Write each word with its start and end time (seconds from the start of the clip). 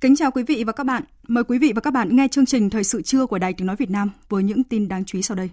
Kính 0.00 0.16
chào 0.16 0.30
quý 0.30 0.42
vị 0.42 0.64
và 0.66 0.72
các 0.72 0.84
bạn. 0.84 1.02
Mời 1.28 1.44
quý 1.44 1.58
vị 1.58 1.72
và 1.74 1.80
các 1.80 1.90
bạn 1.90 2.16
nghe 2.16 2.28
chương 2.28 2.46
trình 2.46 2.70
Thời 2.70 2.84
sự 2.84 3.02
trưa 3.02 3.26
của 3.26 3.38
Đài 3.38 3.52
Tiếng 3.52 3.66
Nói 3.66 3.76
Việt 3.76 3.90
Nam 3.90 4.10
với 4.28 4.42
những 4.42 4.64
tin 4.64 4.88
đáng 4.88 5.04
chú 5.04 5.18
ý 5.18 5.22
sau 5.22 5.36
đây. 5.36 5.50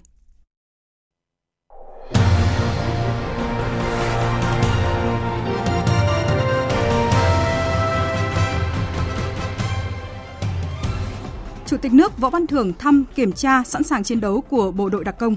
Chủ 11.66 11.78
tịch 11.78 11.94
nước 11.94 12.18
Võ 12.18 12.30
Văn 12.30 12.48
Thưởng 12.48 12.74
thăm, 12.80 13.04
kiểm 13.16 13.32
tra, 13.32 13.64
sẵn 13.64 13.84
sàng 13.84 14.04
chiến 14.04 14.22
đấu 14.22 14.42
của 14.42 14.72
bộ 14.72 14.90
đội 14.90 15.04
đặc 15.04 15.16
công. 15.20 15.36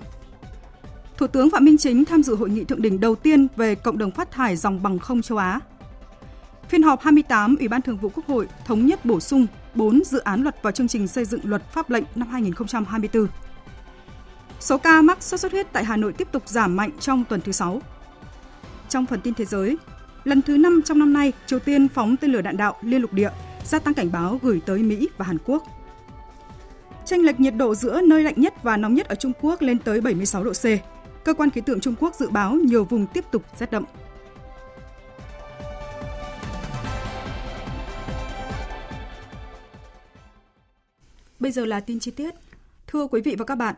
Thủ 1.16 1.26
tướng 1.26 1.50
Phạm 1.50 1.64
Minh 1.64 1.78
Chính 1.78 2.04
tham 2.04 2.22
dự 2.22 2.34
hội 2.34 2.50
nghị 2.50 2.64
thượng 2.64 2.82
đỉnh 2.82 3.00
đầu 3.00 3.14
tiên 3.14 3.46
về 3.56 3.74
cộng 3.74 3.98
đồng 3.98 4.10
phát 4.10 4.30
thải 4.30 4.56
dòng 4.56 4.82
bằng 4.82 4.98
không 4.98 5.22
châu 5.22 5.38
Á 5.38 5.60
Phiên 6.68 6.82
họp 6.82 7.00
28 7.00 7.56
Ủy 7.56 7.68
ban 7.68 7.82
Thường 7.82 7.96
vụ 7.96 8.08
Quốc 8.14 8.26
hội 8.26 8.48
thống 8.64 8.86
nhất 8.86 9.04
bổ 9.04 9.20
sung 9.20 9.46
4 9.74 10.04
dự 10.04 10.18
án 10.18 10.42
luật 10.42 10.62
vào 10.62 10.72
chương 10.72 10.88
trình 10.88 11.08
xây 11.08 11.24
dựng 11.24 11.40
luật 11.44 11.72
pháp 11.72 11.90
lệnh 11.90 12.04
năm 12.14 12.28
2024. 12.28 13.26
Số 14.60 14.78
ca 14.78 15.02
mắc 15.02 15.22
sốt 15.22 15.40
xuất 15.40 15.52
huyết 15.52 15.72
tại 15.72 15.84
Hà 15.84 15.96
Nội 15.96 16.12
tiếp 16.12 16.28
tục 16.32 16.48
giảm 16.48 16.76
mạnh 16.76 16.90
trong 17.00 17.24
tuần 17.28 17.40
thứ 17.40 17.52
6. 17.52 17.82
Trong 18.88 19.06
phần 19.06 19.20
tin 19.20 19.34
thế 19.34 19.44
giới, 19.44 19.76
lần 20.24 20.42
thứ 20.42 20.56
5 20.56 20.82
trong 20.84 20.98
năm 20.98 21.12
nay, 21.12 21.32
Triều 21.46 21.58
Tiên 21.58 21.88
phóng 21.88 22.16
tên 22.16 22.32
lửa 22.32 22.40
đạn 22.40 22.56
đạo 22.56 22.76
liên 22.82 23.00
lục 23.00 23.12
địa, 23.12 23.30
gia 23.64 23.78
tăng 23.78 23.94
cảnh 23.94 24.12
báo 24.12 24.38
gửi 24.42 24.60
tới 24.66 24.78
Mỹ 24.78 25.08
và 25.18 25.24
Hàn 25.24 25.38
Quốc. 25.44 25.62
Tranh 27.04 27.20
lệch 27.20 27.40
nhiệt 27.40 27.54
độ 27.56 27.74
giữa 27.74 28.00
nơi 28.00 28.22
lạnh 28.22 28.34
nhất 28.36 28.62
và 28.62 28.76
nóng 28.76 28.94
nhất 28.94 29.08
ở 29.08 29.14
Trung 29.14 29.32
Quốc 29.40 29.62
lên 29.62 29.78
tới 29.78 30.00
76 30.00 30.44
độ 30.44 30.52
C. 30.52 30.64
Cơ 31.24 31.34
quan 31.34 31.50
khí 31.50 31.60
tượng 31.60 31.80
Trung 31.80 31.94
Quốc 32.00 32.14
dự 32.14 32.30
báo 32.30 32.54
nhiều 32.54 32.84
vùng 32.84 33.06
tiếp 33.06 33.24
tục 33.30 33.42
rét 33.58 33.70
đậm. 33.70 33.84
Bây 41.46 41.52
giờ 41.52 41.64
là 41.64 41.80
tin 41.80 42.00
chi 42.00 42.10
tiết. 42.10 42.34
Thưa 42.86 43.06
quý 43.06 43.20
vị 43.20 43.34
và 43.38 43.44
các 43.44 43.54
bạn, 43.54 43.74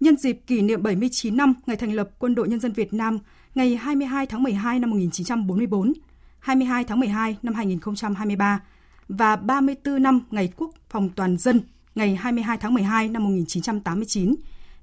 nhân 0.00 0.16
dịp 0.16 0.40
kỷ 0.46 0.62
niệm 0.62 0.82
79 0.82 1.36
năm 1.36 1.54
ngày 1.66 1.76
thành 1.76 1.92
lập 1.92 2.10
Quân 2.18 2.34
đội 2.34 2.48
Nhân 2.48 2.60
dân 2.60 2.72
Việt 2.72 2.92
Nam 2.92 3.18
ngày 3.54 3.76
22 3.76 4.26
tháng 4.26 4.42
12 4.42 4.78
năm 4.78 4.90
1944, 4.90 5.92
22 6.38 6.84
tháng 6.84 7.00
12 7.00 7.36
năm 7.42 7.54
2023 7.54 8.60
và 9.08 9.36
34 9.36 10.02
năm 10.02 10.20
ngày 10.30 10.52
Quốc 10.56 10.70
phòng 10.88 11.10
toàn 11.16 11.36
dân 11.36 11.60
ngày 11.94 12.14
22 12.14 12.58
tháng 12.58 12.74
12 12.74 13.08
năm 13.08 13.24
1989, 13.24 14.34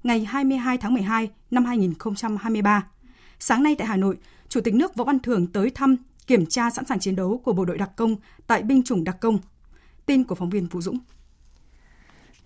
ngày 0.02 0.24
22 0.24 0.78
tháng 0.78 0.94
12 0.94 1.30
năm 1.50 1.64
2023. 1.64 2.86
Sáng 3.38 3.62
nay 3.62 3.74
tại 3.78 3.86
Hà 3.86 3.96
Nội, 3.96 4.16
Chủ 4.48 4.60
tịch 4.60 4.74
nước 4.74 4.94
Võ 4.94 5.04
Văn 5.04 5.20
Thưởng 5.20 5.46
tới 5.46 5.70
thăm 5.70 5.96
kiểm 6.26 6.46
tra 6.46 6.70
sẵn 6.70 6.84
sàng 6.84 7.00
chiến 7.00 7.16
đấu 7.16 7.40
của 7.44 7.52
bộ 7.52 7.64
đội 7.64 7.78
đặc 7.78 7.90
công 7.96 8.16
tại 8.46 8.62
binh 8.62 8.82
chủng 8.82 9.04
đặc 9.04 9.16
công. 9.20 9.38
Tin 10.06 10.24
của 10.24 10.34
phóng 10.34 10.50
viên 10.50 10.66
Vũ 10.66 10.80
Dũng. 10.80 10.98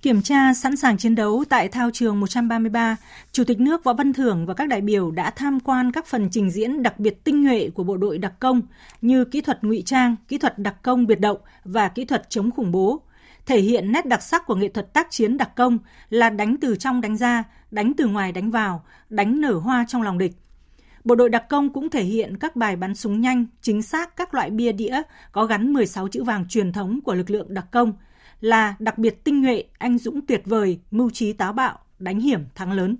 Kiểm 0.02 0.22
tra 0.22 0.54
sẵn 0.54 0.76
sàng 0.76 0.98
chiến 0.98 1.14
đấu 1.14 1.44
tại 1.48 1.68
thao 1.68 1.90
trường 1.92 2.20
133, 2.20 2.96
Chủ 3.32 3.44
tịch 3.44 3.60
nước 3.60 3.84
Võ 3.84 3.92
Văn 3.92 4.12
Thưởng 4.12 4.46
và 4.46 4.54
các 4.54 4.68
đại 4.68 4.80
biểu 4.80 5.10
đã 5.10 5.30
tham 5.30 5.60
quan 5.60 5.92
các 5.92 6.06
phần 6.06 6.28
trình 6.30 6.50
diễn 6.50 6.82
đặc 6.82 6.98
biệt 6.98 7.24
tinh 7.24 7.44
nhuệ 7.44 7.70
của 7.74 7.84
bộ 7.84 7.96
đội 7.96 8.18
đặc 8.18 8.32
công 8.40 8.62
như 9.00 9.24
kỹ 9.24 9.40
thuật 9.40 9.64
ngụy 9.64 9.82
trang, 9.86 10.16
kỹ 10.28 10.38
thuật 10.38 10.58
đặc 10.58 10.82
công 10.82 11.06
biệt 11.06 11.20
động 11.20 11.38
và 11.64 11.88
kỹ 11.88 12.04
thuật 12.04 12.30
chống 12.30 12.50
khủng 12.50 12.72
bố. 12.72 13.00
Thể 13.46 13.60
hiện 13.60 13.92
nét 13.92 14.06
đặc 14.06 14.22
sắc 14.22 14.46
của 14.46 14.54
nghệ 14.54 14.68
thuật 14.68 14.92
tác 14.92 15.10
chiến 15.10 15.36
đặc 15.36 15.50
công 15.56 15.78
là 16.10 16.30
đánh 16.30 16.56
từ 16.60 16.76
trong 16.76 17.00
đánh 17.00 17.16
ra, 17.16 17.44
đánh 17.70 17.92
từ 17.96 18.06
ngoài 18.06 18.32
đánh 18.32 18.50
vào, 18.50 18.84
đánh 19.08 19.40
nở 19.40 19.52
hoa 19.52 19.84
trong 19.88 20.02
lòng 20.02 20.18
địch. 20.18 20.32
Bộ 21.04 21.14
đội 21.14 21.30
đặc 21.30 21.48
công 21.48 21.72
cũng 21.72 21.90
thể 21.90 22.02
hiện 22.02 22.36
các 22.36 22.56
bài 22.56 22.76
bắn 22.76 22.94
súng 22.94 23.20
nhanh, 23.20 23.46
chính 23.62 23.82
xác 23.82 24.16
các 24.16 24.34
loại 24.34 24.50
bia 24.50 24.72
đĩa 24.72 25.02
có 25.32 25.46
gắn 25.46 25.72
16 25.72 26.08
chữ 26.08 26.24
vàng 26.24 26.48
truyền 26.48 26.72
thống 26.72 27.00
của 27.00 27.14
lực 27.14 27.30
lượng 27.30 27.54
đặc 27.54 27.66
công– 27.70 27.92
là 28.40 28.74
đặc 28.78 28.98
biệt 28.98 29.24
tinh 29.24 29.42
nhuệ, 29.42 29.64
anh 29.78 29.98
dũng 29.98 30.26
tuyệt 30.26 30.42
vời, 30.44 30.78
mưu 30.90 31.10
trí 31.10 31.32
táo 31.32 31.52
bạo, 31.52 31.78
đánh 31.98 32.20
hiểm 32.20 32.44
thắng 32.54 32.72
lớn. 32.72 32.96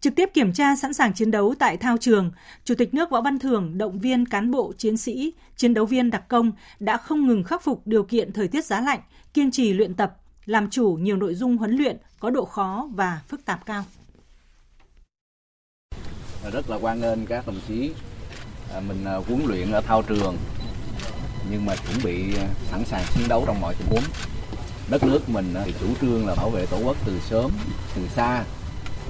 Trực 0.00 0.14
tiếp 0.16 0.30
kiểm 0.34 0.52
tra 0.52 0.76
sẵn 0.76 0.92
sàng 0.92 1.14
chiến 1.14 1.30
đấu 1.30 1.54
tại 1.58 1.76
thao 1.76 1.96
trường, 1.96 2.30
Chủ 2.64 2.74
tịch 2.74 2.94
nước 2.94 3.10
Võ 3.10 3.20
Văn 3.20 3.38
Thưởng 3.38 3.78
động 3.78 3.98
viên 3.98 4.26
cán 4.26 4.50
bộ, 4.50 4.72
chiến 4.78 4.96
sĩ, 4.96 5.34
chiến 5.56 5.74
đấu 5.74 5.86
viên 5.86 6.10
đặc 6.10 6.28
công 6.28 6.52
đã 6.80 6.96
không 6.96 7.26
ngừng 7.26 7.44
khắc 7.44 7.62
phục 7.62 7.86
điều 7.86 8.02
kiện 8.02 8.32
thời 8.32 8.48
tiết 8.48 8.64
giá 8.64 8.80
lạnh, 8.80 9.00
kiên 9.34 9.50
trì 9.50 9.72
luyện 9.72 9.94
tập, 9.94 10.16
làm 10.46 10.70
chủ 10.70 10.98
nhiều 11.00 11.16
nội 11.16 11.34
dung 11.34 11.56
huấn 11.56 11.76
luyện 11.76 11.96
có 12.20 12.30
độ 12.30 12.44
khó 12.44 12.88
và 12.94 13.22
phức 13.28 13.44
tạp 13.44 13.66
cao. 13.66 13.84
Rất 16.52 16.70
là 16.70 16.78
quan 16.80 17.00
nghênh 17.00 17.26
các 17.26 17.46
đồng 17.46 17.60
chí 17.68 17.90
à, 18.74 18.80
mình 18.80 19.04
à, 19.04 19.14
huấn 19.14 19.44
luyện 19.46 19.70
ở 19.72 19.80
thao 19.80 20.02
trường 20.02 20.36
nhưng 21.50 21.66
mà 21.66 21.76
chuẩn 21.76 21.96
bị 22.04 22.34
ờ, 22.34 22.44
sẵn 22.70 22.84
sàng 22.84 23.04
chiến 23.14 23.28
đấu 23.28 23.44
trong 23.46 23.60
mọi 23.60 23.74
tình 23.74 23.88
huống. 23.90 24.04
Đất 24.88 25.02
nước 25.02 25.28
mình 25.28 25.54
ờ, 25.54 25.62
thì 25.66 25.74
chủ 25.80 25.86
trương 26.00 26.26
là 26.26 26.34
bảo 26.34 26.50
vệ 26.50 26.66
tổ 26.66 26.78
quốc 26.84 26.96
từ 27.04 27.20
sớm 27.30 27.50
từ 27.96 28.02
xa 28.16 28.44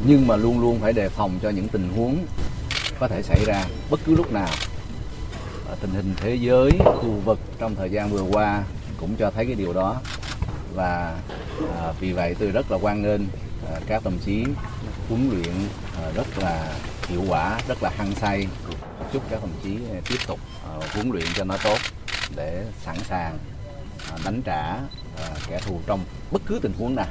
nhưng 0.07 0.27
mà 0.27 0.37
luôn 0.37 0.61
luôn 0.61 0.81
phải 0.81 0.93
đề 0.93 1.09
phòng 1.09 1.39
cho 1.43 1.51
những 1.51 1.69
tình 1.69 1.93
huống 1.97 2.27
có 2.99 3.09
thể 3.09 3.23
xảy 3.23 3.45
ra 3.45 3.65
bất 3.91 4.01
cứ 4.05 4.15
lúc 4.15 4.33
nào. 4.33 4.49
Tình 5.81 5.91
hình 5.91 6.15
thế 6.17 6.35
giới 6.35 6.71
khu 6.85 7.21
vực 7.25 7.39
trong 7.59 7.75
thời 7.75 7.91
gian 7.91 8.11
vừa 8.11 8.23
qua 8.23 8.63
cũng 9.01 9.17
cho 9.17 9.31
thấy 9.31 9.47
cái 9.47 9.55
điều 9.55 9.73
đó. 9.73 10.01
Và 10.75 11.15
à, 11.79 11.93
vì 12.01 12.13
vậy 12.13 12.35
tôi 12.39 12.51
rất 12.51 12.71
là 12.71 12.79
quan 12.83 13.03
nghênh 13.03 13.21
à, 13.73 13.81
các 13.87 14.05
đồng 14.05 14.19
chí 14.25 14.45
huấn 15.09 15.31
luyện 15.31 15.55
à, 16.03 16.11
rất 16.15 16.39
là 16.39 16.73
hiệu 17.09 17.23
quả 17.29 17.61
rất 17.69 17.83
là 17.83 17.91
hăng 17.97 18.15
say. 18.15 18.47
Chúc 19.13 19.23
các 19.31 19.41
đồng 19.41 19.53
chí 19.63 19.77
tiếp 20.09 20.19
tục 20.27 20.41
huấn 20.95 21.11
luyện 21.11 21.27
cho 21.35 21.45
nó 21.45 21.57
tốt 21.65 21.79
để 22.37 22.67
sẵn 22.85 22.97
sàng 22.99 23.39
à, 24.11 24.19
đánh 24.25 24.43
trả 24.45 24.63
à, 25.17 25.37
kẻ 25.49 25.61
thù 25.67 25.81
trong 25.87 26.01
bất 26.33 26.43
cứ 26.47 26.59
tình 26.63 26.73
huống 26.79 26.95
nào. 26.95 27.07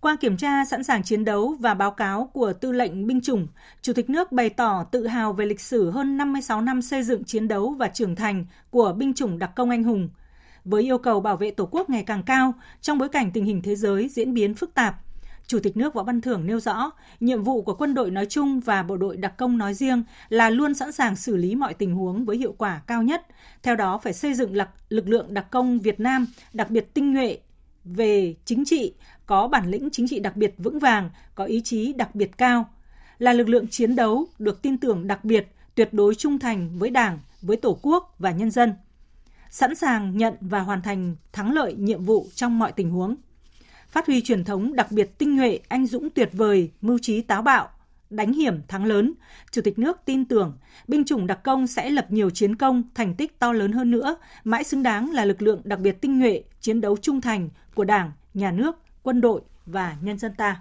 Qua 0.00 0.16
kiểm 0.20 0.36
tra 0.36 0.64
sẵn 0.64 0.84
sàng 0.84 1.02
chiến 1.02 1.24
đấu 1.24 1.56
và 1.60 1.74
báo 1.74 1.90
cáo 1.90 2.30
của 2.32 2.52
tư 2.52 2.72
lệnh 2.72 3.06
binh 3.06 3.20
chủng, 3.20 3.46
Chủ 3.82 3.92
tịch 3.92 4.10
nước 4.10 4.32
bày 4.32 4.50
tỏ 4.50 4.84
tự 4.90 5.06
hào 5.06 5.32
về 5.32 5.46
lịch 5.46 5.60
sử 5.60 5.90
hơn 5.90 6.16
56 6.16 6.60
năm 6.60 6.82
xây 6.82 7.02
dựng 7.02 7.24
chiến 7.24 7.48
đấu 7.48 7.74
và 7.78 7.88
trưởng 7.88 8.16
thành 8.16 8.46
của 8.70 8.92
binh 8.92 9.14
chủng 9.14 9.38
đặc 9.38 9.50
công 9.56 9.70
anh 9.70 9.84
hùng. 9.84 10.08
Với 10.64 10.82
yêu 10.82 10.98
cầu 10.98 11.20
bảo 11.20 11.36
vệ 11.36 11.50
Tổ 11.50 11.68
quốc 11.70 11.90
ngày 11.90 12.04
càng 12.06 12.22
cao 12.22 12.54
trong 12.80 12.98
bối 12.98 13.08
cảnh 13.08 13.30
tình 13.30 13.44
hình 13.44 13.62
thế 13.62 13.76
giới 13.76 14.08
diễn 14.08 14.34
biến 14.34 14.54
phức 14.54 14.74
tạp, 14.74 14.94
Chủ 15.50 15.58
tịch 15.60 15.76
nước 15.76 15.94
Võ 15.94 16.02
Văn 16.02 16.20
Thưởng 16.20 16.46
nêu 16.46 16.60
rõ, 16.60 16.90
nhiệm 17.20 17.42
vụ 17.42 17.62
của 17.62 17.74
quân 17.74 17.94
đội 17.94 18.10
nói 18.10 18.26
chung 18.26 18.60
và 18.60 18.82
bộ 18.82 18.96
đội 18.96 19.16
đặc 19.16 19.36
công 19.36 19.58
nói 19.58 19.74
riêng 19.74 20.02
là 20.28 20.50
luôn 20.50 20.74
sẵn 20.74 20.92
sàng 20.92 21.16
xử 21.16 21.36
lý 21.36 21.54
mọi 21.54 21.74
tình 21.74 21.94
huống 21.94 22.24
với 22.24 22.36
hiệu 22.36 22.54
quả 22.58 22.82
cao 22.86 23.02
nhất. 23.02 23.26
Theo 23.62 23.76
đó, 23.76 23.98
phải 23.98 24.12
xây 24.12 24.34
dựng 24.34 24.54
lực 24.88 25.08
lượng 25.08 25.34
đặc 25.34 25.50
công 25.50 25.78
Việt 25.78 26.00
Nam 26.00 26.26
đặc 26.52 26.70
biệt 26.70 26.94
tinh 26.94 27.12
nhuệ 27.12 27.38
về 27.84 28.34
chính 28.44 28.64
trị, 28.64 28.94
có 29.26 29.48
bản 29.48 29.70
lĩnh 29.70 29.88
chính 29.92 30.08
trị 30.08 30.20
đặc 30.20 30.36
biệt 30.36 30.54
vững 30.58 30.78
vàng, 30.78 31.10
có 31.34 31.44
ý 31.44 31.60
chí 31.64 31.92
đặc 31.92 32.14
biệt 32.14 32.38
cao, 32.38 32.70
là 33.18 33.32
lực 33.32 33.48
lượng 33.48 33.68
chiến 33.68 33.96
đấu 33.96 34.26
được 34.38 34.62
tin 34.62 34.78
tưởng 34.78 35.06
đặc 35.06 35.24
biệt, 35.24 35.48
tuyệt 35.74 35.88
đối 35.92 36.14
trung 36.14 36.38
thành 36.38 36.78
với 36.78 36.90
Đảng, 36.90 37.18
với 37.42 37.56
Tổ 37.56 37.78
quốc 37.82 38.14
và 38.18 38.30
nhân 38.30 38.50
dân, 38.50 38.74
sẵn 39.50 39.74
sàng 39.74 40.16
nhận 40.16 40.34
và 40.40 40.60
hoàn 40.60 40.82
thành 40.82 41.16
thắng 41.32 41.52
lợi 41.52 41.74
nhiệm 41.74 42.04
vụ 42.04 42.26
trong 42.34 42.58
mọi 42.58 42.72
tình 42.72 42.90
huống 42.90 43.16
phát 43.92 44.06
huy 44.06 44.20
truyền 44.20 44.44
thống 44.44 44.76
đặc 44.76 44.92
biệt 44.92 45.18
tinh 45.18 45.36
nhuệ, 45.36 45.58
anh 45.68 45.86
dũng 45.86 46.10
tuyệt 46.10 46.30
vời, 46.32 46.70
mưu 46.80 46.98
trí 46.98 47.20
táo 47.20 47.42
bạo, 47.42 47.68
đánh 48.10 48.32
hiểm 48.32 48.60
thắng 48.68 48.84
lớn, 48.84 49.14
Chủ 49.50 49.62
tịch 49.62 49.78
nước 49.78 49.98
tin 50.04 50.24
tưởng 50.24 50.58
binh 50.88 51.04
chủng 51.04 51.26
đặc 51.26 51.40
công 51.44 51.66
sẽ 51.66 51.90
lập 51.90 52.06
nhiều 52.08 52.30
chiến 52.30 52.56
công, 52.56 52.82
thành 52.94 53.14
tích 53.14 53.38
to 53.38 53.52
lớn 53.52 53.72
hơn 53.72 53.90
nữa, 53.90 54.16
mãi 54.44 54.64
xứng 54.64 54.82
đáng 54.82 55.10
là 55.10 55.24
lực 55.24 55.42
lượng 55.42 55.60
đặc 55.64 55.80
biệt 55.80 56.00
tinh 56.00 56.18
nhuệ, 56.18 56.42
chiến 56.60 56.80
đấu 56.80 56.96
trung 56.96 57.20
thành 57.20 57.48
của 57.74 57.84
Đảng, 57.84 58.12
Nhà 58.34 58.50
nước, 58.50 58.76
quân 59.02 59.20
đội 59.20 59.40
và 59.66 59.96
nhân 60.02 60.18
dân 60.18 60.34
ta. 60.34 60.60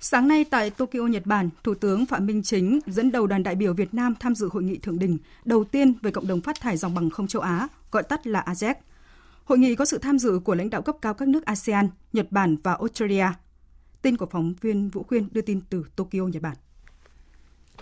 Sáng 0.00 0.28
nay 0.28 0.44
tại 0.44 0.70
Tokyo, 0.70 1.00
Nhật 1.00 1.26
Bản, 1.26 1.50
Thủ 1.64 1.74
tướng 1.74 2.06
Phạm 2.06 2.26
Minh 2.26 2.42
Chính 2.42 2.80
dẫn 2.86 3.12
đầu 3.12 3.26
đoàn 3.26 3.42
đại 3.42 3.54
biểu 3.54 3.74
Việt 3.74 3.94
Nam 3.94 4.14
tham 4.20 4.34
dự 4.34 4.48
hội 4.52 4.62
nghị 4.62 4.78
thượng 4.78 4.98
đỉnh 4.98 5.18
đầu 5.44 5.64
tiên 5.64 5.94
về 6.02 6.10
cộng 6.10 6.26
đồng 6.26 6.40
phát 6.40 6.60
thải 6.60 6.76
dòng 6.76 6.94
bằng 6.94 7.10
không 7.10 7.26
châu 7.26 7.42
Á, 7.42 7.68
gọi 7.90 8.02
tắt 8.02 8.26
là 8.26 8.40
ASEC. 8.40 8.78
Hội 9.46 9.58
nghị 9.58 9.74
có 9.74 9.84
sự 9.84 9.98
tham 9.98 10.18
dự 10.18 10.38
của 10.44 10.54
lãnh 10.54 10.70
đạo 10.70 10.82
cấp 10.82 10.96
cao 11.02 11.14
các 11.14 11.28
nước 11.28 11.44
ASEAN, 11.44 11.88
Nhật 12.12 12.32
Bản 12.32 12.56
và 12.62 12.72
Australia. 12.72 13.26
Tin 14.02 14.16
của 14.16 14.26
phóng 14.26 14.54
viên 14.60 14.90
Vũ 14.90 15.02
Khuyên 15.02 15.28
đưa 15.32 15.40
tin 15.40 15.60
từ 15.70 15.84
Tokyo, 15.96 16.20
Nhật 16.32 16.42
Bản. 16.42 16.56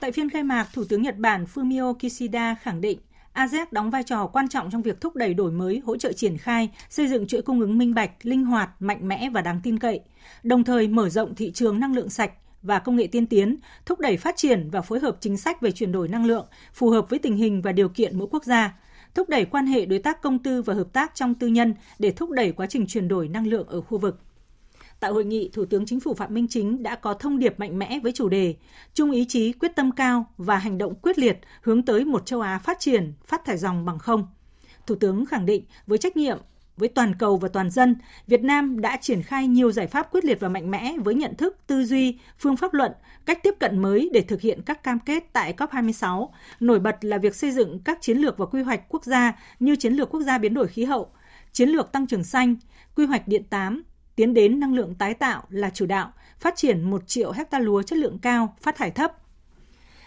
Tại 0.00 0.12
phiên 0.12 0.30
khai 0.30 0.42
mạc, 0.42 0.68
Thủ 0.72 0.84
tướng 0.88 1.02
Nhật 1.02 1.18
Bản 1.18 1.44
Fumio 1.54 1.94
Kishida 1.94 2.54
khẳng 2.54 2.80
định 2.80 2.98
ASEAN 3.32 3.68
đóng 3.70 3.90
vai 3.90 4.02
trò 4.02 4.26
quan 4.26 4.48
trọng 4.48 4.70
trong 4.70 4.82
việc 4.82 5.00
thúc 5.00 5.16
đẩy 5.16 5.34
đổi 5.34 5.52
mới, 5.52 5.82
hỗ 5.84 5.96
trợ 5.96 6.12
triển 6.12 6.38
khai, 6.38 6.70
xây 6.90 7.08
dựng 7.08 7.26
chuỗi 7.26 7.42
cung 7.42 7.60
ứng 7.60 7.78
minh 7.78 7.94
bạch, 7.94 8.10
linh 8.22 8.44
hoạt, 8.44 8.70
mạnh 8.82 9.08
mẽ 9.08 9.30
và 9.30 9.40
đáng 9.40 9.60
tin 9.62 9.78
cậy, 9.78 10.00
đồng 10.42 10.64
thời 10.64 10.88
mở 10.88 11.08
rộng 11.08 11.34
thị 11.34 11.52
trường 11.52 11.80
năng 11.80 11.94
lượng 11.94 12.10
sạch 12.10 12.32
và 12.62 12.78
công 12.78 12.96
nghệ 12.96 13.06
tiên 13.06 13.26
tiến, 13.26 13.56
thúc 13.86 14.00
đẩy 14.00 14.16
phát 14.16 14.36
triển 14.36 14.70
và 14.70 14.80
phối 14.80 15.00
hợp 15.00 15.16
chính 15.20 15.36
sách 15.36 15.60
về 15.60 15.72
chuyển 15.72 15.92
đổi 15.92 16.08
năng 16.08 16.26
lượng 16.26 16.46
phù 16.72 16.90
hợp 16.90 17.10
với 17.10 17.18
tình 17.18 17.36
hình 17.36 17.62
và 17.62 17.72
điều 17.72 17.88
kiện 17.88 18.18
mỗi 18.18 18.28
quốc 18.30 18.44
gia, 18.44 18.74
thúc 19.14 19.28
đẩy 19.28 19.44
quan 19.44 19.66
hệ 19.66 19.86
đối 19.86 19.98
tác 19.98 20.22
công 20.22 20.38
tư 20.38 20.62
và 20.62 20.74
hợp 20.74 20.92
tác 20.92 21.14
trong 21.14 21.34
tư 21.34 21.46
nhân 21.46 21.74
để 21.98 22.10
thúc 22.10 22.30
đẩy 22.30 22.52
quá 22.52 22.66
trình 22.66 22.86
chuyển 22.86 23.08
đổi 23.08 23.28
năng 23.28 23.46
lượng 23.46 23.68
ở 23.68 23.80
khu 23.80 23.98
vực. 23.98 24.20
Tại 25.00 25.10
hội 25.10 25.24
nghị, 25.24 25.50
Thủ 25.52 25.64
tướng 25.64 25.86
Chính 25.86 26.00
phủ 26.00 26.14
Phạm 26.14 26.34
Minh 26.34 26.46
Chính 26.50 26.82
đã 26.82 26.94
có 26.94 27.14
thông 27.14 27.38
điệp 27.38 27.60
mạnh 27.60 27.78
mẽ 27.78 28.00
với 28.02 28.12
chủ 28.12 28.28
đề 28.28 28.54
chung 28.94 29.10
ý 29.10 29.24
chí 29.28 29.52
quyết 29.52 29.76
tâm 29.76 29.90
cao 29.92 30.26
và 30.38 30.56
hành 30.56 30.78
động 30.78 30.94
quyết 30.94 31.18
liệt 31.18 31.38
hướng 31.62 31.82
tới 31.82 32.04
một 32.04 32.26
châu 32.26 32.40
Á 32.40 32.58
phát 32.58 32.80
triển, 32.80 33.12
phát 33.24 33.44
thải 33.44 33.58
dòng 33.58 33.84
bằng 33.84 33.98
không. 33.98 34.26
Thủ 34.86 34.94
tướng 34.94 35.26
khẳng 35.26 35.46
định 35.46 35.64
với 35.86 35.98
trách 35.98 36.16
nhiệm 36.16 36.38
với 36.76 36.88
toàn 36.88 37.14
cầu 37.14 37.36
và 37.36 37.48
toàn 37.48 37.70
dân, 37.70 37.96
Việt 38.26 38.42
Nam 38.42 38.80
đã 38.80 38.96
triển 38.96 39.22
khai 39.22 39.46
nhiều 39.46 39.72
giải 39.72 39.86
pháp 39.86 40.12
quyết 40.12 40.24
liệt 40.24 40.40
và 40.40 40.48
mạnh 40.48 40.70
mẽ 40.70 40.94
với 41.04 41.14
nhận 41.14 41.34
thức, 41.34 41.56
tư 41.66 41.84
duy, 41.84 42.18
phương 42.38 42.56
pháp 42.56 42.74
luận, 42.74 42.92
cách 43.26 43.42
tiếp 43.42 43.54
cận 43.60 43.82
mới 43.82 44.10
để 44.12 44.20
thực 44.20 44.40
hiện 44.40 44.62
các 44.62 44.82
cam 44.82 45.00
kết 45.00 45.24
tại 45.32 45.54
COP26. 45.56 46.28
Nổi 46.60 46.78
bật 46.80 47.04
là 47.04 47.18
việc 47.18 47.34
xây 47.34 47.50
dựng 47.50 47.78
các 47.84 47.98
chiến 48.00 48.18
lược 48.18 48.38
và 48.38 48.46
quy 48.46 48.62
hoạch 48.62 48.88
quốc 48.88 49.04
gia 49.04 49.32
như 49.60 49.76
chiến 49.76 49.92
lược 49.92 50.10
quốc 50.10 50.20
gia 50.20 50.38
biến 50.38 50.54
đổi 50.54 50.68
khí 50.68 50.84
hậu, 50.84 51.10
chiến 51.52 51.68
lược 51.68 51.92
tăng 51.92 52.06
trưởng 52.06 52.24
xanh, 52.24 52.56
quy 52.96 53.06
hoạch 53.06 53.28
điện 53.28 53.44
8, 53.50 53.82
tiến 54.16 54.34
đến 54.34 54.60
năng 54.60 54.74
lượng 54.74 54.94
tái 54.94 55.14
tạo 55.14 55.42
là 55.48 55.70
chủ 55.70 55.86
đạo, 55.86 56.12
phát 56.38 56.56
triển 56.56 56.82
1 56.82 57.02
triệu 57.06 57.32
hecta 57.32 57.58
lúa 57.58 57.82
chất 57.82 57.98
lượng 57.98 58.18
cao, 58.18 58.56
phát 58.60 58.76
thải 58.76 58.90
thấp. 58.90 59.12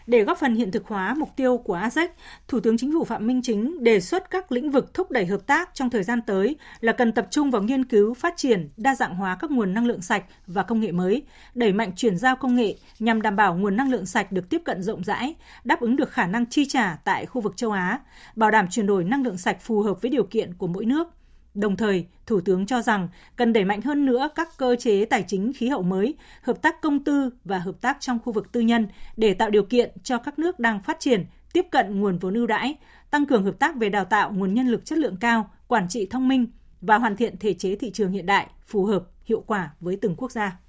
Để 0.07 0.23
góp 0.23 0.37
phần 0.37 0.55
hiện 0.55 0.71
thực 0.71 0.87
hóa 0.87 1.13
mục 1.13 1.29
tiêu 1.35 1.57
của 1.57 1.73
ASEC, 1.73 2.11
Thủ 2.47 2.59
tướng 2.59 2.77
Chính 2.77 2.93
phủ 2.93 3.03
Phạm 3.03 3.27
Minh 3.27 3.41
Chính 3.43 3.83
đề 3.83 3.99
xuất 3.99 4.29
các 4.29 4.51
lĩnh 4.51 4.71
vực 4.71 4.93
thúc 4.93 5.11
đẩy 5.11 5.25
hợp 5.25 5.47
tác 5.47 5.69
trong 5.73 5.89
thời 5.89 6.03
gian 6.03 6.21
tới 6.21 6.55
là 6.79 6.91
cần 6.91 7.11
tập 7.11 7.27
trung 7.31 7.51
vào 7.51 7.61
nghiên 7.61 7.85
cứu, 7.85 8.13
phát 8.13 8.33
triển, 8.37 8.69
đa 8.77 8.95
dạng 8.95 9.15
hóa 9.15 9.37
các 9.39 9.51
nguồn 9.51 9.73
năng 9.73 9.85
lượng 9.85 10.01
sạch 10.01 10.23
và 10.47 10.63
công 10.63 10.79
nghệ 10.79 10.91
mới, 10.91 11.23
đẩy 11.55 11.73
mạnh 11.73 11.91
chuyển 11.95 12.17
giao 12.17 12.35
công 12.35 12.55
nghệ 12.55 12.75
nhằm 12.99 13.21
đảm 13.21 13.35
bảo 13.35 13.55
nguồn 13.55 13.77
năng 13.77 13.91
lượng 13.91 14.05
sạch 14.05 14.31
được 14.31 14.49
tiếp 14.49 14.61
cận 14.65 14.83
rộng 14.83 15.03
rãi, 15.03 15.35
đáp 15.63 15.79
ứng 15.79 15.95
được 15.95 16.11
khả 16.11 16.27
năng 16.27 16.45
chi 16.45 16.65
trả 16.65 16.97
tại 17.03 17.25
khu 17.25 17.41
vực 17.41 17.57
châu 17.57 17.71
Á, 17.71 17.99
bảo 18.35 18.51
đảm 18.51 18.67
chuyển 18.69 18.87
đổi 18.87 19.03
năng 19.03 19.23
lượng 19.23 19.37
sạch 19.37 19.57
phù 19.61 19.81
hợp 19.81 20.01
với 20.01 20.11
điều 20.11 20.23
kiện 20.23 20.53
của 20.53 20.67
mỗi 20.67 20.85
nước. 20.85 21.16
Đồng 21.57 21.77
thời, 21.77 22.05
Thủ 22.25 22.41
tướng 22.41 22.65
cho 22.65 22.81
rằng 22.81 23.07
cần 23.35 23.53
đẩy 23.53 23.65
mạnh 23.65 23.81
hơn 23.81 24.05
nữa 24.05 24.29
các 24.35 24.57
cơ 24.57 24.75
chế 24.79 25.05
tài 25.05 25.23
chính 25.27 25.53
khí 25.53 25.67
hậu 25.67 25.81
mới, 25.81 26.15
hợp 26.41 26.61
tác 26.61 26.81
công 26.81 27.03
tư 27.03 27.29
và 27.45 27.59
hợp 27.59 27.81
tác 27.81 27.97
trong 27.99 28.19
khu 28.25 28.33
vực 28.33 28.51
tư 28.51 28.61
nhân 28.61 28.87
để 29.17 29.33
tạo 29.33 29.49
điều 29.49 29.63
kiện 29.63 29.91
cho 30.03 30.17
các 30.17 30.39
nước 30.39 30.59
đang 30.59 30.83
phát 30.83 30.99
triển 30.99 31.25
tiếp 31.53 31.65
cận 31.71 31.99
nguồn 31.99 32.17
vốn 32.17 32.33
ưu 32.33 32.47
đãi, 32.47 32.75
tăng 33.09 33.25
cường 33.25 33.43
hợp 33.43 33.59
tác 33.59 33.75
về 33.75 33.89
đào 33.89 34.05
tạo 34.05 34.31
nguồn 34.31 34.53
nhân 34.53 34.67
lực 34.67 34.85
chất 34.85 34.97
lượng 34.97 35.17
cao, 35.19 35.49
quản 35.67 35.89
trị 35.89 36.07
thông 36.09 36.27
minh 36.27 36.47
và 36.81 36.97
hoàn 36.97 37.15
thiện 37.15 37.37
thể 37.39 37.53
chế 37.53 37.75
thị 37.75 37.91
trường 37.91 38.11
hiện 38.11 38.25
đại 38.25 38.47
phù 38.67 38.85
hợp, 38.85 39.03
hiệu 39.25 39.43
quả 39.47 39.71
với 39.79 39.97
từng 40.01 40.15
quốc 40.15 40.31
gia. 40.31 40.59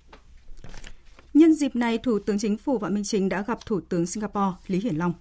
Nhân 1.34 1.54
dịp 1.54 1.76
này, 1.76 1.98
Thủ 1.98 2.18
tướng 2.18 2.38
Chính 2.38 2.56
phủ 2.56 2.78
Phạm 2.78 2.94
Minh 2.94 3.04
Chính 3.04 3.28
đã 3.28 3.42
gặp 3.42 3.66
Thủ 3.66 3.80
tướng 3.80 4.06
Singapore 4.06 4.56
Lý 4.66 4.80
Hiển 4.80 4.96
Long. 4.96 5.12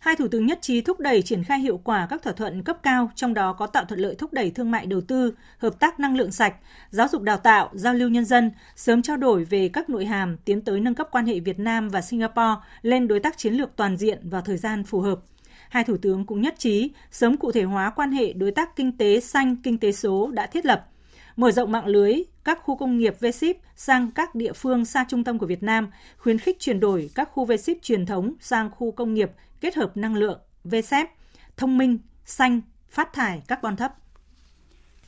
Hai 0.00 0.16
thủ 0.16 0.28
tướng 0.28 0.46
nhất 0.46 0.58
trí 0.62 0.80
thúc 0.80 1.00
đẩy 1.00 1.22
triển 1.22 1.44
khai 1.44 1.60
hiệu 1.60 1.80
quả 1.84 2.06
các 2.10 2.22
thỏa 2.22 2.32
thuận 2.32 2.62
cấp 2.62 2.78
cao, 2.82 3.10
trong 3.14 3.34
đó 3.34 3.52
có 3.52 3.66
tạo 3.66 3.84
thuận 3.84 4.00
lợi 4.00 4.14
thúc 4.14 4.32
đẩy 4.32 4.50
thương 4.50 4.70
mại 4.70 4.86
đầu 4.86 5.00
tư, 5.00 5.34
hợp 5.58 5.78
tác 5.80 6.00
năng 6.00 6.16
lượng 6.16 6.32
sạch, 6.32 6.54
giáo 6.90 7.08
dục 7.08 7.22
đào 7.22 7.36
tạo, 7.36 7.70
giao 7.72 7.94
lưu 7.94 8.08
nhân 8.08 8.24
dân, 8.24 8.50
sớm 8.76 9.02
trao 9.02 9.16
đổi 9.16 9.44
về 9.44 9.68
các 9.68 9.90
nội 9.90 10.04
hàm 10.04 10.36
tiến 10.44 10.60
tới 10.60 10.80
nâng 10.80 10.94
cấp 10.94 11.08
quan 11.10 11.26
hệ 11.26 11.40
Việt 11.40 11.58
Nam 11.58 11.88
và 11.88 12.00
Singapore 12.00 12.54
lên 12.82 13.08
đối 13.08 13.20
tác 13.20 13.38
chiến 13.38 13.54
lược 13.54 13.76
toàn 13.76 13.96
diện 13.96 14.28
vào 14.28 14.42
thời 14.42 14.56
gian 14.56 14.84
phù 14.84 15.00
hợp. 15.00 15.20
Hai 15.68 15.84
thủ 15.84 15.96
tướng 15.96 16.26
cũng 16.26 16.40
nhất 16.40 16.54
trí 16.58 16.90
sớm 17.10 17.36
cụ 17.36 17.52
thể 17.52 17.62
hóa 17.62 17.90
quan 17.90 18.12
hệ 18.12 18.32
đối 18.32 18.50
tác 18.50 18.76
kinh 18.76 18.96
tế 18.96 19.20
xanh, 19.20 19.56
kinh 19.56 19.78
tế 19.78 19.92
số 19.92 20.30
đã 20.30 20.46
thiết 20.46 20.66
lập, 20.66 20.86
mở 21.36 21.50
rộng 21.50 21.72
mạng 21.72 21.86
lưới 21.86 22.14
các 22.44 22.58
khu 22.62 22.76
công 22.76 22.98
nghiệp 22.98 23.16
v 23.20 23.26
sang 23.76 24.10
các 24.10 24.34
địa 24.34 24.52
phương 24.52 24.84
xa 24.84 25.04
trung 25.08 25.24
tâm 25.24 25.38
của 25.38 25.46
Việt 25.46 25.62
Nam, 25.62 25.90
khuyến 26.18 26.38
khích 26.38 26.60
chuyển 26.60 26.80
đổi 26.80 27.10
các 27.14 27.28
khu 27.32 27.44
v 27.44 27.52
truyền 27.82 28.06
thống 28.06 28.34
sang 28.40 28.70
khu 28.70 28.92
công 28.92 29.14
nghiệp 29.14 29.30
kết 29.60 29.74
hợp 29.74 29.96
năng 29.96 30.14
lượng, 30.14 30.40
VSEP, 30.64 31.10
thông 31.56 31.78
minh, 31.78 31.98
xanh, 32.24 32.60
phát 32.90 33.12
thải 33.12 33.42
carbon 33.48 33.76
thấp. 33.76 33.94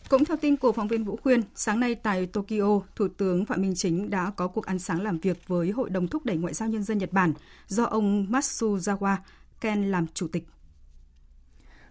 Cũng 0.08 0.24
theo 0.24 0.36
tin 0.36 0.56
của 0.56 0.72
phóng 0.72 0.88
viên 0.88 1.04
Vũ 1.04 1.16
Khuyên, 1.16 1.42
sáng 1.54 1.80
nay 1.80 1.94
tại 1.94 2.26
Tokyo, 2.26 2.80
Thủ 2.96 3.08
tướng 3.16 3.46
Phạm 3.46 3.62
Minh 3.62 3.74
Chính 3.76 4.10
đã 4.10 4.32
có 4.36 4.48
cuộc 4.48 4.66
ăn 4.66 4.78
sáng 4.78 5.02
làm 5.02 5.18
việc 5.18 5.48
với 5.48 5.70
Hội 5.70 5.90
đồng 5.90 6.08
thúc 6.08 6.24
đẩy 6.24 6.36
ngoại 6.36 6.54
giao 6.54 6.68
nhân 6.68 6.82
dân 6.82 6.98
Nhật 6.98 7.12
Bản 7.12 7.32
do 7.66 7.84
ông 7.84 8.26
Matsuzawa 8.30 9.16
Ken 9.60 9.90
làm 9.90 10.06
chủ 10.14 10.28
tịch. 10.28 10.48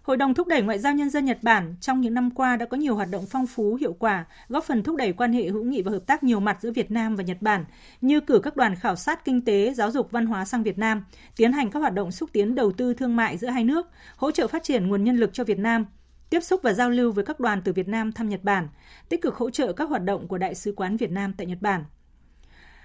Hội 0.02 0.16
đồng 0.16 0.34
thúc 0.34 0.46
đẩy 0.46 0.62
ngoại 0.62 0.78
giao 0.78 0.94
nhân 0.94 1.10
dân 1.10 1.24
Nhật 1.24 1.38
Bản 1.42 1.74
trong 1.80 2.00
những 2.00 2.14
năm 2.14 2.30
qua 2.30 2.56
đã 2.56 2.66
có 2.66 2.76
nhiều 2.76 2.94
hoạt 2.94 3.08
động 3.10 3.26
phong 3.30 3.46
phú, 3.46 3.74
hiệu 3.74 3.92
quả, 3.92 4.24
góp 4.48 4.64
phần 4.64 4.82
thúc 4.82 4.96
đẩy 4.96 5.12
quan 5.12 5.32
hệ 5.32 5.48
hữu 5.48 5.64
nghị 5.64 5.82
và 5.82 5.92
hợp 5.92 6.06
tác 6.06 6.24
nhiều 6.24 6.40
mặt 6.40 6.58
giữa 6.60 6.70
Việt 6.70 6.90
Nam 6.90 7.16
và 7.16 7.22
Nhật 7.22 7.36
Bản, 7.40 7.64
như 8.00 8.20
cử 8.20 8.38
các 8.38 8.56
đoàn 8.56 8.76
khảo 8.76 8.96
sát 8.96 9.24
kinh 9.24 9.44
tế, 9.44 9.74
giáo 9.74 9.90
dục, 9.90 10.10
văn 10.10 10.26
hóa 10.26 10.44
sang 10.44 10.62
Việt 10.62 10.78
Nam, 10.78 11.04
tiến 11.36 11.52
hành 11.52 11.70
các 11.70 11.80
hoạt 11.80 11.94
động 11.94 12.12
xúc 12.12 12.30
tiến 12.32 12.54
đầu 12.54 12.72
tư 12.72 12.94
thương 12.94 13.16
mại 13.16 13.38
giữa 13.38 13.48
hai 13.48 13.64
nước, 13.64 13.86
hỗ 14.16 14.30
trợ 14.30 14.46
phát 14.46 14.62
triển 14.62 14.88
nguồn 14.88 15.04
nhân 15.04 15.16
lực 15.16 15.30
cho 15.32 15.44
Việt 15.44 15.58
Nam, 15.58 15.86
tiếp 16.30 16.40
xúc 16.40 16.60
và 16.62 16.72
giao 16.72 16.90
lưu 16.90 17.12
với 17.12 17.24
các 17.24 17.40
đoàn 17.40 17.62
từ 17.64 17.72
Việt 17.72 17.88
Nam 17.88 18.12
thăm 18.12 18.28
Nhật 18.28 18.44
Bản, 18.44 18.68
tích 19.08 19.22
cực 19.22 19.34
hỗ 19.34 19.50
trợ 19.50 19.72
các 19.72 19.88
hoạt 19.88 20.04
động 20.04 20.28
của 20.28 20.38
Đại 20.38 20.54
sứ 20.54 20.72
quán 20.76 20.96
Việt 20.96 21.10
Nam 21.10 21.32
tại 21.36 21.46
Nhật 21.46 21.58
Bản. 21.60 21.84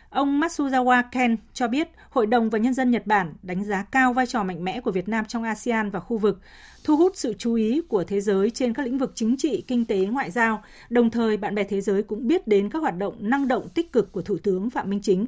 Ông 0.09 0.39
Matsuzawa 0.42 1.04
Ken 1.12 1.38
cho 1.54 1.68
biết 1.68 1.89
Hội 2.09 2.25
đồng 2.25 2.50
và 2.50 2.59
nhân 2.59 2.74
dân 2.74 2.92
Nhật 2.92 3.07
Bản 3.07 3.33
đánh 3.44 3.63
giá 3.63 3.83
cao 3.83 4.13
vai 4.13 4.25
trò 4.25 4.44
mạnh 4.44 4.63
mẽ 4.63 4.81
của 4.81 4.92
Việt 4.92 5.09
Nam 5.09 5.25
trong 5.25 5.44
ASEAN 5.44 5.89
và 5.89 6.00
khu 6.00 6.18
vực, 6.18 6.39
thu 6.83 6.98
hút 6.98 7.12
sự 7.15 7.33
chú 7.38 7.54
ý 7.54 7.81
của 7.88 8.04
thế 8.04 8.21
giới 8.21 8.50
trên 8.50 8.74
các 8.74 8.83
lĩnh 8.83 8.98
vực 8.98 9.12
chính 9.15 9.38
trị, 9.38 9.63
kinh 9.68 9.86
tế, 9.86 9.98
ngoại 9.98 10.31
giao. 10.31 10.63
Đồng 10.89 11.09
thời, 11.09 11.38
bạn 11.38 11.56
bè 11.56 11.63
thế 11.63 11.81
giới 11.81 12.04
cũng 12.04 12.27
biết 12.27 12.48
đến 12.48 12.69
các 12.69 12.80
hoạt 12.80 12.98
động 12.98 13.15
năng 13.19 13.48
động 13.48 13.69
tích 13.69 13.92
cực 13.92 14.12
của 14.12 14.21
Thủ 14.21 14.38
tướng 14.44 14.69
Phạm 14.69 14.89
Minh 14.89 15.00
Chính. 15.04 15.25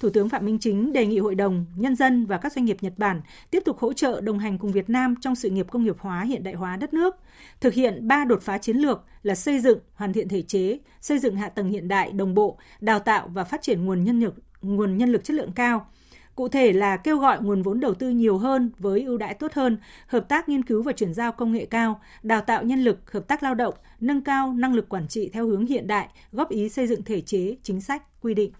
Thủ 0.00 0.10
tướng 0.10 0.28
Phạm 0.28 0.46
Minh 0.46 0.58
Chính 0.58 0.92
đề 0.92 1.06
nghị 1.06 1.18
Hội 1.18 1.34
đồng, 1.34 1.66
nhân 1.76 1.96
dân 1.96 2.26
và 2.26 2.38
các 2.38 2.52
doanh 2.52 2.64
nghiệp 2.64 2.76
Nhật 2.80 2.92
Bản 2.96 3.20
tiếp 3.50 3.62
tục 3.64 3.78
hỗ 3.78 3.92
trợ 3.92 4.20
đồng 4.20 4.38
hành 4.38 4.58
cùng 4.58 4.72
Việt 4.72 4.90
Nam 4.90 5.14
trong 5.20 5.34
sự 5.34 5.50
nghiệp 5.50 5.66
công 5.70 5.84
nghiệp 5.84 5.96
hóa 5.98 6.22
hiện 6.22 6.42
đại 6.42 6.54
hóa 6.54 6.76
đất 6.76 6.94
nước, 6.94 7.16
thực 7.60 7.74
hiện 7.74 8.08
ba 8.08 8.24
đột 8.24 8.42
phá 8.42 8.58
chiến 8.58 8.76
lược 8.76 9.04
là 9.22 9.34
xây 9.34 9.60
dựng, 9.60 9.78
hoàn 9.94 10.12
thiện 10.12 10.28
thể 10.28 10.42
chế, 10.42 10.78
xây 11.00 11.18
dựng 11.18 11.36
hạ 11.36 11.48
tầng 11.48 11.68
hiện 11.68 11.88
đại 11.88 12.12
đồng 12.12 12.34
bộ, 12.34 12.58
đào 12.80 12.98
tạo 12.98 13.28
và 13.32 13.44
phát 13.44 13.62
triển 13.62 13.84
nguồn 13.84 14.04
nhân 14.04 14.20
lực 14.20 14.34
nguồn 14.62 14.96
nhân 14.96 15.12
lực 15.12 15.24
chất 15.24 15.34
lượng 15.34 15.52
cao. 15.52 15.86
Cụ 16.34 16.48
thể 16.48 16.72
là 16.72 16.96
kêu 16.96 17.18
gọi 17.18 17.42
nguồn 17.42 17.62
vốn 17.62 17.80
đầu 17.80 17.94
tư 17.94 18.10
nhiều 18.10 18.38
hơn 18.38 18.70
với 18.78 19.02
ưu 19.02 19.18
đãi 19.18 19.34
tốt 19.34 19.52
hơn, 19.52 19.78
hợp 20.06 20.28
tác 20.28 20.48
nghiên 20.48 20.64
cứu 20.64 20.82
và 20.82 20.92
chuyển 20.92 21.14
giao 21.14 21.32
công 21.32 21.52
nghệ 21.52 21.64
cao, 21.64 22.00
đào 22.22 22.40
tạo 22.40 22.62
nhân 22.64 22.84
lực, 22.84 23.12
hợp 23.12 23.28
tác 23.28 23.42
lao 23.42 23.54
động, 23.54 23.74
nâng 24.00 24.24
cao 24.24 24.52
năng 24.52 24.74
lực 24.74 24.88
quản 24.88 25.08
trị 25.08 25.30
theo 25.32 25.46
hướng 25.46 25.66
hiện 25.66 25.86
đại, 25.86 26.08
góp 26.32 26.50
ý 26.50 26.68
xây 26.68 26.86
dựng 26.86 27.04
thể 27.04 27.20
chế, 27.20 27.56
chính 27.62 27.80
sách, 27.80 28.02
quy 28.22 28.34
định. 28.34 28.52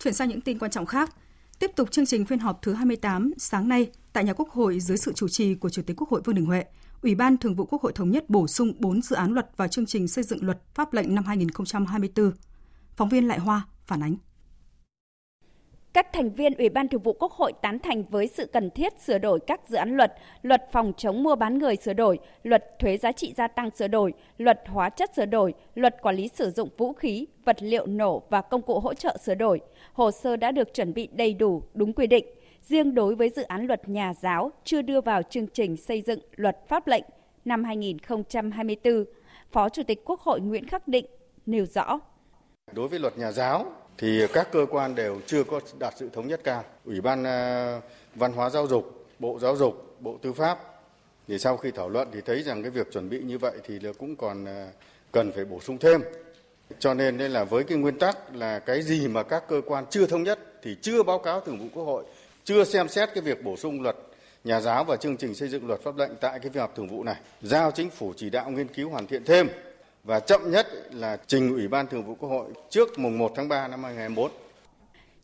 Chuyển 0.00 0.14
sang 0.14 0.28
những 0.28 0.40
tin 0.40 0.58
quan 0.58 0.70
trọng 0.70 0.86
khác. 0.86 1.14
Tiếp 1.58 1.70
tục 1.76 1.90
chương 1.90 2.06
trình 2.06 2.24
phiên 2.24 2.38
họp 2.38 2.62
thứ 2.62 2.72
28 2.72 3.32
sáng 3.38 3.68
nay 3.68 3.90
tại 4.12 4.24
nhà 4.24 4.32
Quốc 4.32 4.50
hội 4.50 4.80
dưới 4.80 4.96
sự 4.96 5.12
chủ 5.12 5.28
trì 5.28 5.54
của 5.54 5.70
Chủ 5.70 5.82
tịch 5.82 5.96
Quốc 6.00 6.10
hội 6.10 6.20
Vương 6.24 6.34
Đình 6.34 6.46
Huệ, 6.46 6.64
Ủy 7.02 7.14
ban 7.14 7.36
Thường 7.36 7.54
vụ 7.54 7.64
Quốc 7.64 7.82
hội 7.82 7.92
thống 7.92 8.10
nhất 8.10 8.30
bổ 8.30 8.46
sung 8.46 8.72
4 8.78 9.02
dự 9.02 9.16
án 9.16 9.32
luật 9.32 9.50
vào 9.56 9.68
chương 9.68 9.86
trình 9.86 10.08
xây 10.08 10.24
dựng 10.24 10.44
luật 10.44 10.58
pháp 10.74 10.92
lệnh 10.92 11.14
năm 11.14 11.24
2024. 11.24 12.32
Phóng 12.96 13.08
viên 13.08 13.28
Lại 13.28 13.38
Hoa 13.38 13.66
phản 13.86 14.02
ánh. 14.02 14.16
Các 15.96 16.12
thành 16.12 16.30
viên 16.30 16.54
Ủy 16.54 16.68
ban 16.68 16.88
Thường 16.88 17.02
vụ 17.02 17.12
Quốc 17.12 17.32
hội 17.32 17.52
tán 17.62 17.78
thành 17.78 18.04
với 18.04 18.26
sự 18.26 18.46
cần 18.46 18.70
thiết 18.70 19.00
sửa 19.00 19.18
đổi 19.18 19.40
các 19.46 19.60
dự 19.68 19.76
án 19.76 19.96
luật, 19.96 20.14
luật 20.42 20.68
phòng 20.72 20.92
chống 20.96 21.22
mua 21.22 21.34
bán 21.36 21.58
người 21.58 21.76
sửa 21.76 21.92
đổi, 21.92 22.18
luật 22.42 22.78
thuế 22.78 22.96
giá 22.96 23.12
trị 23.12 23.34
gia 23.36 23.48
tăng 23.48 23.70
sửa 23.70 23.88
đổi, 23.88 24.12
luật 24.38 24.60
hóa 24.66 24.90
chất 24.90 25.10
sửa 25.16 25.26
đổi, 25.26 25.54
luật 25.74 26.02
quản 26.02 26.16
lý 26.16 26.28
sử 26.28 26.50
dụng 26.50 26.68
vũ 26.76 26.92
khí, 26.92 27.26
vật 27.44 27.56
liệu 27.60 27.86
nổ 27.86 28.22
và 28.30 28.40
công 28.40 28.62
cụ 28.62 28.80
hỗ 28.80 28.94
trợ 28.94 29.16
sửa 29.24 29.34
đổi. 29.34 29.60
Hồ 29.92 30.10
sơ 30.10 30.36
đã 30.36 30.52
được 30.52 30.74
chuẩn 30.74 30.94
bị 30.94 31.08
đầy 31.12 31.34
đủ, 31.34 31.62
đúng 31.74 31.92
quy 31.92 32.06
định. 32.06 32.26
Riêng 32.60 32.94
đối 32.94 33.14
với 33.14 33.28
dự 33.28 33.42
án 33.42 33.66
luật 33.66 33.88
nhà 33.88 34.14
giáo 34.14 34.52
chưa 34.64 34.82
đưa 34.82 35.00
vào 35.00 35.22
chương 35.22 35.46
trình 35.46 35.76
xây 35.76 36.02
dựng 36.02 36.20
luật 36.36 36.68
pháp 36.68 36.86
lệnh 36.86 37.04
năm 37.44 37.64
2024, 37.64 39.04
Phó 39.52 39.68
Chủ 39.68 39.82
tịch 39.82 40.04
Quốc 40.04 40.20
hội 40.20 40.40
Nguyễn 40.40 40.68
Khắc 40.68 40.88
Định 40.88 41.06
nêu 41.46 41.66
rõ. 41.66 42.00
Đối 42.72 42.88
với 42.88 42.98
luật 42.98 43.18
nhà 43.18 43.32
giáo 43.32 43.66
thì 43.98 44.26
các 44.32 44.48
cơ 44.52 44.66
quan 44.70 44.94
đều 44.94 45.20
chưa 45.26 45.44
có 45.44 45.60
đạt 45.78 45.94
sự 45.96 46.08
thống 46.12 46.28
nhất 46.28 46.40
cao. 46.44 46.64
Ủy 46.84 47.00
ban 47.00 47.24
à, 47.26 47.80
Văn 48.14 48.32
hóa 48.32 48.50
Giáo 48.50 48.66
dục, 48.66 49.06
Bộ 49.18 49.38
Giáo 49.38 49.56
dục, 49.56 49.96
Bộ 50.00 50.18
Tư 50.22 50.32
pháp 50.32 50.58
thì 51.28 51.38
sau 51.38 51.56
khi 51.56 51.70
thảo 51.70 51.88
luận 51.88 52.08
thì 52.12 52.20
thấy 52.20 52.42
rằng 52.42 52.62
cái 52.62 52.70
việc 52.70 52.92
chuẩn 52.92 53.08
bị 53.08 53.20
như 53.20 53.38
vậy 53.38 53.52
thì 53.64 53.78
cũng 53.98 54.16
còn 54.16 54.44
à, 54.44 54.68
cần 55.12 55.32
phải 55.32 55.44
bổ 55.44 55.60
sung 55.60 55.78
thêm. 55.78 56.02
Cho 56.78 56.94
nên 56.94 57.18
đây 57.18 57.28
là 57.28 57.44
với 57.44 57.64
cái 57.64 57.78
nguyên 57.78 57.98
tắc 57.98 58.36
là 58.36 58.58
cái 58.58 58.82
gì 58.82 59.08
mà 59.08 59.22
các 59.22 59.48
cơ 59.48 59.60
quan 59.66 59.84
chưa 59.90 60.06
thống 60.06 60.22
nhất 60.22 60.38
thì 60.62 60.76
chưa 60.82 61.02
báo 61.02 61.18
cáo 61.18 61.40
thường 61.40 61.58
vụ 61.58 61.66
Quốc 61.74 61.84
hội, 61.84 62.04
chưa 62.44 62.64
xem 62.64 62.88
xét 62.88 63.08
cái 63.14 63.22
việc 63.22 63.44
bổ 63.44 63.56
sung 63.56 63.82
luật 63.82 63.96
nhà 64.44 64.60
giáo 64.60 64.84
và 64.84 64.96
chương 64.96 65.16
trình 65.16 65.34
xây 65.34 65.48
dựng 65.48 65.66
luật 65.66 65.80
pháp 65.80 65.96
lệnh 65.96 66.16
tại 66.20 66.38
cái 66.38 66.50
phiên 66.50 66.60
họp 66.60 66.76
thường 66.76 66.88
vụ 66.88 67.02
này. 67.02 67.16
Giao 67.42 67.70
chính 67.70 67.90
phủ 67.90 68.12
chỉ 68.16 68.30
đạo 68.30 68.50
nghiên 68.50 68.68
cứu 68.68 68.90
hoàn 68.90 69.06
thiện 69.06 69.24
thêm 69.24 69.48
và 70.06 70.20
chậm 70.20 70.50
nhất 70.50 70.66
là 70.94 71.16
trình 71.26 71.54
Ủy 71.54 71.68
ban 71.68 71.86
Thường 71.86 72.04
vụ 72.04 72.14
Quốc 72.14 72.28
hội 72.28 72.46
trước 72.70 72.98
mùng 72.98 73.18
1 73.18 73.32
tháng 73.34 73.48
3 73.48 73.68
năm 73.68 73.82
2024. 73.82 74.30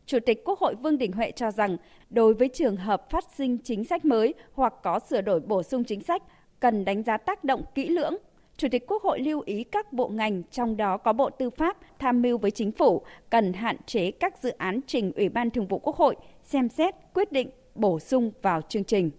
Chủ 0.05 0.19
tịch 0.25 0.43
Quốc 0.45 0.59
hội 0.59 0.75
Vương 0.75 0.97
Đình 0.97 1.11
Huệ 1.11 1.31
cho 1.31 1.51
rằng, 1.51 1.77
đối 2.09 2.33
với 2.33 2.49
trường 2.53 2.75
hợp 2.75 3.09
phát 3.09 3.25
sinh 3.37 3.57
chính 3.57 3.83
sách 3.83 4.05
mới 4.05 4.33
hoặc 4.53 4.73
có 4.83 4.99
sửa 5.09 5.21
đổi 5.21 5.39
bổ 5.39 5.63
sung 5.63 5.83
chính 5.83 6.01
sách, 6.01 6.23
cần 6.59 6.85
đánh 6.85 7.03
giá 7.03 7.17
tác 7.17 7.43
động 7.43 7.63
kỹ 7.75 7.89
lưỡng. 7.89 8.17
Chủ 8.57 8.67
tịch 8.71 8.83
Quốc 8.87 9.03
hội 9.03 9.19
lưu 9.19 9.43
ý 9.45 9.63
các 9.63 9.93
bộ 9.93 10.07
ngành, 10.07 10.43
trong 10.51 10.77
đó 10.77 10.97
có 10.97 11.13
Bộ 11.13 11.29
Tư 11.29 11.49
pháp, 11.49 11.77
tham 11.99 12.21
mưu 12.21 12.37
với 12.37 12.51
chính 12.51 12.71
phủ, 12.71 13.01
cần 13.29 13.53
hạn 13.53 13.77
chế 13.85 14.11
các 14.11 14.43
dự 14.43 14.49
án 14.49 14.79
trình 14.87 15.11
Ủy 15.15 15.29
ban 15.29 15.49
Thường 15.49 15.67
vụ 15.67 15.79
Quốc 15.79 15.95
hội, 15.95 16.15
xem 16.43 16.69
xét, 16.69 16.95
quyết 17.13 17.31
định, 17.31 17.49
bổ 17.75 17.99
sung 17.99 18.31
vào 18.41 18.61
chương 18.61 18.83
trình. 18.83 19.11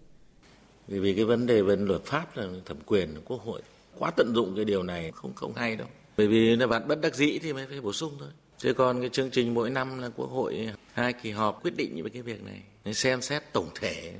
Vì, 0.88 0.98
vì 0.98 1.14
cái 1.14 1.24
vấn 1.24 1.46
đề 1.46 1.62
về 1.62 1.76
luật 1.76 2.04
pháp 2.04 2.36
là 2.36 2.46
thẩm 2.64 2.76
quyền 2.86 3.14
của 3.14 3.20
Quốc 3.24 3.44
hội 3.44 3.60
quá 3.98 4.10
tận 4.10 4.32
dụng 4.34 4.52
cái 4.56 4.64
điều 4.64 4.82
này 4.82 5.12
không 5.14 5.34
không 5.34 5.54
hay 5.54 5.76
đâu. 5.76 5.88
Bởi 6.16 6.26
vì 6.26 6.56
là 6.56 6.66
bạn 6.66 6.88
bất 6.88 7.00
đắc 7.00 7.14
dĩ 7.14 7.38
thì 7.38 7.52
mới 7.52 7.66
phải 7.66 7.80
bổ 7.80 7.92
sung 7.92 8.12
thôi. 8.18 8.28
Chứ 8.58 8.72
còn 8.72 9.00
cái 9.00 9.08
chương 9.08 9.30
trình 9.30 9.54
mỗi 9.54 9.70
năm 9.70 9.98
là 9.98 10.08
Quốc 10.16 10.30
hội 10.30 10.68
hai 10.92 11.12
kỳ 11.12 11.30
họp 11.30 11.62
quyết 11.64 11.76
định 11.76 12.02
về 12.02 12.10
cái 12.10 12.22
việc 12.22 12.42
này. 12.44 12.62
Xem 12.94 13.22
xét 13.22 13.42
tổng 13.52 13.68
thể 13.80 14.12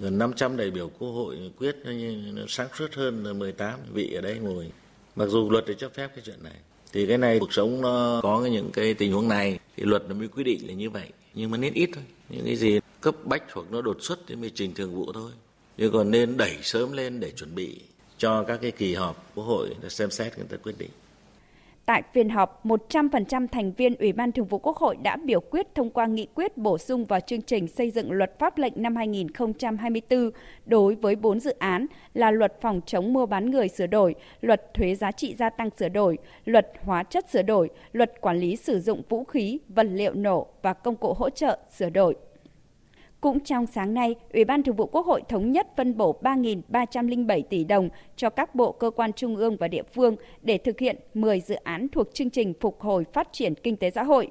gần 0.00 0.18
500 0.18 0.56
đại 0.56 0.70
biểu 0.70 0.88
Quốc 0.98 1.10
hội 1.10 1.52
quyết, 1.58 1.76
nó 1.84 2.42
sáng 2.48 2.68
suốt 2.78 2.94
hơn 2.94 3.24
là 3.24 3.32
18 3.32 3.78
vị 3.92 4.12
ở 4.14 4.20
đây 4.20 4.38
ngồi. 4.38 4.72
Mặc 5.16 5.26
dù 5.26 5.50
luật 5.50 5.64
để 5.66 5.74
cho 5.78 5.88
phép 5.88 6.10
cái 6.14 6.22
chuyện 6.24 6.42
này. 6.42 6.56
Thì 6.92 7.06
cái 7.06 7.18
này 7.18 7.38
cuộc 7.38 7.52
sống 7.52 7.80
nó 7.80 8.20
có 8.22 8.46
những 8.46 8.70
cái 8.72 8.94
tình 8.94 9.12
huống 9.12 9.28
này, 9.28 9.58
thì 9.76 9.82
luật 9.84 10.02
nó 10.08 10.14
mới 10.14 10.28
quy 10.28 10.44
định 10.44 10.68
là 10.68 10.74
như 10.74 10.90
vậy. 10.90 11.08
Nhưng 11.34 11.50
mà 11.50 11.58
nên 11.58 11.74
ít 11.74 11.90
thôi. 11.94 12.04
Những 12.28 12.44
cái 12.44 12.56
gì 12.56 12.80
cấp 13.00 13.14
bách 13.24 13.52
hoặc 13.52 13.66
nó 13.70 13.82
đột 13.82 13.96
xuất 14.00 14.18
thì 14.26 14.34
mới 14.34 14.50
trình 14.54 14.74
thường 14.74 14.94
vụ 14.94 15.12
thôi. 15.12 15.32
chứ 15.78 15.90
còn 15.92 16.10
nên 16.10 16.36
đẩy 16.36 16.56
sớm 16.62 16.92
lên 16.92 17.20
để 17.20 17.30
chuẩn 17.30 17.54
bị 17.54 17.80
cho 18.22 18.42
các 18.42 18.58
cái 18.62 18.70
kỳ 18.70 18.94
họp 18.94 19.34
Quốc 19.34 19.44
hội 19.44 19.76
để 19.82 19.88
xem 19.88 20.10
xét 20.10 20.38
người 20.38 20.46
ta 20.50 20.56
quyết 20.56 20.74
định. 20.78 20.90
Tại 21.86 22.02
phiên 22.12 22.28
họp, 22.28 22.66
100% 22.66 23.46
thành 23.48 23.72
viên 23.72 23.94
Ủy 23.94 24.12
ban 24.12 24.32
Thường 24.32 24.46
vụ 24.46 24.58
Quốc 24.58 24.76
hội 24.76 24.96
đã 24.96 25.16
biểu 25.16 25.40
quyết 25.40 25.66
thông 25.74 25.90
qua 25.90 26.06
nghị 26.06 26.26
quyết 26.34 26.56
bổ 26.56 26.78
sung 26.78 27.04
vào 27.04 27.20
chương 27.20 27.42
trình 27.42 27.68
xây 27.68 27.90
dựng 27.90 28.12
luật 28.12 28.38
pháp 28.38 28.58
lệnh 28.58 28.72
năm 28.76 28.96
2024 28.96 30.30
đối 30.66 30.94
với 30.94 31.16
4 31.16 31.40
dự 31.40 31.54
án 31.58 31.86
là 32.14 32.30
luật 32.30 32.60
phòng 32.60 32.80
chống 32.86 33.12
mua 33.12 33.26
bán 33.26 33.50
người 33.50 33.68
sửa 33.68 33.86
đổi, 33.86 34.14
luật 34.40 34.74
thuế 34.74 34.94
giá 34.94 35.12
trị 35.12 35.34
gia 35.38 35.50
tăng 35.50 35.70
sửa 35.78 35.88
đổi, 35.88 36.18
luật 36.44 36.72
hóa 36.82 37.02
chất 37.02 37.30
sửa 37.30 37.42
đổi, 37.42 37.70
luật 37.92 38.20
quản 38.20 38.38
lý 38.38 38.56
sử 38.56 38.80
dụng 38.80 39.02
vũ 39.08 39.24
khí, 39.24 39.58
vật 39.68 39.86
liệu 39.90 40.14
nổ 40.14 40.46
và 40.62 40.72
công 40.72 40.96
cụ 40.96 41.12
hỗ 41.12 41.30
trợ 41.30 41.58
sửa 41.76 41.90
đổi. 41.90 42.16
Cũng 43.22 43.40
trong 43.40 43.66
sáng 43.66 43.94
nay, 43.94 44.14
Ủy 44.32 44.44
ban 44.44 44.62
Thường 44.62 44.76
vụ 44.76 44.86
Quốc 44.86 45.06
hội 45.06 45.22
thống 45.28 45.52
nhất 45.52 45.66
phân 45.76 45.96
bổ 45.96 46.18
3.307 46.22 47.42
tỷ 47.42 47.64
đồng 47.64 47.88
cho 48.16 48.30
các 48.30 48.54
bộ 48.54 48.72
cơ 48.72 48.90
quan 48.90 49.12
trung 49.12 49.36
ương 49.36 49.56
và 49.56 49.68
địa 49.68 49.82
phương 49.94 50.16
để 50.42 50.58
thực 50.58 50.78
hiện 50.78 50.96
10 51.14 51.40
dự 51.40 51.54
án 51.54 51.88
thuộc 51.88 52.14
chương 52.14 52.30
trình 52.30 52.54
phục 52.60 52.80
hồi 52.80 53.04
phát 53.12 53.28
triển 53.32 53.54
kinh 53.54 53.76
tế 53.76 53.90
xã 53.90 54.02
hội 54.02 54.30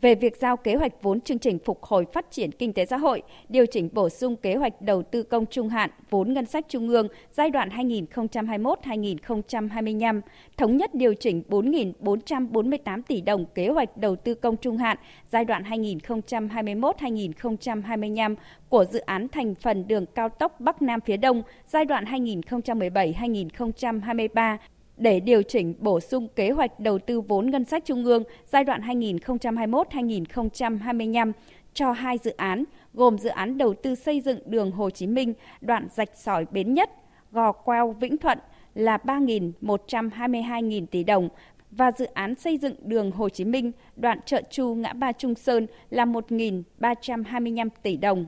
về 0.00 0.14
việc 0.14 0.36
giao 0.36 0.56
kế 0.56 0.74
hoạch 0.74 1.02
vốn 1.02 1.20
chương 1.20 1.38
trình 1.38 1.58
phục 1.64 1.82
hồi 1.82 2.06
phát 2.12 2.30
triển 2.30 2.52
kinh 2.52 2.72
tế 2.72 2.84
xã 2.84 2.96
hội, 2.96 3.22
điều 3.48 3.66
chỉnh 3.66 3.88
bổ 3.92 4.08
sung 4.08 4.36
kế 4.36 4.54
hoạch 4.54 4.82
đầu 4.82 5.02
tư 5.02 5.22
công 5.22 5.46
trung 5.46 5.68
hạn 5.68 5.90
vốn 6.10 6.32
ngân 6.32 6.46
sách 6.46 6.64
trung 6.68 6.88
ương 6.88 7.08
giai 7.32 7.50
đoạn 7.50 7.68
2021-2025, 7.68 10.20
thống 10.56 10.76
nhất 10.76 10.94
điều 10.94 11.14
chỉnh 11.14 11.42
4.448 11.48 13.02
tỷ 13.02 13.20
đồng 13.20 13.46
kế 13.54 13.68
hoạch 13.68 13.96
đầu 13.96 14.16
tư 14.16 14.34
công 14.34 14.56
trung 14.56 14.76
hạn 14.76 14.96
giai 15.30 15.44
đoạn 15.44 15.62
2021-2025 15.62 18.34
của 18.68 18.84
dự 18.84 18.98
án 18.98 19.28
thành 19.28 19.54
phần 19.54 19.88
đường 19.88 20.06
cao 20.14 20.28
tốc 20.28 20.60
Bắc 20.60 20.82
Nam 20.82 21.00
phía 21.00 21.16
Đông 21.16 21.42
giai 21.66 21.84
đoạn 21.84 22.04
2017-2023 22.04 24.56
để 24.98 25.20
điều 25.20 25.42
chỉnh 25.42 25.74
bổ 25.78 26.00
sung 26.00 26.28
kế 26.36 26.50
hoạch 26.50 26.80
đầu 26.80 26.98
tư 26.98 27.20
vốn 27.20 27.50
ngân 27.50 27.64
sách 27.64 27.84
trung 27.84 28.04
ương 28.04 28.22
giai 28.46 28.64
đoạn 28.64 28.80
2021-2025 28.80 31.32
cho 31.74 31.92
hai 31.92 32.18
dự 32.18 32.34
án, 32.36 32.64
gồm 32.94 33.18
dự 33.18 33.28
án 33.28 33.58
đầu 33.58 33.74
tư 33.82 33.94
xây 33.94 34.20
dựng 34.20 34.38
đường 34.46 34.70
Hồ 34.70 34.90
Chí 34.90 35.06
Minh, 35.06 35.34
đoạn 35.60 35.88
rạch 35.90 36.16
sỏi 36.16 36.46
Bến 36.50 36.74
Nhất, 36.74 36.90
Gò 37.32 37.52
Queo 37.52 37.92
Vĩnh 37.92 38.18
Thuận 38.18 38.38
là 38.74 38.98
3.122.000 39.04 40.86
tỷ 40.86 41.04
đồng 41.04 41.28
và 41.70 41.90
dự 41.98 42.04
án 42.04 42.34
xây 42.34 42.58
dựng 42.58 42.74
đường 42.82 43.10
Hồ 43.10 43.28
Chí 43.28 43.44
Minh, 43.44 43.72
đoạn 43.96 44.20
chợ 44.26 44.42
Chu 44.50 44.74
ngã 44.74 44.92
ba 44.92 45.12
Trung 45.12 45.34
Sơn 45.34 45.66
là 45.90 46.04
1.325 46.04 47.68
tỷ 47.82 47.96
đồng 47.96 48.26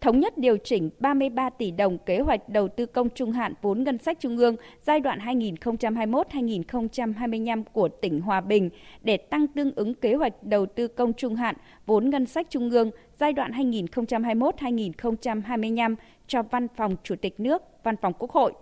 thống 0.00 0.20
nhất 0.20 0.38
điều 0.38 0.56
chỉnh 0.56 0.90
33 0.98 1.50
tỷ 1.50 1.70
đồng 1.70 1.98
kế 1.98 2.20
hoạch 2.20 2.48
đầu 2.48 2.68
tư 2.68 2.86
công 2.86 3.10
trung 3.10 3.32
hạn 3.32 3.54
vốn 3.62 3.84
ngân 3.84 3.98
sách 3.98 4.20
trung 4.20 4.36
ương 4.36 4.56
giai 4.80 5.00
đoạn 5.00 5.18
2021-2025 5.18 7.64
của 7.72 7.88
tỉnh 7.88 8.20
Hòa 8.20 8.40
Bình 8.40 8.70
để 9.02 9.16
tăng 9.16 9.46
tương 9.46 9.74
ứng 9.74 9.94
kế 9.94 10.14
hoạch 10.14 10.42
đầu 10.42 10.66
tư 10.66 10.88
công 10.88 11.12
trung 11.12 11.36
hạn 11.36 11.56
vốn 11.86 12.10
ngân 12.10 12.26
sách 12.26 12.46
trung 12.50 12.70
ương 12.70 12.90
giai 13.18 13.32
đoạn 13.32 13.52
2021-2025 13.52 15.96
cho 16.26 16.42
Văn 16.42 16.66
phòng 16.76 16.96
Chủ 17.02 17.16
tịch 17.16 17.40
nước, 17.40 17.62
Văn 17.84 17.96
phòng 17.96 18.12
Quốc 18.18 18.30
hội 18.30 18.52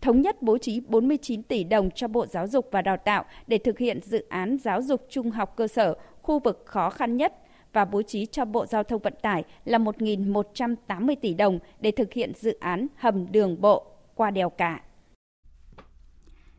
thống 0.00 0.20
nhất 0.20 0.42
bố 0.42 0.58
trí 0.58 0.80
49 0.80 1.42
tỷ 1.42 1.64
đồng 1.64 1.90
cho 1.90 2.08
Bộ 2.08 2.26
Giáo 2.26 2.46
dục 2.46 2.68
và 2.70 2.82
Đào 2.82 2.96
tạo 2.96 3.24
để 3.46 3.58
thực 3.58 3.78
hiện 3.78 4.00
dự 4.02 4.26
án 4.28 4.58
giáo 4.58 4.82
dục 4.82 5.06
trung 5.10 5.30
học 5.30 5.56
cơ 5.56 5.68
sở 5.68 5.94
khu 6.22 6.38
vực 6.38 6.62
khó 6.66 6.90
khăn 6.90 7.16
nhất 7.16 7.32
và 7.72 7.84
bố 7.84 8.02
trí 8.02 8.26
cho 8.26 8.44
Bộ 8.44 8.66
Giao 8.66 8.84
thông 8.84 9.02
Vận 9.02 9.14
tải 9.22 9.44
là 9.64 9.78
1.180 9.78 11.14
tỷ 11.22 11.34
đồng 11.34 11.58
để 11.80 11.90
thực 11.90 12.12
hiện 12.12 12.32
dự 12.36 12.56
án 12.60 12.86
hầm 12.96 13.32
đường 13.32 13.60
bộ 13.60 13.86
qua 14.14 14.30
đèo 14.30 14.50
cả. 14.50 14.80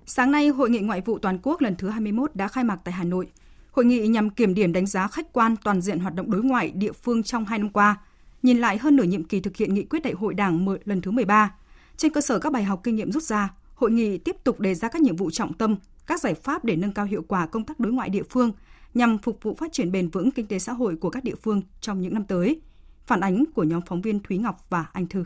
Sáng 0.05 0.31
nay, 0.31 0.47
Hội 0.47 0.69
nghị 0.69 0.79
Ngoại 0.79 1.01
vụ 1.01 1.19
Toàn 1.19 1.39
quốc 1.43 1.61
lần 1.61 1.75
thứ 1.75 1.89
21 1.89 2.35
đã 2.35 2.47
khai 2.47 2.63
mạc 2.63 2.79
tại 2.83 2.93
Hà 2.93 3.03
Nội. 3.03 3.31
Hội 3.71 3.85
nghị 3.85 4.07
nhằm 4.07 4.29
kiểm 4.29 4.53
điểm 4.53 4.73
đánh 4.73 4.85
giá 4.85 5.07
khách 5.07 5.33
quan 5.33 5.55
toàn 5.63 5.81
diện 5.81 5.99
hoạt 5.99 6.15
động 6.15 6.31
đối 6.31 6.43
ngoại 6.43 6.71
địa 6.71 6.91
phương 6.91 7.23
trong 7.23 7.45
hai 7.45 7.59
năm 7.59 7.69
qua, 7.69 7.95
nhìn 8.43 8.57
lại 8.57 8.77
hơn 8.77 8.95
nửa 8.95 9.03
nhiệm 9.03 9.23
kỳ 9.23 9.39
thực 9.39 9.57
hiện 9.57 9.73
nghị 9.73 9.83
quyết 9.83 10.03
đại 10.03 10.13
hội 10.13 10.33
Đảng 10.33 10.67
lần 10.85 11.01
thứ 11.01 11.11
13. 11.11 11.55
Trên 11.97 12.13
cơ 12.13 12.21
sở 12.21 12.39
các 12.39 12.53
bài 12.53 12.63
học 12.63 12.81
kinh 12.83 12.95
nghiệm 12.95 13.11
rút 13.11 13.23
ra, 13.23 13.53
hội 13.75 13.91
nghị 13.91 14.17
tiếp 14.17 14.35
tục 14.43 14.59
đề 14.59 14.75
ra 14.75 14.87
các 14.87 15.01
nhiệm 15.01 15.15
vụ 15.15 15.31
trọng 15.31 15.53
tâm, 15.53 15.75
các 16.07 16.21
giải 16.21 16.33
pháp 16.33 16.65
để 16.65 16.75
nâng 16.75 16.93
cao 16.93 17.05
hiệu 17.05 17.23
quả 17.27 17.45
công 17.45 17.63
tác 17.63 17.79
đối 17.79 17.93
ngoại 17.93 18.09
địa 18.09 18.23
phương, 18.29 18.51
nhằm 18.93 19.17
phục 19.17 19.43
vụ 19.43 19.53
phát 19.57 19.71
triển 19.71 19.91
bền 19.91 20.09
vững 20.09 20.31
kinh 20.31 20.47
tế 20.47 20.59
xã 20.59 20.73
hội 20.73 20.95
của 20.95 21.09
các 21.09 21.23
địa 21.23 21.35
phương 21.35 21.61
trong 21.81 22.01
những 22.01 22.13
năm 22.13 22.25
tới. 22.25 22.61
Phản 23.05 23.19
ánh 23.19 23.43
của 23.55 23.63
nhóm 23.63 23.81
phóng 23.85 24.01
viên 24.01 24.19
Thúy 24.19 24.37
Ngọc 24.37 24.55
và 24.69 24.85
Anh 24.93 25.07
Thư. 25.07 25.23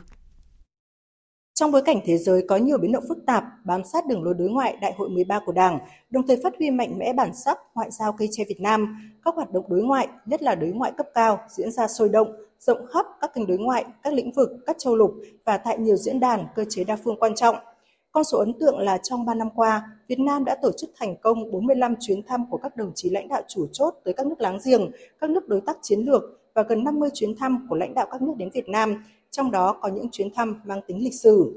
Trong 1.53 1.71
bối 1.71 1.81
cảnh 1.81 1.99
thế 2.05 2.17
giới 2.17 2.45
có 2.49 2.57
nhiều 2.57 2.77
biến 2.77 2.91
động 2.91 3.03
phức 3.09 3.17
tạp, 3.25 3.43
bám 3.65 3.81
sát 3.93 4.07
đường 4.07 4.23
lối 4.23 4.33
đối 4.33 4.49
ngoại 4.49 4.77
Đại 4.81 4.93
hội 4.97 5.09
13 5.09 5.39
của 5.45 5.51
Đảng, 5.51 5.79
đồng 6.09 6.27
thời 6.27 6.39
phát 6.43 6.53
huy 6.59 6.69
mạnh 6.69 6.97
mẽ 6.97 7.13
bản 7.13 7.35
sắc 7.45 7.57
ngoại 7.75 7.91
giao 7.91 8.13
cây 8.13 8.29
tre 8.31 8.43
Việt 8.49 8.61
Nam, 8.61 9.11
các 9.25 9.35
hoạt 9.35 9.51
động 9.51 9.65
đối 9.69 9.81
ngoại, 9.81 10.07
nhất 10.25 10.41
là 10.41 10.55
đối 10.55 10.69
ngoại 10.69 10.91
cấp 10.97 11.07
cao, 11.13 11.39
diễn 11.49 11.71
ra 11.71 11.87
sôi 11.87 12.09
động, 12.09 12.27
rộng 12.59 12.87
khắp 12.93 13.05
các 13.21 13.31
kênh 13.33 13.47
đối 13.47 13.57
ngoại, 13.57 13.85
các 14.03 14.13
lĩnh 14.13 14.31
vực, 14.31 14.49
các 14.65 14.75
châu 14.79 14.95
lục 14.95 15.11
và 15.45 15.57
tại 15.57 15.77
nhiều 15.77 15.95
diễn 15.95 16.19
đàn, 16.19 16.47
cơ 16.55 16.65
chế 16.69 16.83
đa 16.83 16.95
phương 17.03 17.19
quan 17.19 17.35
trọng– 17.35 17.55
con 18.15 18.23
số 18.23 18.37
ấn 18.37 18.53
tượng 18.59 18.79
là 18.79 18.97
trong 18.97 19.25
3 19.25 19.33
năm 19.33 19.49
qua, 19.55 19.83
Việt 20.07 20.19
Nam 20.19 20.45
đã 20.45 20.55
tổ 20.61 20.71
chức 20.77 20.89
thành 20.99 21.15
công 21.21 21.51
45 21.51 21.95
chuyến 21.99 22.23
thăm 22.27 22.49
của 22.49 22.57
các 22.57 22.75
đồng 22.75 22.91
chí 22.95 23.09
lãnh 23.09 23.27
đạo 23.27 23.41
chủ 23.47 23.67
chốt 23.71 23.93
tới 24.03 24.13
các 24.13 24.27
nước 24.27 24.35
láng 24.41 24.57
giềng, 24.65 24.91
các 25.19 25.29
nước 25.29 25.47
đối 25.47 25.61
tác 25.61 25.77
chiến 25.81 25.99
lược 25.99 26.23
và 26.53 26.63
gần 26.63 26.83
50 26.83 27.09
chuyến 27.13 27.35
thăm 27.35 27.67
của 27.69 27.75
lãnh 27.75 27.93
đạo 27.93 28.07
các 28.11 28.21
nước 28.21 28.33
đến 28.37 28.49
Việt 28.53 28.69
Nam, 28.69 29.03
trong 29.31 29.51
đó 29.51 29.77
có 29.81 29.89
những 29.89 30.09
chuyến 30.11 30.33
thăm 30.33 30.61
mang 30.65 30.81
tính 30.87 31.03
lịch 31.03 31.13
sử. 31.13 31.53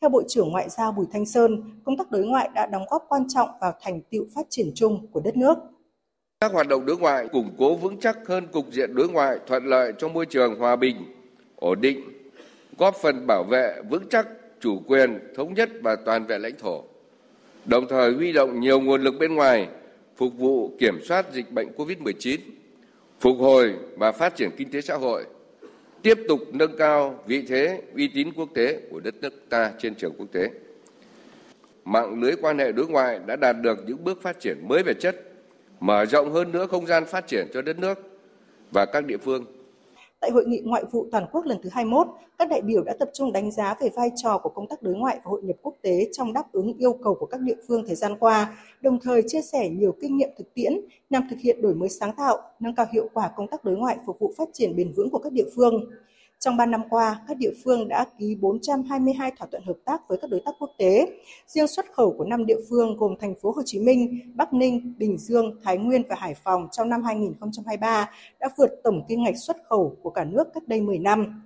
Theo 0.00 0.10
Bộ 0.10 0.22
trưởng 0.28 0.50
Ngoại 0.50 0.68
giao 0.68 0.92
Bùi 0.92 1.06
Thanh 1.12 1.26
Sơn, 1.26 1.62
công 1.84 1.96
tác 1.96 2.10
đối 2.10 2.24
ngoại 2.24 2.50
đã 2.54 2.66
đóng 2.66 2.84
góp 2.90 3.04
quan 3.08 3.28
trọng 3.28 3.48
vào 3.60 3.72
thành 3.80 4.00
tựu 4.10 4.24
phát 4.34 4.46
triển 4.50 4.72
chung 4.74 5.06
của 5.12 5.20
đất 5.20 5.36
nước. 5.36 5.58
Các 6.40 6.52
hoạt 6.52 6.68
động 6.68 6.86
đối 6.86 6.96
ngoại 6.96 7.28
củng 7.28 7.50
cố 7.58 7.74
vững 7.74 8.00
chắc 8.00 8.18
hơn 8.26 8.46
cục 8.52 8.66
diện 8.72 8.94
đối 8.94 9.08
ngoại 9.08 9.38
thuận 9.46 9.64
lợi 9.64 9.92
trong 9.98 10.12
môi 10.12 10.26
trường 10.26 10.58
hòa 10.58 10.76
bình, 10.76 10.96
ổn 11.56 11.80
định, 11.80 12.00
góp 12.78 12.94
phần 13.02 13.26
bảo 13.26 13.44
vệ 13.44 13.82
vững 13.90 14.08
chắc 14.10 14.26
chủ 14.62 14.82
quyền, 14.86 15.18
thống 15.34 15.54
nhất 15.54 15.70
và 15.82 15.96
toàn 15.96 16.26
vẹn 16.26 16.42
lãnh 16.42 16.56
thổ. 16.58 16.84
Đồng 17.64 17.88
thời 17.88 18.12
huy 18.12 18.32
động 18.32 18.60
nhiều 18.60 18.80
nguồn 18.80 19.02
lực 19.02 19.14
bên 19.20 19.34
ngoài 19.34 19.68
phục 20.16 20.32
vụ 20.38 20.76
kiểm 20.78 21.04
soát 21.04 21.32
dịch 21.32 21.52
bệnh 21.52 21.68
COVID-19, 21.76 22.38
phục 23.20 23.38
hồi 23.38 23.74
và 23.96 24.12
phát 24.12 24.36
triển 24.36 24.50
kinh 24.56 24.70
tế 24.70 24.80
xã 24.80 24.94
hội, 24.94 25.24
tiếp 26.02 26.18
tục 26.28 26.40
nâng 26.52 26.76
cao 26.78 27.24
vị 27.26 27.42
thế, 27.48 27.82
uy 27.94 28.08
tín 28.08 28.32
quốc 28.36 28.48
tế 28.54 28.80
của 28.90 29.00
đất 29.00 29.14
nước 29.20 29.48
ta 29.48 29.72
trên 29.78 29.94
trường 29.94 30.14
quốc 30.18 30.26
tế. 30.32 30.50
Mạng 31.84 32.20
lưới 32.20 32.32
quan 32.40 32.58
hệ 32.58 32.72
đối 32.72 32.86
ngoại 32.86 33.20
đã 33.26 33.36
đạt 33.36 33.56
được 33.62 33.78
những 33.86 34.04
bước 34.04 34.22
phát 34.22 34.40
triển 34.40 34.68
mới 34.68 34.82
về 34.82 34.94
chất, 34.94 35.16
mở 35.80 36.06
rộng 36.06 36.32
hơn 36.32 36.52
nữa 36.52 36.66
không 36.66 36.86
gian 36.86 37.06
phát 37.06 37.26
triển 37.26 37.46
cho 37.54 37.62
đất 37.62 37.78
nước 37.78 37.98
và 38.70 38.86
các 38.86 39.04
địa 39.04 39.16
phương 39.16 39.44
Tại 40.22 40.30
hội 40.30 40.44
nghị 40.46 40.60
ngoại 40.64 40.84
vụ 40.92 41.06
toàn 41.12 41.26
quốc 41.32 41.46
lần 41.46 41.58
thứ 41.62 41.70
21, 41.72 42.06
các 42.38 42.48
đại 42.48 42.62
biểu 42.62 42.82
đã 42.82 42.94
tập 42.98 43.10
trung 43.14 43.32
đánh 43.32 43.50
giá 43.50 43.74
về 43.80 43.88
vai 43.96 44.10
trò 44.16 44.38
của 44.38 44.48
công 44.48 44.66
tác 44.66 44.82
đối 44.82 44.94
ngoại 44.94 45.16
và 45.16 45.30
hội 45.30 45.42
nhập 45.42 45.56
quốc 45.62 45.74
tế 45.82 46.08
trong 46.12 46.32
đáp 46.32 46.52
ứng 46.52 46.76
yêu 46.78 46.92
cầu 46.92 47.14
của 47.14 47.26
các 47.26 47.40
địa 47.40 47.56
phương 47.68 47.84
thời 47.86 47.96
gian 47.96 48.18
qua, 48.18 48.58
đồng 48.80 48.98
thời 49.00 49.22
chia 49.26 49.42
sẻ 49.42 49.68
nhiều 49.68 49.94
kinh 50.00 50.16
nghiệm 50.16 50.28
thực 50.38 50.54
tiễn 50.54 50.80
nhằm 51.10 51.22
thực 51.30 51.38
hiện 51.38 51.62
đổi 51.62 51.74
mới 51.74 51.88
sáng 51.88 52.12
tạo, 52.16 52.38
nâng 52.60 52.74
cao 52.74 52.86
hiệu 52.92 53.08
quả 53.14 53.30
công 53.36 53.48
tác 53.48 53.64
đối 53.64 53.76
ngoại 53.76 53.98
phục 54.06 54.18
vụ 54.18 54.32
phát 54.36 54.48
triển 54.52 54.76
bền 54.76 54.92
vững 54.96 55.10
của 55.10 55.18
các 55.18 55.32
địa 55.32 55.46
phương. 55.56 55.90
Trong 56.44 56.56
3 56.56 56.66
năm 56.66 56.82
qua, 56.90 57.20
các 57.28 57.36
địa 57.36 57.52
phương 57.64 57.88
đã 57.88 58.06
ký 58.18 58.36
422 58.40 59.32
thỏa 59.38 59.48
thuận 59.50 59.62
hợp 59.62 59.76
tác 59.84 60.08
với 60.08 60.18
các 60.18 60.30
đối 60.30 60.40
tác 60.44 60.52
quốc 60.58 60.70
tế. 60.78 61.06
Riêng 61.46 61.66
xuất 61.66 61.86
khẩu 61.92 62.14
của 62.18 62.24
năm 62.24 62.46
địa 62.46 62.56
phương 62.70 62.96
gồm 62.96 63.14
thành 63.20 63.34
phố 63.42 63.52
Hồ 63.56 63.62
Chí 63.64 63.78
Minh, 63.78 64.20
Bắc 64.34 64.52
Ninh, 64.52 64.94
Bình 64.98 65.18
Dương, 65.18 65.56
Thái 65.62 65.78
Nguyên 65.78 66.02
và 66.08 66.16
Hải 66.18 66.34
Phòng 66.34 66.68
trong 66.72 66.88
năm 66.88 67.02
2023 67.02 68.10
đã 68.40 68.48
vượt 68.58 68.70
tổng 68.84 69.04
kim 69.08 69.22
ngạch 69.22 69.34
xuất 69.46 69.56
khẩu 69.68 69.96
của 70.02 70.10
cả 70.10 70.24
nước 70.24 70.44
cách 70.54 70.62
đây 70.68 70.80
10 70.80 70.98
năm. 70.98 71.42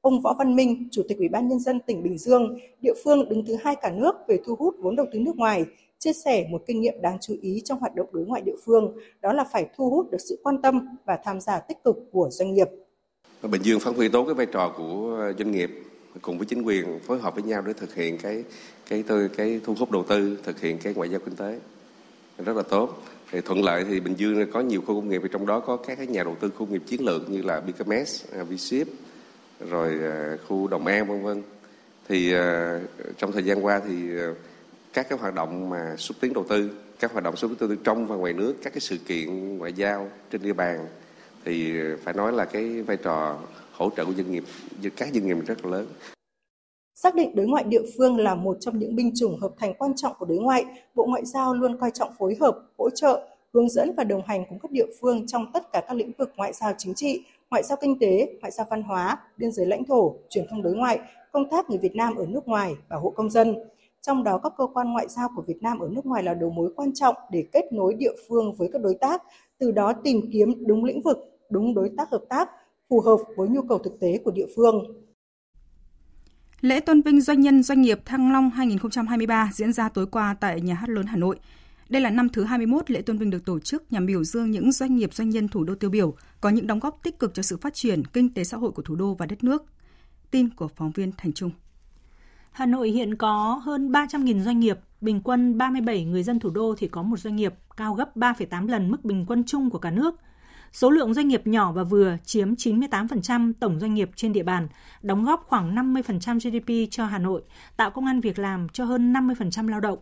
Ông 0.00 0.20
Võ 0.20 0.34
Văn 0.38 0.56
Minh, 0.56 0.88
Chủ 0.90 1.02
tịch 1.08 1.18
Ủy 1.18 1.28
ban 1.28 1.48
nhân 1.48 1.58
dân 1.58 1.80
tỉnh 1.80 2.02
Bình 2.02 2.18
Dương, 2.18 2.58
địa 2.80 2.94
phương 3.04 3.28
đứng 3.28 3.44
thứ 3.46 3.56
hai 3.62 3.76
cả 3.76 3.90
nước 3.90 4.14
về 4.28 4.38
thu 4.46 4.54
hút 4.58 4.74
vốn 4.82 4.96
đầu 4.96 5.06
tư 5.12 5.18
nước 5.18 5.36
ngoài, 5.36 5.64
chia 5.98 6.12
sẻ 6.12 6.46
một 6.50 6.62
kinh 6.66 6.80
nghiệm 6.80 7.02
đáng 7.02 7.18
chú 7.20 7.34
ý 7.40 7.60
trong 7.64 7.78
hoạt 7.78 7.94
động 7.94 8.08
đối 8.12 8.26
ngoại 8.26 8.42
địa 8.42 8.56
phương, 8.64 8.96
đó 9.20 9.32
là 9.32 9.44
phải 9.44 9.66
thu 9.76 9.90
hút 9.90 10.10
được 10.10 10.20
sự 10.28 10.40
quan 10.42 10.62
tâm 10.62 10.88
và 11.04 11.18
tham 11.24 11.40
gia 11.40 11.58
tích 11.58 11.84
cực 11.84 11.96
của 12.12 12.28
doanh 12.30 12.54
nghiệp. 12.54 12.68
Bình 13.46 13.62
Dương 13.62 13.80
phát 13.80 13.96
huy 13.96 14.08
tốt 14.08 14.24
cái 14.24 14.34
vai 14.34 14.46
trò 14.46 14.74
của 14.76 15.16
ờ, 15.20 15.32
doanh 15.38 15.50
nghiệp 15.50 15.70
cùng 16.22 16.38
với 16.38 16.46
chính 16.46 16.62
quyền 16.62 17.00
phối 17.00 17.18
hợp 17.18 17.34
với 17.34 17.44
nhau 17.44 17.62
để 17.66 17.72
thực 17.72 17.94
hiện 17.94 18.18
cái 18.18 18.44
cái 18.90 19.04
cái, 19.08 19.28
cái 19.36 19.60
thu 19.64 19.74
hút 19.78 19.90
đầu 19.90 20.04
tư, 20.08 20.38
thực 20.42 20.60
hiện 20.60 20.78
cái 20.78 20.94
ngoại 20.94 21.10
giao 21.10 21.20
kinh 21.20 21.36
tế 21.36 21.58
rất 22.44 22.56
là 22.56 22.62
tốt. 22.62 23.02
Thì 23.30 23.40
thuận 23.40 23.64
lợi 23.64 23.84
thì 23.84 24.00
Bình 24.00 24.14
Dương 24.16 24.52
có 24.52 24.60
nhiều 24.60 24.80
khu 24.80 24.94
công 24.94 25.08
nghiệp, 25.08 25.22
trong 25.32 25.46
đó 25.46 25.60
có 25.60 25.76
các 25.76 25.96
cái 25.96 26.06
nhà 26.06 26.24
đầu 26.24 26.36
tư 26.40 26.48
khu 26.50 26.58
công 26.58 26.72
nghiệp 26.72 26.82
chiến 26.86 27.04
lược 27.04 27.30
như 27.30 27.42
là 27.42 27.60
Bicamex, 27.60 28.24
ờ, 28.32 28.44
Vship, 28.44 28.88
rồi 29.70 29.98
ờ, 30.02 30.36
khu 30.48 30.68
Đồng 30.68 30.86
An 30.86 31.08
vân 31.08 31.22
vân. 31.22 31.42
Thì 32.08 32.34
trong 33.18 33.32
thời 33.32 33.44
gian 33.44 33.64
qua 33.64 33.80
thì 33.88 33.94
các 34.92 35.08
cái 35.08 35.18
hoạt 35.18 35.34
động 35.34 35.70
mà 35.70 35.96
xúc 35.96 36.16
tiến 36.20 36.32
đầu 36.32 36.44
tư, 36.48 36.70
các 37.00 37.12
hoạt 37.12 37.24
động 37.24 37.36
xúc 37.36 37.50
tiến 37.50 37.58
đầu 37.60 37.68
tư 37.68 37.82
trong 37.84 38.06
và 38.06 38.16
ngoài 38.16 38.32
nước, 38.32 38.54
các 38.62 38.72
cái 38.72 38.80
sự 38.80 38.96
kiện 38.96 39.58
ngoại 39.58 39.72
giao 39.72 40.10
trên 40.30 40.42
địa 40.42 40.52
bàn 40.52 40.86
thì 41.46 41.72
phải 42.02 42.14
nói 42.14 42.32
là 42.32 42.44
cái 42.44 42.82
vai 42.82 42.96
trò 42.96 43.38
hỗ 43.72 43.90
trợ 43.96 44.04
của 44.04 44.12
doanh 44.12 44.30
nghiệp 44.30 44.44
các 44.96 45.08
doanh 45.12 45.26
nghiệp 45.26 45.36
rất 45.46 45.64
là 45.64 45.70
lớn. 45.70 45.86
Xác 46.94 47.14
định 47.14 47.34
đối 47.34 47.46
ngoại 47.46 47.64
địa 47.64 47.82
phương 47.98 48.18
là 48.18 48.34
một 48.34 48.56
trong 48.60 48.78
những 48.78 48.96
binh 48.96 49.12
chủng 49.14 49.38
hợp 49.40 49.50
thành 49.58 49.74
quan 49.78 49.92
trọng 49.96 50.12
của 50.18 50.26
đối 50.26 50.38
ngoại, 50.38 50.64
Bộ 50.94 51.06
Ngoại 51.06 51.24
giao 51.24 51.54
luôn 51.54 51.76
coi 51.80 51.90
trọng 51.90 52.10
phối 52.18 52.36
hợp, 52.40 52.58
hỗ 52.78 52.90
trợ, 52.90 53.28
hướng 53.54 53.68
dẫn 53.68 53.92
và 53.96 54.04
đồng 54.04 54.22
hành 54.26 54.44
cùng 54.48 54.58
các 54.58 54.70
địa 54.70 54.86
phương 55.00 55.26
trong 55.26 55.52
tất 55.52 55.72
cả 55.72 55.82
các 55.88 55.94
lĩnh 55.94 56.12
vực 56.18 56.32
ngoại 56.36 56.52
giao 56.52 56.72
chính 56.78 56.94
trị, 56.94 57.24
ngoại 57.50 57.62
giao 57.62 57.78
kinh 57.80 57.98
tế, 57.98 58.32
ngoại 58.40 58.50
giao 58.50 58.66
văn 58.70 58.82
hóa, 58.82 59.18
biên 59.36 59.52
giới 59.52 59.66
lãnh 59.66 59.84
thổ, 59.84 60.14
truyền 60.30 60.46
thông 60.50 60.62
đối 60.62 60.74
ngoại, 60.74 60.98
công 61.32 61.50
tác 61.50 61.70
người 61.70 61.78
Việt 61.78 61.94
Nam 61.94 62.14
ở 62.16 62.26
nước 62.26 62.48
ngoài, 62.48 62.74
bảo 62.88 63.00
hộ 63.00 63.10
công 63.10 63.30
dân. 63.30 63.54
Trong 64.02 64.24
đó 64.24 64.40
các 64.42 64.52
cơ 64.58 64.66
quan 64.74 64.92
ngoại 64.92 65.08
giao 65.08 65.28
của 65.36 65.42
Việt 65.42 65.62
Nam 65.62 65.78
ở 65.78 65.88
nước 65.92 66.06
ngoài 66.06 66.22
là 66.22 66.34
đầu 66.34 66.50
mối 66.50 66.72
quan 66.76 66.94
trọng 66.94 67.14
để 67.30 67.44
kết 67.52 67.72
nối 67.72 67.94
địa 67.94 68.12
phương 68.28 68.52
với 68.52 68.68
các 68.72 68.82
đối 68.82 68.94
tác, 68.94 69.22
từ 69.58 69.70
đó 69.70 69.92
tìm 70.04 70.20
kiếm 70.32 70.66
đúng 70.66 70.84
lĩnh 70.84 71.02
vực, 71.02 71.35
đúng 71.50 71.74
đối 71.74 71.90
tác 71.96 72.10
hợp 72.10 72.22
tác, 72.28 72.48
phù 72.90 73.00
hợp 73.00 73.16
với 73.36 73.48
nhu 73.48 73.62
cầu 73.62 73.78
thực 73.78 74.00
tế 74.00 74.20
của 74.24 74.30
địa 74.30 74.46
phương. 74.56 74.84
Lễ 76.60 76.80
tôn 76.80 77.00
vinh 77.02 77.20
doanh 77.20 77.40
nhân 77.40 77.62
doanh 77.62 77.82
nghiệp 77.82 78.00
Thăng 78.04 78.32
Long 78.32 78.50
2023 78.50 79.50
diễn 79.52 79.72
ra 79.72 79.88
tối 79.88 80.06
qua 80.06 80.36
tại 80.40 80.60
Nhà 80.60 80.74
hát 80.74 80.88
lớn 80.88 81.06
Hà 81.06 81.16
Nội. 81.16 81.38
Đây 81.88 82.02
là 82.02 82.10
năm 82.10 82.28
thứ 82.28 82.44
21 82.44 82.90
lễ 82.90 83.02
tôn 83.02 83.18
vinh 83.18 83.30
được 83.30 83.44
tổ 83.44 83.58
chức 83.58 83.92
nhằm 83.92 84.06
biểu 84.06 84.24
dương 84.24 84.50
những 84.50 84.72
doanh 84.72 84.96
nghiệp 84.96 85.14
doanh 85.14 85.30
nhân 85.30 85.48
thủ 85.48 85.64
đô 85.64 85.74
tiêu 85.74 85.90
biểu 85.90 86.14
có 86.40 86.48
những 86.48 86.66
đóng 86.66 86.78
góp 86.78 87.02
tích 87.02 87.18
cực 87.18 87.34
cho 87.34 87.42
sự 87.42 87.56
phát 87.56 87.74
triển 87.74 88.04
kinh 88.04 88.34
tế 88.34 88.44
xã 88.44 88.56
hội 88.56 88.70
của 88.70 88.82
thủ 88.82 88.94
đô 88.94 89.14
và 89.14 89.26
đất 89.26 89.44
nước. 89.44 89.64
Tin 90.30 90.50
của 90.50 90.68
phóng 90.68 90.90
viên 90.90 91.12
Thành 91.16 91.32
Trung. 91.32 91.50
Hà 92.50 92.66
Nội 92.66 92.90
hiện 92.90 93.14
có 93.14 93.60
hơn 93.64 93.92
300.000 93.92 94.42
doanh 94.42 94.60
nghiệp, 94.60 94.78
bình 95.00 95.20
quân 95.24 95.58
37 95.58 96.04
người 96.04 96.22
dân 96.22 96.40
thủ 96.40 96.50
đô 96.50 96.74
thì 96.78 96.88
có 96.88 97.02
một 97.02 97.18
doanh 97.18 97.36
nghiệp, 97.36 97.54
cao 97.76 97.94
gấp 97.94 98.16
3,8 98.16 98.68
lần 98.68 98.90
mức 98.90 99.04
bình 99.04 99.24
quân 99.28 99.44
chung 99.44 99.70
của 99.70 99.78
cả 99.78 99.90
nước. 99.90 100.14
Số 100.76 100.90
lượng 100.90 101.14
doanh 101.14 101.28
nghiệp 101.28 101.46
nhỏ 101.46 101.72
và 101.72 101.82
vừa 101.82 102.16
chiếm 102.24 102.54
98% 102.54 103.52
tổng 103.60 103.80
doanh 103.80 103.94
nghiệp 103.94 104.10
trên 104.16 104.32
địa 104.32 104.42
bàn, 104.42 104.68
đóng 105.02 105.24
góp 105.24 105.44
khoảng 105.46 105.74
50% 105.74 106.38
GDP 106.38 106.90
cho 106.90 107.06
Hà 107.06 107.18
Nội, 107.18 107.42
tạo 107.76 107.90
công 107.90 108.06
an 108.06 108.20
việc 108.20 108.38
làm 108.38 108.68
cho 108.68 108.84
hơn 108.84 109.12
50% 109.12 109.68
lao 109.68 109.80
động. 109.80 109.98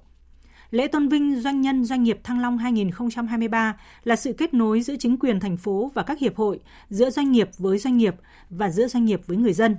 Lễ 0.71 0.87
tôn 0.87 1.09
vinh 1.09 1.41
doanh 1.41 1.61
nhân 1.61 1.85
doanh 1.85 2.03
nghiệp 2.03 2.21
Thăng 2.25 2.41
Long 2.41 2.59
2023 2.59 3.77
là 4.05 4.17
sự 4.17 4.33
kết 4.33 4.55
nối 4.55 4.81
giữa 4.81 4.97
chính 4.99 5.19
quyền 5.19 5.41
thành 5.41 5.57
phố 5.57 5.91
và 5.95 6.03
các 6.03 6.19
hiệp 6.19 6.37
hội, 6.37 6.61
giữa 6.91 7.11
doanh 7.11 7.33
nghiệp 7.33 7.51
với 7.59 7.79
doanh 7.79 7.97
nghiệp 7.97 8.15
và 8.51 8.71
giữa 8.71 8.87
doanh 8.87 9.05
nghiệp 9.05 9.21
với 9.27 9.37
người 9.37 9.53
dân. 9.53 9.77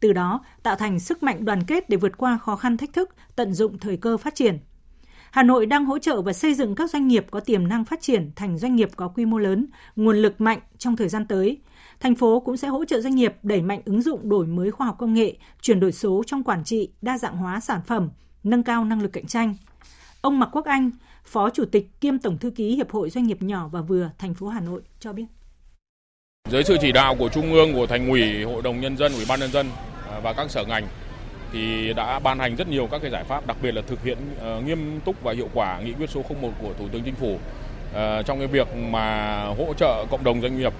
Từ 0.00 0.12
đó 0.12 0.44
tạo 0.62 0.76
thành 0.76 1.00
sức 1.00 1.22
mạnh 1.22 1.44
đoàn 1.44 1.64
kết 1.66 1.88
để 1.88 1.96
vượt 1.96 2.16
qua 2.16 2.38
khó 2.38 2.56
khăn 2.56 2.76
thách 2.76 2.92
thức, 2.92 3.14
tận 3.36 3.54
dụng 3.54 3.78
thời 3.78 3.96
cơ 3.96 4.16
phát 4.16 4.34
triển. 4.34 4.58
Hà 5.34 5.42
Nội 5.42 5.66
đang 5.66 5.84
hỗ 5.84 5.98
trợ 5.98 6.22
và 6.22 6.32
xây 6.32 6.54
dựng 6.54 6.74
các 6.74 6.90
doanh 6.90 7.08
nghiệp 7.08 7.26
có 7.30 7.40
tiềm 7.40 7.68
năng 7.68 7.84
phát 7.84 8.00
triển 8.00 8.30
thành 8.36 8.58
doanh 8.58 8.76
nghiệp 8.76 8.90
có 8.96 9.08
quy 9.08 9.24
mô 9.24 9.38
lớn, 9.38 9.66
nguồn 9.96 10.16
lực 10.16 10.40
mạnh 10.40 10.58
trong 10.78 10.96
thời 10.96 11.08
gian 11.08 11.26
tới. 11.26 11.58
Thành 12.00 12.14
phố 12.14 12.40
cũng 12.40 12.56
sẽ 12.56 12.68
hỗ 12.68 12.84
trợ 12.84 13.00
doanh 13.00 13.14
nghiệp 13.14 13.34
đẩy 13.42 13.62
mạnh 13.62 13.80
ứng 13.84 14.02
dụng 14.02 14.28
đổi 14.28 14.46
mới 14.46 14.70
khoa 14.70 14.86
học 14.86 14.96
công 14.98 15.14
nghệ, 15.14 15.36
chuyển 15.60 15.80
đổi 15.80 15.92
số 15.92 16.22
trong 16.26 16.44
quản 16.44 16.64
trị, 16.64 16.88
đa 17.02 17.18
dạng 17.18 17.36
hóa 17.36 17.60
sản 17.60 17.80
phẩm, 17.86 18.10
nâng 18.44 18.62
cao 18.62 18.84
năng 18.84 19.02
lực 19.02 19.12
cạnh 19.12 19.26
tranh. 19.26 19.56
Ông 20.20 20.38
Mạc 20.38 20.48
Quốc 20.52 20.64
Anh, 20.64 20.90
Phó 21.24 21.50
Chủ 21.50 21.64
tịch 21.64 22.00
kiêm 22.00 22.18
Tổng 22.18 22.38
thư 22.38 22.50
ký 22.50 22.74
Hiệp 22.76 22.90
hội 22.90 23.10
Doanh 23.10 23.26
nghiệp 23.26 23.42
nhỏ 23.42 23.68
và 23.72 23.80
vừa 23.80 24.10
thành 24.18 24.34
phố 24.34 24.48
Hà 24.48 24.60
Nội 24.60 24.82
cho 25.00 25.12
biết. 25.12 25.26
Dưới 26.50 26.64
sự 26.64 26.76
chỉ 26.80 26.92
đạo 26.92 27.16
của 27.18 27.28
Trung 27.28 27.52
ương, 27.52 27.74
của 27.74 27.86
Thành 27.86 28.08
ủy, 28.08 28.44
Hội 28.44 28.62
đồng 28.62 28.80
Nhân 28.80 28.96
dân, 28.96 29.12
Ủy 29.12 29.24
ban 29.28 29.40
Nhân 29.40 29.52
dân 29.52 29.66
à, 30.10 30.20
và 30.20 30.32
các 30.32 30.50
sở 30.50 30.64
ngành 30.64 30.88
thì 31.54 31.92
đã 31.92 32.18
ban 32.18 32.38
hành 32.38 32.56
rất 32.56 32.68
nhiều 32.68 32.88
các 32.90 33.02
cái 33.02 33.10
giải 33.10 33.24
pháp, 33.24 33.46
đặc 33.46 33.56
biệt 33.62 33.74
là 33.74 33.82
thực 33.86 34.04
hiện 34.04 34.18
ờ, 34.40 34.60
nghiêm 34.60 35.00
túc 35.04 35.22
và 35.22 35.32
hiệu 35.32 35.48
quả 35.54 35.80
nghị 35.80 35.92
quyết 35.92 36.10
số 36.10 36.22
01 36.40 36.50
của 36.62 36.72
Thủ 36.78 36.88
tướng 36.92 37.02
Chính 37.02 37.14
phủ 37.14 37.38
ờ, 37.94 38.22
trong 38.22 38.38
cái 38.38 38.46
việc 38.46 38.68
mà 38.76 39.40
hỗ 39.58 39.74
trợ 39.76 40.04
cộng 40.10 40.24
đồng 40.24 40.40
doanh 40.40 40.58
nghiệp 40.58 40.72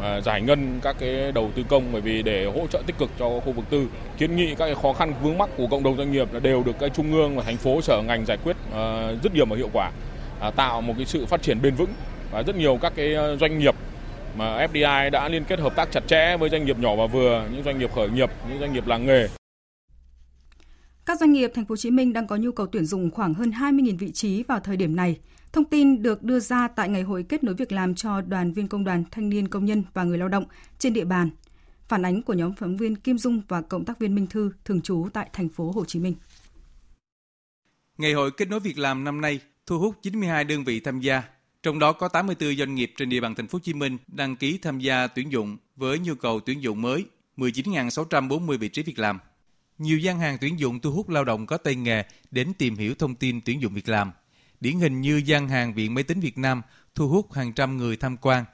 ờ, 0.00 0.20
giải 0.20 0.40
ngân 0.40 0.78
các 0.82 0.96
cái 0.98 1.32
đầu 1.32 1.50
tư 1.54 1.62
công 1.68 1.84
bởi 1.92 2.00
vì 2.00 2.22
để 2.22 2.44
hỗ 2.44 2.66
trợ 2.66 2.82
tích 2.86 2.98
cực 2.98 3.10
cho 3.18 3.28
khu 3.28 3.52
vực 3.52 3.64
tư 3.70 3.86
kiến 4.18 4.36
nghị 4.36 4.54
các 4.54 4.66
cái 4.66 4.74
khó 4.82 4.92
khăn 4.92 5.14
vướng 5.22 5.38
mắc 5.38 5.50
của 5.56 5.66
cộng 5.66 5.82
đồng 5.82 5.96
doanh 5.96 6.12
nghiệp 6.12 6.32
là 6.32 6.40
đều 6.40 6.62
được 6.62 6.78
cái 6.78 6.90
trung 6.90 7.12
ương 7.12 7.36
và 7.36 7.42
thành 7.42 7.56
phố 7.56 7.80
sở 7.80 8.02
ngành 8.06 8.24
giải 8.26 8.38
quyết 8.44 8.56
rất 9.22 9.34
nhiều 9.34 9.46
và 9.46 9.56
hiệu 9.56 9.70
quả 9.72 9.90
à, 10.40 10.50
tạo 10.50 10.80
một 10.80 10.94
cái 10.96 11.06
sự 11.06 11.26
phát 11.26 11.42
triển 11.42 11.62
bền 11.62 11.74
vững 11.74 11.90
và 12.30 12.42
rất 12.42 12.56
nhiều 12.56 12.78
các 12.82 12.92
cái 12.96 13.14
doanh 13.40 13.58
nghiệp 13.58 13.74
mà 14.36 14.66
FDI 14.66 15.10
đã 15.10 15.28
liên 15.28 15.44
kết 15.44 15.58
hợp 15.58 15.76
tác 15.76 15.88
chặt 15.92 16.02
chẽ 16.06 16.36
với 16.36 16.50
doanh 16.50 16.64
nghiệp 16.64 16.78
nhỏ 16.78 16.96
và 16.96 17.06
vừa, 17.06 17.44
những 17.52 17.62
doanh 17.62 17.78
nghiệp 17.78 17.90
khởi 17.94 18.08
nghiệp, 18.08 18.30
những 18.48 18.60
doanh 18.60 18.72
nghiệp 18.72 18.86
làng 18.86 19.06
nghề. 19.06 19.28
Các 21.06 21.20
doanh 21.20 21.32
nghiệp 21.32 21.50
thành 21.54 21.64
phố 21.64 21.72
Hồ 21.72 21.76
Chí 21.76 21.90
Minh 21.90 22.12
đang 22.12 22.26
có 22.26 22.36
nhu 22.36 22.52
cầu 22.52 22.66
tuyển 22.66 22.84
dụng 22.84 23.10
khoảng 23.10 23.34
hơn 23.34 23.50
20.000 23.50 23.98
vị 23.98 24.12
trí 24.12 24.42
vào 24.42 24.60
thời 24.60 24.76
điểm 24.76 24.96
này. 24.96 25.18
Thông 25.52 25.64
tin 25.64 26.02
được 26.02 26.22
đưa 26.22 26.40
ra 26.40 26.68
tại 26.68 26.88
ngày 26.88 27.02
hội 27.02 27.22
kết 27.28 27.44
nối 27.44 27.54
việc 27.54 27.72
làm 27.72 27.94
cho 27.94 28.20
đoàn 28.20 28.52
viên 28.52 28.68
công 28.68 28.84
đoàn, 28.84 29.04
thanh 29.10 29.28
niên 29.28 29.48
công 29.48 29.64
nhân 29.64 29.82
và 29.94 30.04
người 30.04 30.18
lao 30.18 30.28
động 30.28 30.44
trên 30.78 30.92
địa 30.92 31.04
bàn. 31.04 31.30
Phản 31.88 32.04
ánh 32.04 32.22
của 32.22 32.32
nhóm 32.32 32.54
phóng 32.54 32.76
viên 32.76 32.96
Kim 32.96 33.18
Dung 33.18 33.42
và 33.48 33.62
cộng 33.62 33.84
tác 33.84 33.98
viên 33.98 34.14
Minh 34.14 34.26
Thư 34.26 34.52
thường 34.64 34.80
trú 34.80 35.08
tại 35.12 35.30
thành 35.32 35.48
phố 35.48 35.72
Hồ 35.72 35.84
Chí 35.84 35.98
Minh. 35.98 36.14
Ngày 37.98 38.12
hội 38.12 38.30
kết 38.30 38.48
nối 38.48 38.60
việc 38.60 38.78
làm 38.78 39.04
năm 39.04 39.20
nay 39.20 39.40
thu 39.66 39.78
hút 39.78 39.94
92 40.02 40.44
đơn 40.44 40.64
vị 40.64 40.80
tham 40.80 41.00
gia, 41.00 41.22
trong 41.62 41.78
đó 41.78 41.92
có 41.92 42.08
84 42.08 42.56
doanh 42.56 42.74
nghiệp 42.74 42.92
trên 42.96 43.08
địa 43.08 43.20
bàn 43.20 43.34
thành 43.34 43.46
phố 43.46 43.56
Hồ 43.56 43.60
Chí 43.62 43.74
Minh 43.74 43.98
đăng 44.06 44.36
ký 44.36 44.58
tham 44.62 44.78
gia 44.78 45.06
tuyển 45.06 45.32
dụng 45.32 45.56
với 45.76 45.98
nhu 45.98 46.14
cầu 46.14 46.40
tuyển 46.40 46.62
dụng 46.62 46.82
mới 46.82 47.04
19.640 47.36 48.58
vị 48.58 48.68
trí 48.68 48.82
việc 48.82 48.98
làm. 48.98 49.18
Nhiều 49.78 49.98
gian 49.98 50.18
hàng 50.18 50.38
tuyển 50.40 50.58
dụng 50.58 50.80
thu 50.80 50.92
hút 50.92 51.08
lao 51.08 51.24
động 51.24 51.46
có 51.46 51.56
tay 51.56 51.74
nghề 51.74 52.04
đến 52.30 52.52
tìm 52.58 52.76
hiểu 52.76 52.94
thông 52.94 53.14
tin 53.14 53.40
tuyển 53.40 53.62
dụng 53.62 53.74
việc 53.74 53.88
làm. 53.88 54.12
Điển 54.60 54.78
hình 54.78 55.00
như 55.00 55.22
gian 55.24 55.48
hàng 55.48 55.74
Viện 55.74 55.94
Máy 55.94 56.04
tính 56.04 56.20
Việt 56.20 56.38
Nam 56.38 56.62
thu 56.94 57.08
hút 57.08 57.32
hàng 57.32 57.52
trăm 57.52 57.76
người 57.76 57.96
tham 57.96 58.16
quan. 58.16 58.44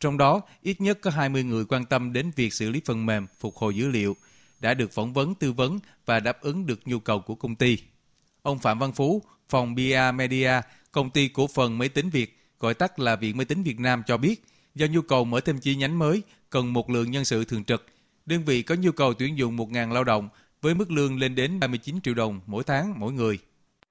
Trong 0.00 0.18
đó, 0.18 0.40
ít 0.62 0.80
nhất 0.80 0.98
có 1.00 1.10
20 1.10 1.44
người 1.44 1.64
quan 1.64 1.84
tâm 1.84 2.12
đến 2.12 2.30
việc 2.36 2.52
xử 2.52 2.70
lý 2.70 2.80
phần 2.84 3.06
mềm, 3.06 3.26
phục 3.38 3.56
hồi 3.56 3.76
dữ 3.76 3.88
liệu, 3.88 4.16
đã 4.60 4.74
được 4.74 4.92
phỏng 4.92 5.12
vấn 5.12 5.34
tư 5.34 5.52
vấn 5.52 5.78
và 6.06 6.20
đáp 6.20 6.40
ứng 6.40 6.66
được 6.66 6.80
nhu 6.84 6.98
cầu 6.98 7.20
của 7.20 7.34
công 7.34 7.54
ty. 7.54 7.78
Ông 8.42 8.58
Phạm 8.58 8.78
Văn 8.78 8.92
Phú, 8.92 9.22
phòng 9.48 9.74
BIA 9.74 10.12
Media, 10.12 10.60
công 10.92 11.10
ty 11.10 11.28
cổ 11.28 11.46
phần 11.46 11.78
máy 11.78 11.88
tính 11.88 12.10
Việt, 12.10 12.38
gọi 12.58 12.74
tắt 12.74 12.98
là 12.98 13.16
Viện 13.16 13.36
Máy 13.36 13.44
tính 13.44 13.62
Việt 13.62 13.80
Nam 13.80 14.02
cho 14.06 14.16
biết, 14.16 14.44
do 14.74 14.86
nhu 14.86 15.02
cầu 15.02 15.24
mở 15.24 15.40
thêm 15.40 15.58
chi 15.58 15.76
nhánh 15.76 15.98
mới, 15.98 16.22
cần 16.50 16.72
một 16.72 16.90
lượng 16.90 17.10
nhân 17.10 17.24
sự 17.24 17.44
thường 17.44 17.64
trực. 17.64 17.86
Đơn 18.26 18.44
vị 18.44 18.62
có 18.62 18.74
nhu 18.74 18.92
cầu 18.92 19.14
tuyển 19.14 19.38
dụng 19.38 19.56
1.000 19.56 19.92
lao 19.92 20.04
động 20.04 20.28
với 20.66 20.74
mức 20.74 20.90
lương 20.90 21.18
lên 21.18 21.34
đến 21.34 21.60
39 21.60 22.00
triệu 22.00 22.14
đồng 22.14 22.40
mỗi 22.46 22.64
tháng 22.64 22.94
mỗi 22.96 23.12
người. 23.12 23.38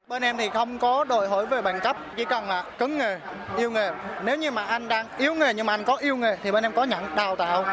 Bên 0.08 0.22
em 0.22 0.38
thì 0.38 0.50
không 0.54 0.80
có 0.80 1.04
đòi 1.04 1.28
hỏi 1.28 1.46
về 1.46 1.62
bằng 1.62 1.80
cấp, 1.80 1.98
chỉ 2.18 2.26
cần 2.26 2.48
là 2.48 2.64
cứng 2.80 2.98
nghề, 2.98 3.20
yêu 3.58 3.72
nghề. 3.72 3.92
Nếu 4.24 4.38
như 4.38 4.52
mà 4.52 4.64
anh 4.64 4.88
đang 4.88 5.08
yếu 5.18 5.34
nghề 5.34 5.54
nhưng 5.54 5.66
mà 5.66 5.74
anh 5.74 5.84
có 5.84 5.96
yêu 5.96 6.16
nghề 6.18 6.38
thì 6.44 6.52
bên 6.52 6.64
em 6.64 6.72
có 6.76 6.84
nhận 6.84 7.16
đào 7.16 7.36
tạo. 7.36 7.64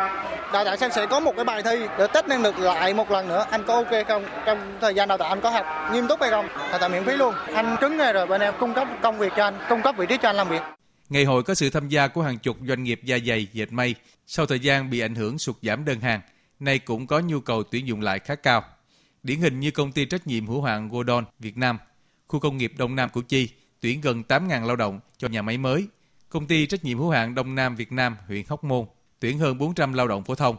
Đào 0.52 0.64
tạo 0.64 0.76
xem 0.76 0.90
sẽ 0.90 1.06
có 1.06 1.20
một 1.20 1.32
cái 1.36 1.44
bài 1.44 1.62
thi 1.62 1.86
để 1.98 2.06
test 2.06 2.26
năng 2.26 2.42
lực 2.42 2.58
lại 2.58 2.94
một 2.94 3.10
lần 3.10 3.28
nữa. 3.28 3.46
Anh 3.50 3.64
có 3.66 3.74
ok 3.74 4.06
không? 4.08 4.24
Trong 4.46 4.78
thời 4.80 4.94
gian 4.94 5.08
đào 5.08 5.18
tạo 5.18 5.28
anh 5.28 5.40
có 5.40 5.50
học 5.50 5.66
nghiêm 5.92 6.08
túc 6.08 6.20
hay 6.20 6.30
không? 6.30 6.48
Đào 6.70 6.78
tạo 6.78 6.88
miễn 6.88 7.04
phí 7.04 7.16
luôn. 7.16 7.34
Anh 7.54 7.76
cứng 7.80 7.96
nghề 7.96 8.12
rồi 8.12 8.26
bên 8.26 8.40
em 8.40 8.54
cung 8.60 8.74
cấp 8.74 8.88
công 9.02 9.18
việc 9.18 9.32
cho 9.36 9.44
anh, 9.44 9.58
cung 9.68 9.82
cấp 9.82 9.94
vị 9.98 10.06
trí 10.08 10.16
cho 10.22 10.28
anh 10.28 10.36
làm 10.36 10.48
việc. 10.48 10.62
Ngày 11.08 11.24
hội 11.24 11.42
có 11.42 11.54
sự 11.54 11.70
tham 11.70 11.88
gia 11.88 12.08
của 12.08 12.22
hàng 12.22 12.38
chục 12.38 12.56
doanh 12.68 12.82
nghiệp 12.82 13.00
da 13.04 13.16
dày, 13.26 13.46
dệt 13.52 13.72
may. 13.72 13.94
Sau 14.26 14.46
thời 14.46 14.60
gian 14.60 14.90
bị 14.90 15.00
ảnh 15.00 15.14
hưởng 15.14 15.38
sụt 15.38 15.56
giảm 15.62 15.84
đơn 15.84 16.00
hàng, 16.00 16.20
nay 16.60 16.78
cũng 16.78 17.06
có 17.06 17.20
nhu 17.20 17.40
cầu 17.40 17.62
tuyển 17.62 17.86
dụng 17.86 18.00
lại 18.00 18.18
khá 18.18 18.34
cao. 18.34 18.64
Điển 19.22 19.40
hình 19.40 19.60
như 19.60 19.70
công 19.70 19.92
ty 19.92 20.04
trách 20.04 20.26
nhiệm 20.26 20.46
hữu 20.46 20.62
hạn 20.62 20.88
Godon 20.88 21.24
Việt 21.38 21.56
Nam, 21.56 21.78
khu 22.28 22.40
công 22.40 22.56
nghiệp 22.56 22.72
Đông 22.78 22.96
Nam 22.96 23.08
Củ 23.08 23.20
Chi 23.22 23.48
tuyển 23.80 24.00
gần 24.00 24.22
8.000 24.28 24.66
lao 24.66 24.76
động 24.76 25.00
cho 25.16 25.28
nhà 25.28 25.42
máy 25.42 25.58
mới. 25.58 25.86
Công 26.28 26.46
ty 26.46 26.66
trách 26.66 26.84
nhiệm 26.84 26.98
hữu 26.98 27.10
hạn 27.10 27.34
Đông 27.34 27.54
Nam 27.54 27.76
Việt 27.76 27.92
Nam 27.92 28.16
huyện 28.26 28.44
Hóc 28.48 28.64
Môn 28.64 28.86
tuyển 29.20 29.38
hơn 29.38 29.58
400 29.58 29.92
lao 29.92 30.08
động 30.08 30.24
phổ 30.24 30.34
thông. 30.34 30.56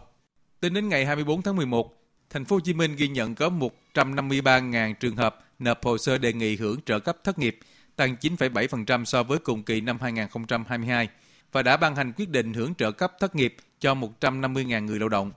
Tính 0.59 0.73
đến 0.73 0.89
ngày 0.89 1.05
24 1.05 1.41
tháng 1.41 1.55
11, 1.55 2.03
Thành 2.29 2.45
phố 2.45 2.55
Hồ 2.55 2.59
Chí 2.59 2.73
Minh 2.73 2.95
ghi 2.95 3.07
nhận 3.07 3.35
có 3.35 3.49
153.000 3.93 4.93
trường 4.93 5.15
hợp 5.15 5.45
nộp 5.59 5.85
hồ 5.85 5.97
sơ 5.97 6.17
đề 6.17 6.33
nghị 6.33 6.55
hưởng 6.55 6.81
trợ 6.81 6.99
cấp 6.99 7.17
thất 7.23 7.39
nghiệp, 7.39 7.59
tăng 7.95 8.15
9,7% 8.21 9.05
so 9.05 9.23
với 9.23 9.39
cùng 9.39 9.63
kỳ 9.63 9.81
năm 9.81 9.97
2022 10.01 11.07
và 11.51 11.61
đã 11.61 11.77
ban 11.77 11.95
hành 11.95 12.13
quyết 12.13 12.29
định 12.29 12.53
hưởng 12.53 12.75
trợ 12.75 12.91
cấp 12.91 13.13
thất 13.19 13.35
nghiệp 13.35 13.55
cho 13.79 13.95
150.000 13.95 14.85
người 14.85 14.99
lao 14.99 15.09
động. 15.09 15.31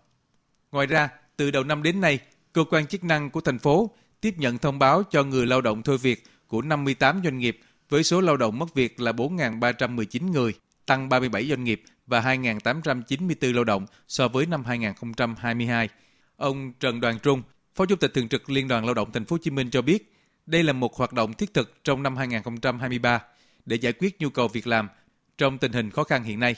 Ngoài 0.72 0.86
ra, 0.86 1.08
từ 1.36 1.50
đầu 1.50 1.64
năm 1.64 1.82
đến 1.82 2.00
nay, 2.00 2.18
cơ 2.56 2.64
quan 2.70 2.86
chức 2.86 3.04
năng 3.04 3.30
của 3.30 3.40
thành 3.40 3.58
phố 3.58 3.90
tiếp 4.20 4.34
nhận 4.36 4.58
thông 4.58 4.78
báo 4.78 5.02
cho 5.10 5.24
người 5.24 5.46
lao 5.46 5.60
động 5.60 5.82
thôi 5.82 5.98
việc 5.98 6.24
của 6.46 6.62
58 6.62 7.20
doanh 7.24 7.38
nghiệp 7.38 7.60
với 7.88 8.04
số 8.04 8.20
lao 8.20 8.36
động 8.36 8.58
mất 8.58 8.74
việc 8.74 9.00
là 9.00 9.12
4.319 9.12 10.30
người, 10.30 10.54
tăng 10.86 11.08
37 11.08 11.48
doanh 11.48 11.64
nghiệp 11.64 11.82
và 12.06 12.20
2.894 12.20 13.54
lao 13.54 13.64
động 13.64 13.86
so 14.08 14.28
với 14.28 14.46
năm 14.46 14.64
2022. 14.64 15.88
Ông 16.36 16.72
Trần 16.80 17.00
Đoàn 17.00 17.18
Trung, 17.18 17.42
Phó 17.74 17.86
Chủ 17.86 17.96
tịch 17.96 18.14
Thường 18.14 18.28
trực 18.28 18.50
Liên 18.50 18.68
đoàn 18.68 18.84
Lao 18.84 18.94
động 18.94 19.12
Thành 19.12 19.24
phố 19.24 19.34
Hồ 19.34 19.38
Chí 19.42 19.50
Minh 19.50 19.70
cho 19.70 19.82
biết, 19.82 20.12
đây 20.46 20.62
là 20.62 20.72
một 20.72 20.96
hoạt 20.96 21.12
động 21.12 21.32
thiết 21.32 21.54
thực 21.54 21.84
trong 21.84 22.02
năm 22.02 22.16
2023 22.16 23.22
để 23.66 23.76
giải 23.76 23.92
quyết 23.92 24.20
nhu 24.20 24.30
cầu 24.30 24.48
việc 24.48 24.66
làm 24.66 24.88
trong 25.38 25.58
tình 25.58 25.72
hình 25.72 25.90
khó 25.90 26.04
khăn 26.04 26.24
hiện 26.24 26.40
nay. 26.40 26.54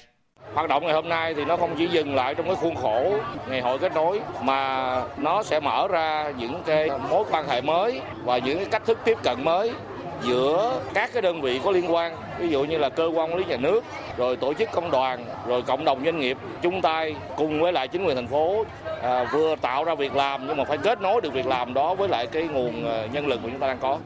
Hoạt 0.55 0.69
động 0.69 0.85
ngày 0.85 0.95
hôm 0.95 1.09
nay 1.09 1.35
thì 1.35 1.45
nó 1.45 1.57
không 1.57 1.75
chỉ 1.79 1.87
dừng 1.87 2.15
lại 2.15 2.35
trong 2.35 2.47
cái 2.47 2.57
khuôn 2.57 2.75
khổ 2.75 3.13
ngày 3.49 3.61
hội 3.61 3.79
kết 3.79 3.95
nối 3.95 4.21
mà 4.43 5.03
nó 5.17 5.43
sẽ 5.43 5.61
mở 5.61 5.89
ra 5.89 6.33
những 6.39 6.63
cái 6.67 6.91
mối 7.11 7.25
quan 7.31 7.49
hệ 7.49 7.61
mới 7.61 8.01
và 8.25 8.39
những 8.39 8.57
cái 8.57 8.67
cách 8.71 8.83
thức 8.87 8.99
tiếp 9.05 9.19
cận 9.23 9.45
mới 9.45 9.73
giữa 10.23 10.81
các 10.95 11.11
cái 11.13 11.23
đơn 11.23 11.41
vị 11.41 11.61
có 11.65 11.71
liên 11.71 11.95
quan 11.95 12.17
ví 12.39 12.49
dụ 12.49 12.65
như 12.65 12.79
là 12.79 12.89
cơ 12.89 13.05
quan 13.15 13.31
quản 13.31 13.35
lý 13.35 13.45
nhà 13.45 13.57
nước 13.57 13.85
rồi 14.17 14.37
tổ 14.37 14.55
chức 14.55 14.71
công 14.73 14.91
đoàn 14.91 15.25
rồi 15.47 15.63
cộng 15.63 15.85
đồng 15.85 16.05
doanh 16.05 16.21
nghiệp 16.21 16.37
chung 16.63 16.83
tay 16.83 17.15
cùng 17.37 17.61
với 17.61 17.73
lại 17.73 17.89
chính 17.89 18.05
quyền 18.05 18.17
thành 18.17 18.27
phố 18.27 18.65
à, 19.03 19.25
vừa 19.33 19.57
tạo 19.57 19.85
ra 19.85 19.95
việc 19.95 20.17
làm 20.17 20.47
nhưng 20.47 20.57
mà 20.57 20.65
phải 20.65 20.79
kết 20.79 21.01
nối 21.01 21.21
được 21.21 21.33
việc 21.33 21.47
làm 21.47 21.75
đó 21.75 21.95
với 21.95 22.09
lại 22.09 22.27
cái 22.27 22.43
nguồn 22.43 22.89
à, 22.91 23.07
nhân 23.13 23.27
lực 23.27 23.41
mà 23.43 23.49
chúng 23.51 23.61
ta 23.61 23.67
đang 23.67 23.79
có. 23.81 23.99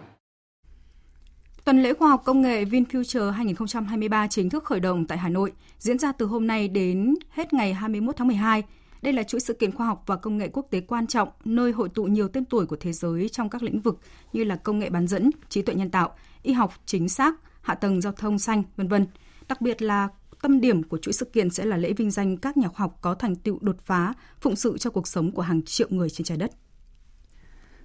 Tuần 1.65 1.83
lễ 1.83 1.93
khoa 1.95 2.09
học 2.09 2.23
công 2.25 2.43
nghệ 2.43 2.65
VinFuture 2.65 3.31
2023 3.31 4.27
chính 4.27 4.51
thức 4.51 4.65
khởi 4.65 4.81
động 4.81 5.07
tại 5.07 5.19
Hà 5.19 5.29
Nội, 5.29 5.53
diễn 5.79 5.99
ra 5.99 6.13
từ 6.13 6.27
hôm 6.27 6.47
nay 6.47 6.69
đến 6.69 7.15
hết 7.31 7.53
ngày 7.53 7.75
21 7.75 8.17
tháng 8.17 8.29
12. 8.29 8.63
Đây 9.03 9.13
là 9.13 9.23
chuỗi 9.23 9.41
sự 9.41 9.55
kiện 9.55 9.73
khoa 9.73 9.87
học 9.87 10.03
và 10.07 10.17
công 10.17 10.39
nghệ 10.39 10.49
quốc 10.53 10.67
tế 10.71 10.81
quan 10.81 11.07
trọng, 11.07 11.29
nơi 11.45 11.73
hội 11.73 11.89
tụ 11.89 12.05
nhiều 12.05 12.29
tên 12.29 12.45
tuổi 12.45 12.67
của 12.67 12.77
thế 12.77 12.93
giới 12.93 13.29
trong 13.29 13.49
các 13.49 13.63
lĩnh 13.63 13.81
vực 13.81 13.99
như 14.33 14.45
là 14.45 14.57
công 14.57 14.79
nghệ 14.79 14.91
bán 14.91 15.07
dẫn, 15.07 15.31
trí 15.49 15.63
tuệ 15.63 15.75
nhân 15.75 15.91
tạo, 15.91 16.15
y 16.43 16.53
học 16.53 16.73
chính 16.87 17.09
xác, 17.09 17.35
hạ 17.61 17.75
tầng 17.75 18.01
giao 18.01 18.13
thông 18.13 18.39
xanh, 18.39 18.63
vân 18.77 18.89
vân. 18.89 19.07
Đặc 19.49 19.61
biệt 19.61 19.83
là 19.83 20.09
tâm 20.43 20.61
điểm 20.61 20.83
của 20.83 20.99
chuỗi 20.99 21.13
sự 21.13 21.25
kiện 21.25 21.51
sẽ 21.51 21.65
là 21.65 21.77
lễ 21.77 21.93
vinh 21.93 22.11
danh 22.11 22.37
các 22.37 22.57
nhà 22.57 22.69
khoa 22.69 22.85
học 22.85 22.99
có 23.01 23.15
thành 23.15 23.37
tựu 23.37 23.59
đột 23.61 23.77
phá, 23.85 24.15
phụng 24.41 24.57
sự 24.57 24.79
cho 24.79 24.91
cuộc 24.91 25.09
sống 25.09 25.33
của 25.33 25.43
hàng 25.43 25.63
triệu 25.63 25.89
người 25.91 26.11
trên 26.11 26.25
trái 26.25 26.39
đất. 26.39 26.53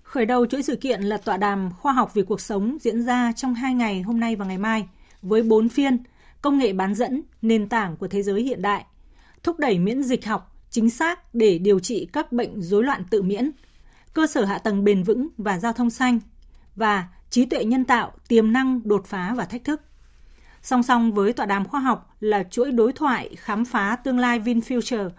Khởi 0.08 0.26
đầu 0.26 0.46
chuỗi 0.46 0.64
sự 0.64 0.76
kiện 0.76 1.02
là 1.02 1.18
tọa 1.18 1.38
đàm 1.38 1.70
khoa 1.80 1.94
học 1.94 2.12
vì 2.14 2.24
cuộc 2.24 2.42
sống 2.42 2.78
diễn 2.82 3.04
ra 3.04 3.32
trong 3.32 3.54
hai 3.54 3.74
ngày 3.74 4.02
hôm 4.02 4.20
nay 4.20 4.36
và 4.36 4.46
ngày 4.46 4.58
mai 4.58 4.88
với 5.22 5.44
bốn 5.44 5.70
phiên 5.70 5.98
công 6.42 6.58
nghệ 6.58 6.74
bán 6.74 6.96
dẫn, 6.96 7.22
nền 7.42 7.70
tảng 7.70 7.98
của 7.98 8.08
thế 8.08 8.24
giới 8.24 8.42
hiện 8.42 8.62
đại, 8.62 8.86
thúc 9.44 9.60
đẩy 9.60 9.80
miễn 9.80 10.04
dịch 10.04 10.26
học 10.26 10.56
chính 10.70 10.90
xác 10.90 11.36
để 11.36 11.58
điều 11.58 11.80
trị 11.80 12.08
các 12.14 12.32
bệnh 12.32 12.62
rối 12.62 12.84
loạn 12.84 13.04
tự 13.10 13.22
miễn, 13.22 13.52
cơ 14.14 14.28
sở 14.28 14.46
hạ 14.46 14.58
tầng 14.58 14.84
bền 14.84 15.04
vững 15.04 15.28
và 15.38 15.60
giao 15.60 15.74
thông 15.74 15.90
xanh 15.90 16.20
và 16.76 17.08
trí 17.30 17.46
tuệ 17.46 17.66
nhân 17.66 17.86
tạo, 17.86 18.12
tiềm 18.28 18.54
năng, 18.54 18.82
đột 18.84 19.06
phá 19.06 19.34
và 19.38 19.46
thách 19.46 19.64
thức. 19.64 19.82
Song 20.62 20.84
song 20.84 21.12
với 21.12 21.34
tọa 21.34 21.46
đàm 21.46 21.68
khoa 21.68 21.80
học 21.80 22.16
là 22.20 22.44
chuỗi 22.44 22.72
đối 22.72 22.94
thoại 22.94 23.36
khám 23.36 23.66
phá 23.66 23.96
tương 24.04 24.20
lai 24.20 24.40
VinFuture 24.40 25.10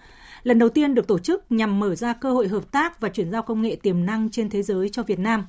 lần 0.48 0.58
đầu 0.58 0.68
tiên 0.68 0.94
được 0.94 1.06
tổ 1.06 1.18
chức 1.18 1.52
nhằm 1.52 1.80
mở 1.80 1.94
ra 1.94 2.12
cơ 2.12 2.32
hội 2.32 2.48
hợp 2.48 2.72
tác 2.72 3.00
và 3.00 3.08
chuyển 3.08 3.30
giao 3.30 3.42
công 3.42 3.62
nghệ 3.62 3.76
tiềm 3.82 4.06
năng 4.06 4.30
trên 4.30 4.50
thế 4.50 4.62
giới 4.62 4.88
cho 4.88 5.02
Việt 5.02 5.18
Nam. 5.18 5.44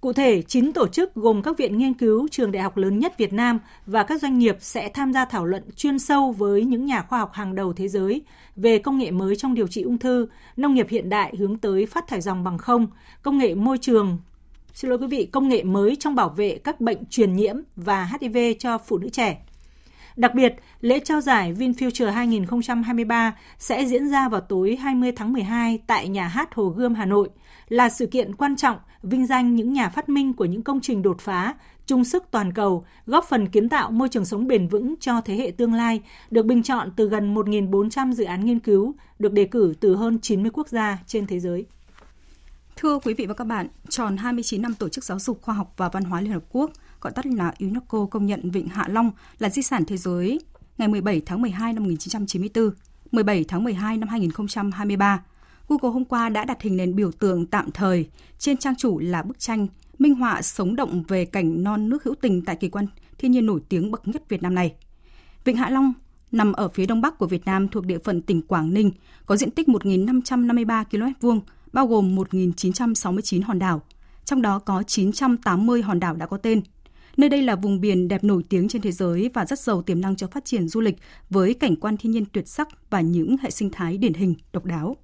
Cụ 0.00 0.12
thể, 0.12 0.42
9 0.42 0.72
tổ 0.72 0.88
chức 0.88 1.14
gồm 1.14 1.42
các 1.42 1.58
viện 1.58 1.78
nghiên 1.78 1.94
cứu, 1.94 2.28
trường 2.30 2.52
đại 2.52 2.62
học 2.62 2.76
lớn 2.76 2.98
nhất 2.98 3.18
Việt 3.18 3.32
Nam 3.32 3.58
và 3.86 4.02
các 4.02 4.22
doanh 4.22 4.38
nghiệp 4.38 4.56
sẽ 4.60 4.88
tham 4.88 5.12
gia 5.12 5.24
thảo 5.24 5.44
luận 5.44 5.62
chuyên 5.76 5.98
sâu 5.98 6.32
với 6.32 6.64
những 6.64 6.84
nhà 6.84 7.02
khoa 7.02 7.18
học 7.18 7.32
hàng 7.32 7.54
đầu 7.54 7.72
thế 7.72 7.88
giới 7.88 8.22
về 8.56 8.78
công 8.78 8.98
nghệ 8.98 9.10
mới 9.10 9.36
trong 9.36 9.54
điều 9.54 9.66
trị 9.66 9.82
ung 9.82 9.98
thư, 9.98 10.28
nông 10.56 10.74
nghiệp 10.74 10.86
hiện 10.90 11.08
đại 11.08 11.34
hướng 11.38 11.58
tới 11.58 11.86
phát 11.86 12.08
thải 12.08 12.20
dòng 12.20 12.44
bằng 12.44 12.58
không, 12.58 12.86
công 13.22 13.38
nghệ 13.38 13.54
môi 13.54 13.78
trường, 13.78 14.18
xin 14.74 14.88
lỗi 14.88 14.98
quý 14.98 15.06
vị, 15.06 15.26
công 15.26 15.48
nghệ 15.48 15.62
mới 15.62 15.96
trong 15.96 16.14
bảo 16.14 16.28
vệ 16.28 16.58
các 16.64 16.80
bệnh 16.80 17.04
truyền 17.10 17.36
nhiễm 17.36 17.56
và 17.76 18.10
HIV 18.20 18.36
cho 18.58 18.78
phụ 18.78 18.98
nữ 18.98 19.08
trẻ. 19.08 19.46
Đặc 20.16 20.34
biệt, 20.34 20.54
lễ 20.80 21.00
trao 21.00 21.20
giải 21.20 21.54
VinFuture 21.54 22.10
2023 22.10 23.36
sẽ 23.58 23.84
diễn 23.86 24.08
ra 24.08 24.28
vào 24.28 24.40
tối 24.40 24.76
20 24.76 25.12
tháng 25.16 25.32
12 25.32 25.78
tại 25.86 26.08
Nhà 26.08 26.28
hát 26.28 26.54
Hồ 26.54 26.68
Gươm, 26.68 26.94
Hà 26.94 27.04
Nội, 27.04 27.28
là 27.68 27.88
sự 27.88 28.06
kiện 28.06 28.34
quan 28.34 28.56
trọng 28.56 28.78
vinh 29.02 29.26
danh 29.26 29.54
những 29.54 29.72
nhà 29.72 29.88
phát 29.88 30.08
minh 30.08 30.32
của 30.32 30.44
những 30.44 30.62
công 30.62 30.80
trình 30.80 31.02
đột 31.02 31.20
phá, 31.20 31.54
chung 31.86 32.04
sức 32.04 32.24
toàn 32.30 32.52
cầu, 32.52 32.86
góp 33.06 33.24
phần 33.24 33.48
kiến 33.48 33.68
tạo 33.68 33.90
môi 33.90 34.08
trường 34.08 34.24
sống 34.24 34.46
bền 34.48 34.68
vững 34.68 34.94
cho 35.00 35.20
thế 35.20 35.36
hệ 35.36 35.50
tương 35.50 35.74
lai, 35.74 36.02
được 36.30 36.46
bình 36.46 36.62
chọn 36.62 36.90
từ 36.96 37.08
gần 37.08 37.34
1.400 37.34 38.12
dự 38.12 38.24
án 38.24 38.46
nghiên 38.46 38.60
cứu, 38.60 38.94
được 39.18 39.32
đề 39.32 39.44
cử 39.44 39.74
từ 39.80 39.96
hơn 39.96 40.18
90 40.20 40.50
quốc 40.54 40.68
gia 40.68 40.98
trên 41.06 41.26
thế 41.26 41.40
giới. 41.40 41.66
Thưa 42.76 42.98
quý 42.98 43.14
vị 43.14 43.26
và 43.26 43.34
các 43.34 43.44
bạn, 43.44 43.68
tròn 43.88 44.16
29 44.16 44.62
năm 44.62 44.74
Tổ 44.74 44.88
chức 44.88 45.04
Giáo 45.04 45.18
dục 45.18 45.42
Khoa 45.42 45.54
học 45.54 45.74
và 45.76 45.88
Văn 45.88 46.04
hóa 46.04 46.20
Liên 46.20 46.32
Hợp 46.32 46.42
Quốc– 46.50 46.70
gọi 47.06 47.12
tắt 47.12 47.26
là 47.26 47.52
UNESCO 47.60 48.06
công 48.06 48.26
nhận 48.26 48.50
Vịnh 48.50 48.68
Hạ 48.68 48.86
Long 48.88 49.10
là 49.38 49.48
di 49.48 49.62
sản 49.62 49.84
thế 49.84 49.96
giới 49.96 50.40
ngày 50.78 50.88
17 50.88 51.22
tháng 51.26 51.42
12 51.42 51.72
năm 51.72 51.82
1994, 51.82 52.70
17 53.12 53.44
tháng 53.44 53.64
12 53.64 53.96
năm 53.96 54.08
2023. 54.08 55.22
Google 55.68 55.90
hôm 55.92 56.04
qua 56.04 56.28
đã 56.28 56.44
đặt 56.44 56.62
hình 56.62 56.76
nền 56.76 56.96
biểu 56.96 57.12
tượng 57.12 57.46
tạm 57.46 57.70
thời 57.70 58.08
trên 58.38 58.56
trang 58.56 58.76
chủ 58.76 58.98
là 58.98 59.22
bức 59.22 59.38
tranh 59.38 59.66
minh 59.98 60.14
họa 60.14 60.42
sống 60.42 60.76
động 60.76 61.02
về 61.08 61.24
cảnh 61.24 61.62
non 61.62 61.88
nước 61.88 62.04
hữu 62.04 62.14
tình 62.20 62.44
tại 62.44 62.56
kỳ 62.56 62.68
quan 62.68 62.86
thiên 63.18 63.32
nhiên 63.32 63.46
nổi 63.46 63.60
tiếng 63.68 63.90
bậc 63.90 64.08
nhất 64.08 64.22
Việt 64.28 64.42
Nam 64.42 64.54
này. 64.54 64.74
Vịnh 65.44 65.56
Hạ 65.56 65.70
Long 65.70 65.92
nằm 66.32 66.52
ở 66.52 66.68
phía 66.68 66.86
đông 66.86 67.00
bắc 67.00 67.18
của 67.18 67.26
Việt 67.26 67.44
Nam 67.44 67.68
thuộc 67.68 67.86
địa 67.86 67.98
phận 67.98 68.22
tỉnh 68.22 68.42
Quảng 68.42 68.74
Ninh, 68.74 68.90
có 69.26 69.36
diện 69.36 69.50
tích 69.50 69.68
1.553 69.68 70.84
km 70.84 71.12
vuông, 71.20 71.40
bao 71.72 71.86
gồm 71.86 72.16
1.969 72.16 73.42
hòn 73.44 73.58
đảo. 73.58 73.82
Trong 74.24 74.42
đó 74.42 74.58
có 74.58 74.82
980 74.82 75.82
hòn 75.82 76.00
đảo 76.00 76.16
đã 76.16 76.26
có 76.26 76.36
tên– 76.36 76.62
Nơi 77.16 77.28
đây 77.28 77.42
là 77.42 77.56
vùng 77.56 77.80
biển 77.80 78.08
đẹp 78.08 78.24
nổi 78.24 78.42
tiếng 78.48 78.68
trên 78.68 78.82
thế 78.82 78.92
giới 78.92 79.30
và 79.34 79.46
rất 79.46 79.58
giàu 79.58 79.82
tiềm 79.82 80.00
năng 80.00 80.16
cho 80.16 80.26
phát 80.26 80.44
triển 80.44 80.68
du 80.68 80.80
lịch 80.80 80.96
với 81.30 81.54
cảnh 81.54 81.76
quan 81.76 81.96
thiên 81.96 82.12
nhiên 82.12 82.24
tuyệt 82.32 82.48
sắc 82.48 82.68
và 82.90 83.00
những 83.00 83.36
hệ 83.42 83.50
sinh 83.50 83.70
thái 83.70 83.98
điển 83.98 84.14
hình 84.14 84.34
độc 84.52 84.64
đáo. 84.64 84.96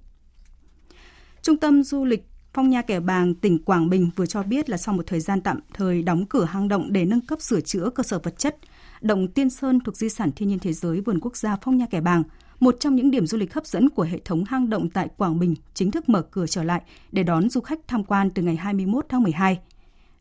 Trung 1.41 1.57
tâm 1.57 1.83
du 1.83 2.05
lịch 2.05 2.25
Phong 2.53 2.69
Nha 2.69 2.81
Kẻ 2.81 2.99
Bàng, 2.99 3.35
tỉnh 3.35 3.63
Quảng 3.63 3.89
Bình 3.89 4.09
vừa 4.15 4.25
cho 4.25 4.43
biết 4.43 4.69
là 4.69 4.77
sau 4.77 4.95
một 4.95 5.07
thời 5.07 5.19
gian 5.19 5.41
tạm 5.41 5.59
thời 5.73 6.03
đóng 6.03 6.25
cửa 6.25 6.45
hang 6.45 6.67
động 6.67 6.93
để 6.93 7.05
nâng 7.05 7.21
cấp 7.21 7.41
sửa 7.41 7.61
chữa 7.61 7.89
cơ 7.89 8.03
sở 8.03 8.19
vật 8.19 8.39
chất, 8.39 8.57
động 9.01 9.27
Tiên 9.27 9.49
Sơn 9.49 9.79
thuộc 9.79 9.95
di 9.95 10.09
sản 10.09 10.31
thiên 10.35 10.49
nhiên 10.49 10.59
thế 10.59 10.73
giới 10.73 11.01
vườn 11.01 11.19
quốc 11.19 11.37
gia 11.37 11.57
Phong 11.61 11.77
Nha 11.77 11.85
Kẻ 11.85 12.01
Bàng, 12.01 12.23
một 12.59 12.75
trong 12.79 12.95
những 12.95 13.11
điểm 13.11 13.27
du 13.27 13.37
lịch 13.37 13.53
hấp 13.53 13.65
dẫn 13.65 13.89
của 13.89 14.03
hệ 14.03 14.19
thống 14.25 14.43
hang 14.47 14.69
động 14.69 14.89
tại 14.89 15.09
Quảng 15.17 15.39
Bình 15.39 15.55
chính 15.73 15.91
thức 15.91 16.09
mở 16.09 16.21
cửa 16.21 16.47
trở 16.47 16.63
lại 16.63 16.81
để 17.11 17.23
đón 17.23 17.49
du 17.49 17.61
khách 17.61 17.79
tham 17.87 18.03
quan 18.03 18.29
từ 18.29 18.41
ngày 18.41 18.55
21 18.55 19.05
tháng 19.09 19.23
12. 19.23 19.59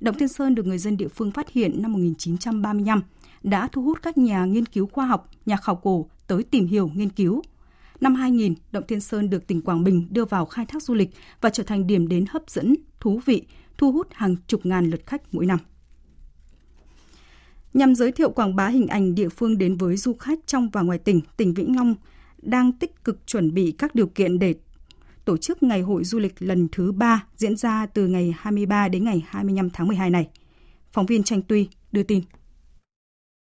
Động 0.03 0.19
thiên 0.19 0.29
Sơn 0.29 0.55
được 0.55 0.67
người 0.67 0.79
dân 0.79 0.97
địa 0.97 1.09
phương 1.09 1.31
phát 1.31 1.51
hiện 1.51 1.83
năm 1.83 1.93
1935, 1.93 3.03
đã 3.43 3.69
thu 3.73 3.83
hút 3.83 3.99
các 4.03 4.19
nhà 4.19 4.45
nghiên 4.45 4.67
cứu 4.67 4.87
khoa 4.87 5.07
học, 5.07 5.31
nhà 5.47 5.57
khảo 5.57 5.77
cổ 5.77 6.09
tới 6.27 6.43
tìm 6.43 6.67
hiểu 6.67 6.91
nghiên 6.95 7.09
cứu. 7.09 7.43
Năm 8.01 8.15
2000, 8.15 8.55
Động 8.73 8.85
thiên 8.88 9.01
Sơn 9.01 9.31
được 9.31 9.47
tỉnh 9.47 9.62
Quảng 9.62 9.85
Bình 9.85 10.07
đưa 10.11 10.25
vào 10.25 10.47
khai 10.47 10.67
thác 10.67 10.83
du 10.83 10.95
lịch 10.95 11.11
và 11.41 11.51
trở 11.51 11.62
thành 11.62 11.87
điểm 11.87 12.09
đến 12.09 12.25
hấp 12.29 12.51
dẫn, 12.51 12.75
thú 13.01 13.21
vị, 13.25 13.43
thu 13.79 13.93
hút 13.93 14.09
hàng 14.12 14.37
chục 14.47 14.67
ngàn 14.67 14.91
lượt 14.91 15.07
khách 15.07 15.23
mỗi 15.35 15.47
năm. 15.47 15.59
Nhằm 17.75 17.95
giới 17.95 18.12
thiệu 18.12 18.31
quảng 18.31 18.57
bá 18.57 18.69
hình 18.69 18.87
ảnh 18.87 19.15
địa 19.15 19.29
phương 19.29 19.59
đến 19.59 19.77
với 19.77 19.97
du 19.97 20.15
khách 20.15 20.38
trong 20.47 20.71
và 20.71 20.83
ngoài 20.83 20.99
tỉnh, 20.99 21.21
tỉnh 21.37 21.55
Vĩnh 21.55 21.77
Long 21.77 21.95
đang 22.43 22.73
tích 22.73 23.05
cực 23.05 23.27
chuẩn 23.27 23.55
bị 23.55 23.73
các 23.79 23.95
điều 23.95 24.07
kiện 24.07 24.38
để 24.38 24.55
tổ 25.25 25.37
chức 25.37 25.63
Ngày 25.63 25.81
hội 25.81 26.05
du 26.05 26.19
lịch 26.19 26.35
lần 26.39 26.69
thứ 26.73 26.93
3 26.93 27.27
diễn 27.37 27.57
ra 27.57 27.87
từ 27.87 28.07
ngày 28.07 28.35
23 28.39 28.89
đến 28.89 29.05
ngày 29.05 29.25
25 29.29 29.71
tháng 29.71 29.87
12 29.87 30.11
này. 30.11 30.29
Phóng 30.93 31.07
viên 31.07 31.23
Tranh 31.23 31.43
Tuy 31.43 31.69
đưa 31.93 32.03
tin. 32.03 32.23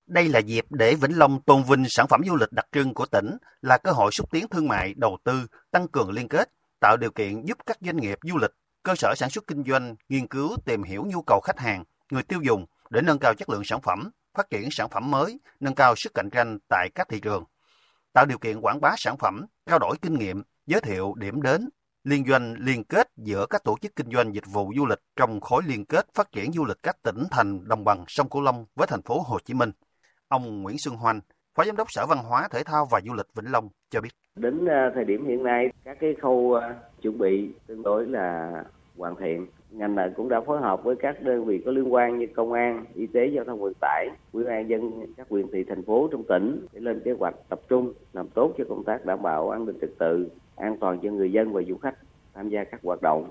Đây 0.08 0.30
là 0.30 0.40
dịp 0.40 0.66
để 0.70 0.96
Vĩnh 0.96 1.18
Long 1.18 1.42
tôn 1.42 1.64
vinh 1.64 1.86
sản 1.90 2.08
phẩm 2.08 2.22
du 2.26 2.36
lịch 2.36 2.52
đặc 2.52 2.66
trưng 2.72 2.94
của 2.94 3.06
tỉnh, 3.06 3.38
là 3.62 3.78
cơ 3.78 3.92
hội 3.92 4.12
xúc 4.12 4.32
tiến 4.32 4.48
thương 4.48 4.68
mại, 4.68 4.94
đầu 4.94 5.18
tư, 5.24 5.48
tăng 5.72 5.88
cường 5.88 6.12
liên 6.12 6.28
kết, 6.28 6.50
tạo 6.80 6.98
điều 6.98 7.12
kiện 7.12 7.46
giúp 7.46 7.58
các 7.66 7.78
doanh 7.82 7.98
nghiệp 7.98 8.18
du 8.24 8.38
lịch, 8.38 8.52
cơ 8.84 8.96
sở 8.96 9.14
sản 9.18 9.30
xuất 9.30 9.48
kinh 9.48 9.64
doanh 9.64 9.96
nghiên 10.10 10.28
cứu 10.28 10.56
tìm 10.66 10.84
hiểu 10.84 11.06
nhu 11.08 11.22
cầu 11.22 11.42
khách 11.44 11.60
hàng, 11.60 11.84
người 12.12 12.24
tiêu 12.24 12.40
dùng 12.42 12.66
để 12.90 13.02
nâng 13.02 13.20
cao 13.20 13.34
chất 13.34 13.50
lượng 13.50 13.64
sản 13.66 13.82
phẩm, 13.82 14.10
phát 14.34 14.50
triển 14.50 14.72
sản 14.72 14.90
phẩm 14.90 15.12
mới, 15.12 15.40
nâng 15.60 15.76
cao 15.76 15.94
sức 15.98 16.14
cạnh 16.14 16.30
tranh 16.30 16.58
tại 16.70 16.90
các 16.96 17.08
thị 17.10 17.20
trường, 17.20 17.44
tạo 18.14 18.26
điều 18.26 18.38
kiện 18.38 18.62
quảng 18.62 18.82
bá 18.82 18.96
sản 18.98 19.18
phẩm, 19.18 19.46
trao 19.66 19.80
đổi 19.80 19.98
kinh 20.02 20.20
nghiệm, 20.20 20.44
giới 20.66 20.82
thiệu 20.82 21.14
điểm 21.18 21.42
đến, 21.42 21.70
liên 22.04 22.26
doanh 22.26 22.56
liên 22.60 22.84
kết 22.84 23.08
giữa 23.18 23.46
các 23.50 23.64
tổ 23.64 23.76
chức 23.82 23.96
kinh 23.96 24.08
doanh 24.12 24.34
dịch 24.34 24.44
vụ 24.54 24.74
du 24.78 24.86
lịch 24.86 25.00
trong 25.16 25.42
khối 25.42 25.62
liên 25.68 25.86
kết 25.86 26.06
phát 26.14 26.32
triển 26.32 26.52
du 26.52 26.66
lịch 26.66 26.78
các 26.84 26.98
tỉnh 27.04 27.24
thành 27.32 27.68
đồng 27.68 27.84
bằng 27.84 28.04
sông 28.08 28.30
Cửu 28.30 28.42
Long 28.42 28.66
với 28.76 28.88
thành 28.88 29.02
phố 29.02 29.20
Hồ 29.26 29.38
Chí 29.46 29.54
Minh. 29.54 29.72
Ông 30.28 30.62
Nguyễn 30.62 30.78
Xuân 30.78 30.96
Hoành, 30.96 31.20
Phó 31.56 31.64
Giám 31.64 31.76
đốc 31.76 31.92
Sở 31.92 32.06
Văn 32.06 32.18
hóa, 32.30 32.48
Thể 32.52 32.64
thao 32.66 32.88
và 32.92 33.02
Du 33.06 33.14
lịch 33.14 33.26
Vĩnh 33.36 33.52
Long 33.52 33.70
cho 33.90 34.02
biết. 34.02 34.10
Đến 34.36 34.66
à, 34.66 34.92
thời 34.96 35.06
điểm 35.06 35.26
hiện 35.28 35.44
nay, 35.44 35.72
các 35.84 35.98
cái 36.00 36.16
khâu 36.22 36.54
à, 36.54 36.76
chuẩn 37.02 37.18
bị 37.18 37.50
tương 37.68 37.84
đối 37.84 38.06
là 38.06 38.52
hoàn 38.98 39.16
thiện. 39.16 39.48
Ngành 39.72 39.96
này 39.96 40.10
cũng 40.16 40.30
đã 40.30 40.42
phối 40.42 40.62
hợp 40.62 40.84
với 40.84 40.96
các 41.00 41.22
đơn 41.22 41.46
vị 41.46 41.62
có 41.66 41.72
liên 41.72 41.94
quan 41.94 42.20
như 42.20 42.28
công 42.36 42.54
an, 42.54 42.86
y 42.94 43.08
tế, 43.08 43.28
giao 43.36 43.46
thông 43.46 43.62
vận 43.62 43.74
tải, 43.82 44.08
ủy 44.32 44.44
ban 44.44 44.70
dân 44.70 45.14
các 45.18 45.28
huyện 45.30 45.48
thị 45.52 45.64
thành 45.68 45.84
phố 45.84 46.10
trong 46.12 46.24
tỉnh 46.24 46.66
để 46.74 46.80
lên 46.80 47.02
kế 47.06 47.12
hoạch 47.12 47.36
tập 47.50 47.62
trung 47.70 47.94
làm 48.14 48.30
tốt 48.30 48.54
cho 48.58 48.64
công 48.70 48.84
tác 48.84 49.06
đảm 49.06 49.22
bảo 49.22 49.50
an 49.50 49.66
ninh 49.66 49.78
trật 49.82 49.90
tự, 50.00 50.30
an 50.56 50.78
toàn 50.82 51.00
cho 51.04 51.12
người 51.12 51.32
dân 51.32 51.54
và 51.54 51.62
du 51.70 51.78
khách 51.78 51.96
tham 52.36 52.50
gia 52.50 52.60
các 52.72 52.80
hoạt 52.84 53.02
động. 53.02 53.30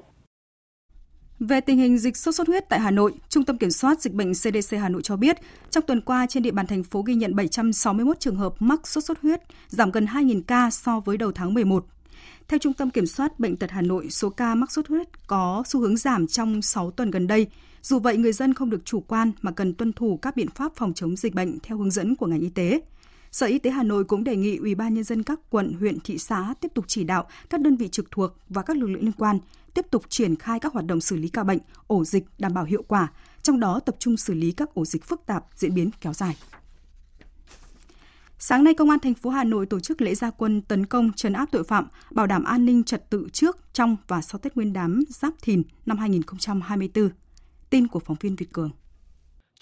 Về 1.41 1.61
tình 1.61 1.79
hình 1.79 1.99
dịch 1.99 2.17
sốt 2.17 2.35
xuất 2.35 2.49
huyết 2.49 2.69
tại 2.69 2.81
Hà 2.81 2.91
Nội, 2.91 3.13
Trung 3.29 3.45
tâm 3.45 3.59
Kiểm 3.59 3.71
soát 3.71 4.01
Dịch 4.01 4.13
bệnh 4.13 4.33
CDC 4.33 4.77
Hà 4.81 4.89
Nội 4.89 5.03
cho 5.03 5.17
biết, 5.17 5.37
trong 5.71 5.85
tuần 5.87 6.01
qua 6.01 6.27
trên 6.29 6.43
địa 6.43 6.51
bàn 6.51 6.67
thành 6.67 6.83
phố 6.83 7.03
ghi 7.03 7.15
nhận 7.15 7.37
761 7.37 8.21
trường 8.21 8.37
hợp 8.37 8.55
mắc 8.61 8.87
sốt 8.87 9.05
xuất 9.05 9.21
huyết, 9.21 9.41
giảm 9.69 9.91
gần 9.91 10.05
2.000 10.05 10.43
ca 10.47 10.71
so 10.71 11.01
với 11.01 11.17
đầu 11.17 11.33
tháng 11.33 11.55
11. 11.55 11.87
Theo 12.49 12.59
Trung 12.59 12.73
tâm 12.73 12.91
Kiểm 12.91 13.07
soát 13.07 13.41
Bệnh 13.41 13.57
tật 13.57 13.71
Hà 13.71 13.83
Nội, 13.83 14.11
số 14.11 14.31
ca 14.31 14.55
mắc 14.55 14.73
sốt 14.73 14.89
huyết 14.89 15.27
có 15.27 15.63
xu 15.67 15.81
hướng 15.81 15.97
giảm 15.97 16.27
trong 16.27 16.63
6 16.63 16.91
tuần 16.91 17.11
gần 17.11 17.27
đây. 17.27 17.47
Dù 17.83 17.99
vậy, 17.99 18.17
người 18.17 18.33
dân 18.33 18.55
không 18.55 18.71
được 18.71 18.85
chủ 18.85 19.01
quan 19.01 19.33
mà 19.43 19.51
cần 19.51 19.75
tuân 19.75 19.93
thủ 19.93 20.19
các 20.23 20.37
biện 20.37 20.49
pháp 20.55 20.73
phòng 20.77 20.93
chống 20.95 21.17
dịch 21.17 21.35
bệnh 21.35 21.59
theo 21.63 21.79
hướng 21.79 21.91
dẫn 21.91 22.17
của 22.17 22.27
ngành 22.27 22.41
y 22.41 22.49
tế. 22.49 22.81
Sở 23.33 23.47
Y 23.47 23.59
tế 23.59 23.71
Hà 23.71 23.83
Nội 23.83 24.05
cũng 24.05 24.25
đề 24.25 24.37
nghị 24.37 24.57
Ủy 24.57 24.75
ban 24.75 24.95
nhân 24.95 25.05
dân 25.05 25.23
các 25.23 25.41
quận, 25.51 25.73
huyện, 25.81 26.01
thị 26.01 26.19
xã 26.19 26.55
tiếp 26.61 26.69
tục 26.75 26.85
chỉ 26.89 27.05
đạo 27.05 27.27
các 27.51 27.61
đơn 27.61 27.77
vị 27.77 27.89
trực 27.89 28.11
thuộc 28.11 28.37
và 28.49 28.63
các 28.63 28.77
lực 28.77 28.87
lượng 28.87 29.03
liên 29.03 29.13
quan 29.13 29.39
tiếp 29.75 29.87
tục 29.91 30.05
triển 30.09 30.37
khai 30.37 30.61
các 30.61 30.73
hoạt 30.73 30.87
động 30.87 31.01
xử 31.01 31.17
lý 31.17 31.29
ca 31.29 31.45
bệnh, 31.45 31.59
ổ 31.87 32.05
dịch 32.05 32.25
đảm 32.39 32.55
bảo 32.55 32.65
hiệu 32.65 32.83
quả, 32.89 33.13
trong 33.43 33.61
đó 33.61 33.81
tập 33.81 33.97
trung 33.99 34.17
xử 34.17 34.35
lý 34.35 34.53
các 34.53 34.75
ổ 34.75 34.85
dịch 34.85 35.05
phức 35.05 35.27
tạp, 35.27 35.45
diễn 35.57 35.75
biến 35.75 35.91
kéo 36.01 36.13
dài. 36.13 36.37
Sáng 38.39 38.65
nay, 38.65 38.75
Công 38.75 38.91
an 38.91 38.99
thành 38.99 39.15
phố 39.15 39.31
Hà 39.31 39.45
Nội 39.45 39.67
tổ 39.67 39.81
chức 39.81 40.01
lễ 40.01 40.15
gia 40.15 40.31
quân 40.31 40.63
tấn 40.63 40.87
công 40.87 41.13
trấn 41.13 41.33
áp 41.33 41.49
tội 41.53 41.65
phạm, 41.65 41.87
bảo 42.11 42.27
đảm 42.27 42.45
an 42.45 42.65
ninh 42.65 42.85
trật 42.85 43.11
tự 43.11 43.29
trước, 43.33 43.59
trong 43.73 43.97
và 44.09 44.23
sau 44.23 44.39
Tết 44.39 44.57
Nguyên 44.57 44.73
đán 44.73 45.03
Giáp 45.09 45.33
Thìn 45.43 45.63
năm 45.87 45.99
2024. 45.99 47.11
Tin 47.71 47.89
của 47.89 47.99
phóng 47.99 48.17
viên 48.21 48.37
Việt 48.37 48.53
Cường. 48.53 48.71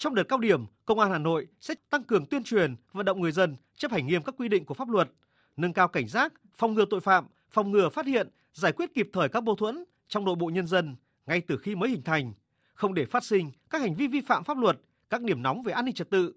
Trong 0.01 0.15
đợt 0.15 0.23
cao 0.23 0.39
điểm, 0.39 0.65
Công 0.85 0.99
an 0.99 1.11
Hà 1.11 1.17
Nội 1.17 1.47
sẽ 1.59 1.73
tăng 1.89 2.03
cường 2.03 2.25
tuyên 2.25 2.43
truyền, 2.43 2.75
vận 2.93 3.05
động 3.05 3.21
người 3.21 3.31
dân 3.31 3.55
chấp 3.77 3.91
hành 3.91 4.07
nghiêm 4.07 4.23
các 4.23 4.35
quy 4.37 4.47
định 4.47 4.65
của 4.65 4.73
pháp 4.73 4.89
luật, 4.89 5.11
nâng 5.57 5.73
cao 5.73 5.87
cảnh 5.87 6.07
giác, 6.07 6.33
phòng 6.55 6.73
ngừa 6.73 6.85
tội 6.89 6.99
phạm, 6.99 7.25
phòng 7.49 7.71
ngừa 7.71 7.89
phát 7.89 8.05
hiện, 8.05 8.29
giải 8.53 8.71
quyết 8.71 8.93
kịp 8.93 9.09
thời 9.13 9.29
các 9.29 9.43
mâu 9.43 9.55
thuẫn 9.55 9.83
trong 10.07 10.25
nội 10.25 10.35
bộ 10.35 10.47
nhân 10.47 10.67
dân 10.67 10.95
ngay 11.25 11.41
từ 11.41 11.57
khi 11.57 11.75
mới 11.75 11.89
hình 11.89 12.03
thành, 12.03 12.33
không 12.73 12.93
để 12.93 13.05
phát 13.05 13.23
sinh 13.23 13.51
các 13.69 13.81
hành 13.81 13.95
vi 13.95 14.07
vi 14.07 14.21
phạm 14.21 14.43
pháp 14.43 14.57
luật, 14.57 14.79
các 15.09 15.21
điểm 15.21 15.41
nóng 15.41 15.63
về 15.63 15.73
an 15.73 15.85
ninh 15.85 15.95
trật 15.95 16.09
tự. 16.09 16.33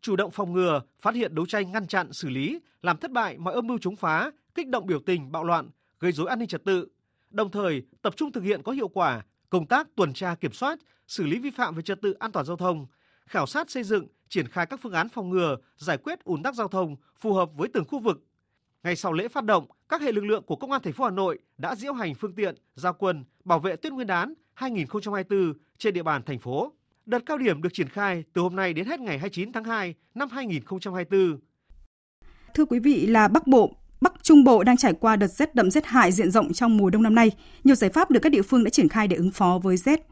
Chủ 0.00 0.16
động 0.16 0.30
phòng 0.30 0.52
ngừa, 0.52 0.80
phát 1.00 1.14
hiện 1.14 1.34
đấu 1.34 1.46
tranh 1.46 1.72
ngăn 1.72 1.86
chặn, 1.86 2.12
xử 2.12 2.28
lý, 2.28 2.60
làm 2.82 2.96
thất 2.96 3.10
bại 3.10 3.38
mọi 3.38 3.54
âm 3.54 3.66
mưu 3.66 3.78
chống 3.78 3.96
phá, 3.96 4.30
kích 4.54 4.68
động 4.68 4.86
biểu 4.86 5.00
tình, 5.06 5.32
bạo 5.32 5.44
loạn, 5.44 5.68
gây 6.00 6.12
rối 6.12 6.28
an 6.28 6.38
ninh 6.38 6.48
trật 6.48 6.64
tự. 6.64 6.88
Đồng 7.30 7.50
thời, 7.50 7.82
tập 8.02 8.16
trung 8.16 8.32
thực 8.32 8.44
hiện 8.44 8.62
có 8.62 8.72
hiệu 8.72 8.88
quả 8.88 9.22
công 9.50 9.66
tác 9.66 9.88
tuần 9.96 10.12
tra 10.12 10.34
kiểm 10.34 10.52
soát, 10.52 10.78
xử 11.06 11.26
lý 11.26 11.38
vi 11.38 11.50
phạm 11.50 11.74
về 11.74 11.82
trật 11.82 12.02
tự 12.02 12.12
an 12.12 12.32
toàn 12.32 12.46
giao 12.46 12.56
thông, 12.56 12.86
khảo 13.26 13.46
sát 13.46 13.70
xây 13.70 13.82
dựng, 13.82 14.06
triển 14.28 14.48
khai 14.48 14.66
các 14.66 14.80
phương 14.82 14.92
án 14.92 15.08
phòng 15.08 15.30
ngừa, 15.30 15.56
giải 15.76 15.98
quyết 15.98 16.24
ùn 16.24 16.42
tắc 16.42 16.54
giao 16.54 16.68
thông 16.68 16.96
phù 17.20 17.32
hợp 17.32 17.50
với 17.56 17.68
từng 17.74 17.84
khu 17.84 17.98
vực. 17.98 18.24
Ngay 18.82 18.96
sau 18.96 19.12
lễ 19.12 19.28
phát 19.28 19.44
động, 19.44 19.66
các 19.88 20.00
hệ 20.00 20.12
lực 20.12 20.24
lượng 20.24 20.42
của 20.42 20.56
Công 20.56 20.72
an 20.72 20.82
thành 20.82 20.92
phố 20.92 21.04
Hà 21.04 21.10
Nội 21.10 21.38
đã 21.58 21.74
diễu 21.74 21.92
hành 21.92 22.14
phương 22.14 22.34
tiện, 22.34 22.54
giao 22.74 22.92
quân, 22.92 23.24
bảo 23.44 23.58
vệ 23.58 23.76
Tết 23.76 23.92
Nguyên 23.92 24.06
đán 24.06 24.34
2024 24.54 25.52
trên 25.78 25.94
địa 25.94 26.02
bàn 26.02 26.22
thành 26.22 26.38
phố. 26.38 26.72
Đợt 27.06 27.18
cao 27.26 27.38
điểm 27.38 27.62
được 27.62 27.68
triển 27.72 27.88
khai 27.88 28.24
từ 28.32 28.42
hôm 28.42 28.56
nay 28.56 28.72
đến 28.72 28.86
hết 28.86 29.00
ngày 29.00 29.18
29 29.18 29.52
tháng 29.52 29.64
2 29.64 29.94
năm 30.14 30.28
2024. 30.28 31.40
Thưa 32.54 32.64
quý 32.64 32.78
vị 32.78 33.06
là 33.06 33.28
Bắc 33.28 33.46
Bộ, 33.46 33.76
Bắc 34.00 34.12
Trung 34.22 34.44
Bộ 34.44 34.64
đang 34.64 34.76
trải 34.76 34.92
qua 34.92 35.16
đợt 35.16 35.26
rét 35.26 35.54
đậm 35.54 35.70
rét 35.70 35.86
hại 35.86 36.12
diện 36.12 36.30
rộng 36.30 36.52
trong 36.52 36.76
mùa 36.76 36.90
đông 36.90 37.02
năm 37.02 37.14
nay. 37.14 37.30
Nhiều 37.64 37.74
giải 37.74 37.90
pháp 37.90 38.10
được 38.10 38.20
các 38.22 38.32
địa 38.32 38.42
phương 38.42 38.64
đã 38.64 38.70
triển 38.70 38.88
khai 38.88 39.08
để 39.08 39.16
ứng 39.16 39.30
phó 39.30 39.60
với 39.62 39.76
rét. 39.76 40.06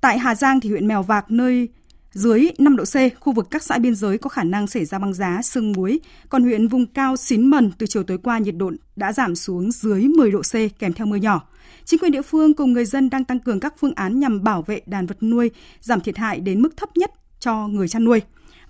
Tại 0.00 0.18
Hà 0.18 0.34
Giang 0.34 0.60
thì 0.60 0.70
huyện 0.70 0.88
Mèo 0.88 1.02
Vạc 1.02 1.30
nơi 1.30 1.68
dưới 2.12 2.48
5 2.58 2.76
độ 2.76 2.84
C, 2.84 3.20
khu 3.20 3.32
vực 3.32 3.46
các 3.50 3.62
xã 3.62 3.78
biên 3.78 3.94
giới 3.94 4.18
có 4.18 4.28
khả 4.28 4.44
năng 4.44 4.66
xảy 4.66 4.84
ra 4.84 4.98
băng 4.98 5.14
giá, 5.14 5.40
sương 5.42 5.72
muối. 5.72 6.00
Còn 6.28 6.42
huyện 6.42 6.68
vùng 6.68 6.86
cao 6.86 7.16
Xín 7.16 7.46
Mần 7.46 7.72
từ 7.78 7.86
chiều 7.86 8.02
tối 8.02 8.18
qua 8.18 8.38
nhiệt 8.38 8.56
độ 8.56 8.70
đã 8.96 9.12
giảm 9.12 9.34
xuống 9.34 9.72
dưới 9.72 10.02
10 10.02 10.30
độ 10.30 10.40
C 10.42 10.78
kèm 10.78 10.92
theo 10.92 11.06
mưa 11.06 11.16
nhỏ. 11.16 11.48
Chính 11.84 12.00
quyền 12.00 12.12
địa 12.12 12.22
phương 12.22 12.54
cùng 12.54 12.72
người 12.72 12.84
dân 12.84 13.10
đang 13.10 13.24
tăng 13.24 13.38
cường 13.38 13.60
các 13.60 13.74
phương 13.78 13.94
án 13.94 14.20
nhằm 14.20 14.44
bảo 14.44 14.62
vệ 14.62 14.80
đàn 14.86 15.06
vật 15.06 15.22
nuôi, 15.22 15.50
giảm 15.80 16.00
thiệt 16.00 16.16
hại 16.16 16.40
đến 16.40 16.62
mức 16.62 16.76
thấp 16.76 16.96
nhất 16.96 17.10
cho 17.40 17.68
người 17.68 17.88
chăn 17.88 18.04
nuôi. 18.04 18.20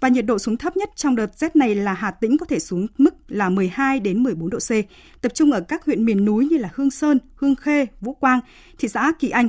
Và 0.01 0.09
nhiệt 0.09 0.27
độ 0.27 0.39
xuống 0.39 0.57
thấp 0.57 0.77
nhất 0.77 0.91
trong 0.97 1.17
đợt 1.17 1.39
rét 1.39 1.57
này 1.57 1.75
là 1.75 1.95
Hà 1.95 2.11
Tĩnh 2.11 2.39
có 2.39 2.47
thể 2.47 2.59
xuống 2.59 2.87
mức 2.99 3.15
là 3.29 3.49
12 3.49 4.01
đến 4.01 4.23
14 4.23 4.51
độ 4.51 4.59
C, 4.59 4.71
tập 5.21 5.33
trung 5.35 5.53
ở 5.53 5.61
các 5.61 5.85
huyện 5.85 6.05
miền 6.05 6.25
núi 6.25 6.47
như 6.51 6.57
là 6.57 6.71
Hương 6.75 6.91
Sơn, 6.91 7.19
Hương 7.35 7.55
Khê, 7.55 7.87
Vũ 8.01 8.15
Quang, 8.15 8.41
thị 8.79 8.89
xã 8.89 9.13
Kỳ 9.19 9.31
Anh, 9.31 9.49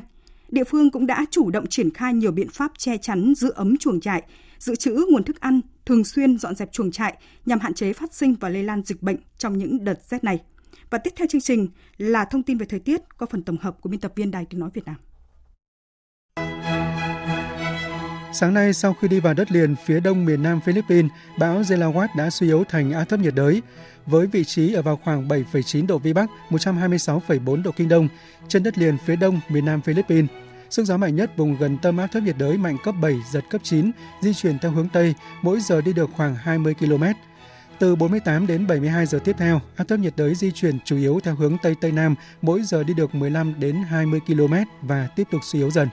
địa 0.50 0.64
phương 0.64 0.92
cũng 0.92 1.08
đã 1.08 1.26
chủ 1.32 1.50
động 1.52 1.68
triển 1.68 1.94
khai 1.94 2.14
nhiều 2.14 2.32
biện 2.32 2.50
pháp 2.50 2.72
che 2.78 2.98
chắn 2.98 3.34
giữ 3.36 3.52
ấm 3.56 3.78
chuồng 3.78 4.00
trại, 4.00 4.24
dự 4.60 4.76
trữ 4.76 5.06
nguồn 5.10 5.24
thức 5.24 5.40
ăn, 5.40 5.62
thường 5.86 6.04
xuyên 6.04 6.38
dọn 6.38 6.56
dẹp 6.56 6.72
chuồng 6.72 6.92
trại 6.92 7.18
nhằm 7.46 7.60
hạn 7.60 7.74
chế 7.74 7.94
phát 7.94 8.14
sinh 8.14 8.36
và 8.40 8.50
lây 8.50 8.64
lan 8.64 8.82
dịch 8.86 9.02
bệnh 9.02 9.18
trong 9.38 9.58
những 9.58 9.84
đợt 9.84 10.00
rét 10.10 10.24
này. 10.24 10.40
Và 10.90 10.98
tiếp 10.98 11.14
theo 11.16 11.28
chương 11.28 11.42
trình 11.42 11.68
là 11.98 12.26
thông 12.26 12.44
tin 12.44 12.58
về 12.58 12.66
thời 12.66 12.80
tiết 12.80 13.02
qua 13.18 13.28
phần 13.32 13.44
tổng 13.44 13.58
hợp 13.62 13.82
của 13.82 13.90
biên 13.90 14.00
tập 14.00 14.12
viên 14.16 14.32
Đài 14.32 14.46
Tiếng 14.46 14.60
Nói 14.60 14.70
Việt 14.74 14.86
Nam. 14.86 14.96
Sáng 18.34 18.54
nay, 18.54 18.74
sau 18.74 18.94
khi 18.94 19.08
đi 19.08 19.20
vào 19.20 19.34
đất 19.34 19.52
liền 19.52 19.76
phía 19.76 20.00
đông 20.00 20.26
miền 20.26 20.44
Nam 20.44 20.62
Philippines, 20.62 21.12
bão 21.38 21.62
Delawat 21.62 22.08
đã 22.18 22.30
suy 22.30 22.48
yếu 22.48 22.64
thành 22.70 22.92
áp 22.92 23.06
thấp 23.06 23.20
nhiệt 23.20 23.36
đới, 23.36 23.62
với 24.06 24.28
vị 24.28 24.44
trí 24.44 24.74
ở 24.74 24.82
vào 24.82 25.00
khoảng 25.04 25.28
7,9 25.28 25.88
độ 25.88 25.98
Vĩ 25.98 26.14
Bắc, 26.14 26.30
126,4 26.50 27.64
độ 27.64 27.72
Kinh 27.72 27.90
Đông, 27.90 28.08
trên 28.48 28.64
đất 28.64 28.78
liền 28.78 28.98
phía 29.06 29.16
đông 29.16 29.40
miền 29.50 29.66
Nam 29.66 29.82
Philippines. 29.82 30.30
Sức 30.70 30.84
gió 30.84 30.98
mạnh 30.98 31.16
nhất 31.16 31.38
vùng 31.38 31.58
gần 31.58 31.78
tâm 31.82 31.98
áp 31.98 32.08
thấp 32.08 32.24
nhiệt 32.24 32.36
đới 32.38 32.58
mạnh 32.58 32.78
cấp 32.84 32.96
7, 33.02 33.16
giật 33.32 33.44
cấp 33.50 33.62
9, 33.64 33.92
di 34.22 34.34
chuyển 34.34 34.60
theo 34.60 34.72
hướng 34.72 34.90
Tây, 34.90 35.14
mỗi 35.42 35.60
giờ 35.60 35.82
đi 35.82 35.94
được 35.94 36.10
khoảng 36.16 36.36
20 36.36 36.74
km. 36.74 37.04
Từ 37.80 37.96
48 37.96 38.48
đến 38.48 38.68
72 38.68 39.06
giờ 39.06 39.20
tiếp 39.24 39.36
theo, 39.40 39.62
áp 39.76 39.84
thấp 39.88 40.00
nhiệt 40.00 40.14
đới 40.16 40.36
di 40.36 40.52
chuyển 40.52 40.80
chủ 40.86 40.98
yếu 40.98 41.20
theo 41.24 41.36
hướng 41.36 41.58
Tây 41.62 41.76
Tây 41.82 41.92
Nam, 41.92 42.16
mỗi 42.42 42.62
giờ 42.62 42.84
đi 42.84 42.94
được 42.94 43.16
15 43.16 43.54
đến 43.60 43.76
20 43.76 44.20
km 44.28 44.54
và 44.82 45.08
tiếp 45.16 45.28
tục 45.32 45.42
suy 45.44 45.60
yếu 45.60 45.72
dần. 45.72 45.88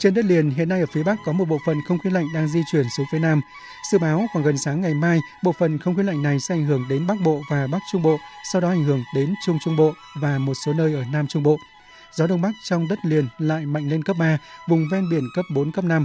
Trên 0.00 0.14
đất 0.14 0.24
liền, 0.24 0.50
hiện 0.50 0.68
nay 0.68 0.80
ở 0.80 0.86
phía 0.92 1.02
Bắc 1.02 1.16
có 1.24 1.32
một 1.32 1.44
bộ 1.44 1.58
phận 1.66 1.76
không 1.88 1.98
khí 1.98 2.10
lạnh 2.10 2.26
đang 2.34 2.48
di 2.48 2.60
chuyển 2.72 2.86
xuống 2.96 3.06
phía 3.12 3.18
Nam. 3.18 3.40
Dự 3.92 3.98
báo 3.98 4.26
khoảng 4.32 4.44
gần 4.44 4.58
sáng 4.58 4.80
ngày 4.80 4.94
mai, 4.94 5.18
bộ 5.44 5.52
phận 5.52 5.78
không 5.78 5.96
khí 5.96 6.02
lạnh 6.02 6.22
này 6.22 6.40
sẽ 6.40 6.54
ảnh 6.54 6.64
hưởng 6.64 6.88
đến 6.88 7.06
Bắc 7.06 7.14
Bộ 7.24 7.42
và 7.50 7.66
Bắc 7.66 7.78
Trung 7.92 8.02
Bộ, 8.02 8.18
sau 8.52 8.60
đó 8.60 8.68
ảnh 8.68 8.84
hưởng 8.84 9.04
đến 9.14 9.34
Trung 9.46 9.58
Trung 9.64 9.76
Bộ 9.76 9.92
và 10.20 10.38
một 10.38 10.54
số 10.64 10.72
nơi 10.72 10.94
ở 10.94 11.04
Nam 11.12 11.26
Trung 11.26 11.42
Bộ. 11.42 11.56
Gió 12.12 12.26
Đông 12.26 12.40
Bắc 12.40 12.50
trong 12.64 12.88
đất 12.88 12.98
liền 13.04 13.28
lại 13.38 13.66
mạnh 13.66 13.88
lên 13.88 14.04
cấp 14.04 14.16
3, 14.18 14.38
vùng 14.68 14.88
ven 14.92 15.10
biển 15.10 15.24
cấp 15.34 15.44
4, 15.54 15.72
cấp 15.72 15.84
5. 15.84 16.04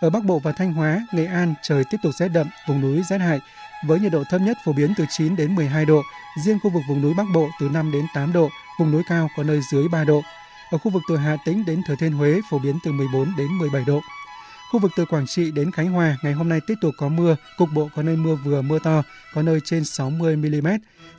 Ở 0.00 0.10
Bắc 0.10 0.24
Bộ 0.24 0.38
và 0.38 0.52
Thanh 0.52 0.72
Hóa, 0.72 1.06
Nghệ 1.12 1.26
An 1.26 1.54
trời 1.62 1.84
tiếp 1.90 1.98
tục 2.02 2.12
rét 2.18 2.28
đậm, 2.28 2.46
vùng 2.68 2.80
núi 2.80 3.02
rét 3.10 3.18
hại, 3.18 3.38
với 3.86 4.00
nhiệt 4.00 4.12
độ 4.12 4.24
thấp 4.30 4.40
nhất 4.40 4.56
phổ 4.64 4.72
biến 4.72 4.94
từ 4.96 5.04
9 5.10 5.36
đến 5.36 5.54
12 5.54 5.84
độ, 5.84 6.02
riêng 6.44 6.58
khu 6.62 6.70
vực 6.70 6.82
vùng 6.88 7.02
núi 7.02 7.14
Bắc 7.16 7.26
Bộ 7.34 7.48
từ 7.60 7.68
5 7.68 7.92
đến 7.92 8.06
8 8.14 8.32
độ, 8.32 8.48
vùng 8.78 8.90
núi 8.90 9.02
cao 9.08 9.28
có 9.36 9.42
nơi 9.42 9.60
dưới 9.72 9.88
3 9.88 10.04
độ. 10.04 10.22
Ở 10.70 10.78
khu 10.78 10.90
vực 10.90 11.02
từ 11.08 11.16
Hà 11.16 11.36
Tĩnh 11.44 11.64
đến 11.66 11.82
Thừa 11.86 11.94
Thiên 11.98 12.12
Huế 12.12 12.40
phổ 12.50 12.58
biến 12.58 12.78
từ 12.84 12.92
14 12.92 13.32
đến 13.38 13.58
17 13.58 13.84
độ. 13.86 14.00
Khu 14.72 14.80
vực 14.80 14.90
từ 14.96 15.04
Quảng 15.04 15.26
Trị 15.26 15.50
đến 15.50 15.70
Khánh 15.70 15.92
Hòa 15.92 16.16
ngày 16.22 16.32
hôm 16.32 16.48
nay 16.48 16.60
tiếp 16.66 16.74
tục 16.80 16.94
có 16.98 17.08
mưa, 17.08 17.36
cục 17.58 17.68
bộ 17.74 17.88
có 17.94 18.02
nơi 18.02 18.16
mưa 18.16 18.34
vừa 18.44 18.62
mưa 18.62 18.78
to, 18.78 19.02
có 19.34 19.42
nơi 19.42 19.60
trên 19.64 19.84
60 19.84 20.36
mm. 20.36 20.68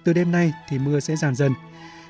Từ 0.03 0.13
đêm 0.13 0.31
nay 0.31 0.53
thì 0.69 0.79
mưa 0.79 0.99
sẽ 0.99 1.15
giảm 1.15 1.35
dần. 1.35 1.53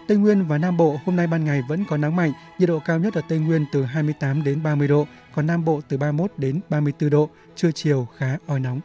Tây 0.07 0.17
Nguyên 0.17 0.47
và 0.47 0.57
Nam 0.57 0.77
Bộ 0.77 0.99
hôm 1.05 1.15
nay 1.15 1.27
ban 1.27 1.45
ngày 1.45 1.61
vẫn 1.69 1.85
có 1.85 1.97
nắng 1.97 2.15
mạnh, 2.15 2.31
nhiệt 2.59 2.69
độ 2.69 2.79
cao 2.85 2.99
nhất 2.99 3.13
ở 3.13 3.21
Tây 3.29 3.39
Nguyên 3.39 3.65
từ 3.71 3.83
28 3.83 4.43
đến 4.43 4.63
30 4.63 4.87
độ, 4.87 5.07
còn 5.35 5.47
Nam 5.47 5.65
Bộ 5.65 5.81
từ 5.87 5.97
31 5.97 6.31
đến 6.37 6.59
34 6.69 7.09
độ, 7.09 7.29
trưa 7.55 7.71
chiều 7.71 8.07
khá 8.17 8.37
oi 8.47 8.59
nóng. 8.59 8.79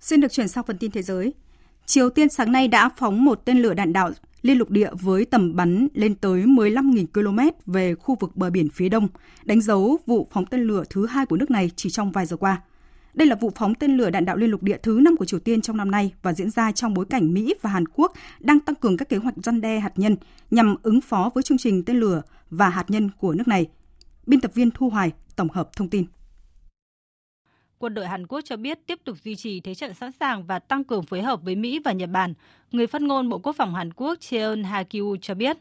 Xin 0.00 0.20
được 0.20 0.32
chuyển 0.32 0.48
sang 0.48 0.64
phần 0.64 0.78
tin 0.78 0.90
thế 0.90 1.02
giới. 1.02 1.34
Triều 1.86 2.10
Tiên 2.10 2.28
sáng 2.28 2.52
nay 2.52 2.68
đã 2.68 2.90
phóng 2.96 3.24
một 3.24 3.44
tên 3.44 3.58
lửa 3.58 3.74
đạn 3.74 3.92
đạo 3.92 4.10
liên 4.42 4.58
lục 4.58 4.70
địa 4.70 4.90
với 5.00 5.24
tầm 5.24 5.56
bắn 5.56 5.88
lên 5.94 6.14
tới 6.14 6.42
15.000 6.42 7.06
km 7.06 7.38
về 7.66 7.94
khu 7.94 8.16
vực 8.20 8.36
bờ 8.36 8.50
biển 8.50 8.68
phía 8.68 8.88
đông, 8.88 9.08
đánh 9.44 9.60
dấu 9.60 9.98
vụ 10.06 10.28
phóng 10.32 10.46
tên 10.46 10.60
lửa 10.60 10.84
thứ 10.90 11.06
hai 11.06 11.26
của 11.26 11.36
nước 11.36 11.50
này 11.50 11.70
chỉ 11.76 11.90
trong 11.90 12.12
vài 12.12 12.26
giờ 12.26 12.36
qua. 12.36 12.62
Đây 13.14 13.28
là 13.28 13.36
vụ 13.40 13.52
phóng 13.56 13.74
tên 13.74 13.96
lửa 13.96 14.10
đạn 14.10 14.24
đạo 14.24 14.36
liên 14.36 14.50
lục 14.50 14.62
địa 14.62 14.76
thứ 14.82 15.00
năm 15.02 15.16
của 15.16 15.24
Triều 15.24 15.40
Tiên 15.40 15.60
trong 15.60 15.76
năm 15.76 15.90
nay 15.90 16.12
và 16.22 16.32
diễn 16.32 16.50
ra 16.50 16.72
trong 16.72 16.94
bối 16.94 17.04
cảnh 17.10 17.34
Mỹ 17.34 17.54
và 17.62 17.70
Hàn 17.70 17.84
Quốc 17.94 18.12
đang 18.40 18.60
tăng 18.60 18.74
cường 18.74 18.96
các 18.96 19.08
kế 19.08 19.16
hoạch 19.16 19.34
răn 19.42 19.60
đe 19.60 19.78
hạt 19.78 19.92
nhân 19.96 20.16
nhằm 20.50 20.76
ứng 20.82 21.00
phó 21.00 21.30
với 21.34 21.42
chương 21.42 21.58
trình 21.58 21.84
tên 21.84 21.96
lửa 21.96 22.22
và 22.50 22.68
hạt 22.68 22.90
nhân 22.90 23.10
của 23.20 23.32
nước 23.32 23.48
này. 23.48 23.66
Biên 24.26 24.40
tập 24.40 24.50
viên 24.54 24.70
Thu 24.70 24.88
Hoài 24.88 25.12
tổng 25.36 25.48
hợp 25.48 25.76
thông 25.76 25.88
tin. 25.88 26.04
Quân 27.78 27.94
đội 27.94 28.06
Hàn 28.06 28.26
Quốc 28.26 28.40
cho 28.44 28.56
biết 28.56 28.78
tiếp 28.86 28.98
tục 29.04 29.16
duy 29.24 29.36
trì 29.36 29.60
thế 29.60 29.74
trận 29.74 29.94
sẵn 29.94 30.12
sàng 30.20 30.44
và 30.46 30.58
tăng 30.58 30.84
cường 30.84 31.02
phối 31.02 31.22
hợp 31.22 31.42
với 31.42 31.54
Mỹ 31.54 31.80
và 31.84 31.92
Nhật 31.92 32.10
Bản. 32.10 32.34
Người 32.72 32.86
phát 32.86 33.02
ngôn 33.02 33.28
Bộ 33.28 33.38
Quốc 33.38 33.56
phòng 33.56 33.74
Hàn 33.74 33.92
Quốc 33.92 34.18
Cheon 34.20 34.62
Ha-kyu 34.62 35.16
cho 35.16 35.34
biết. 35.34 35.56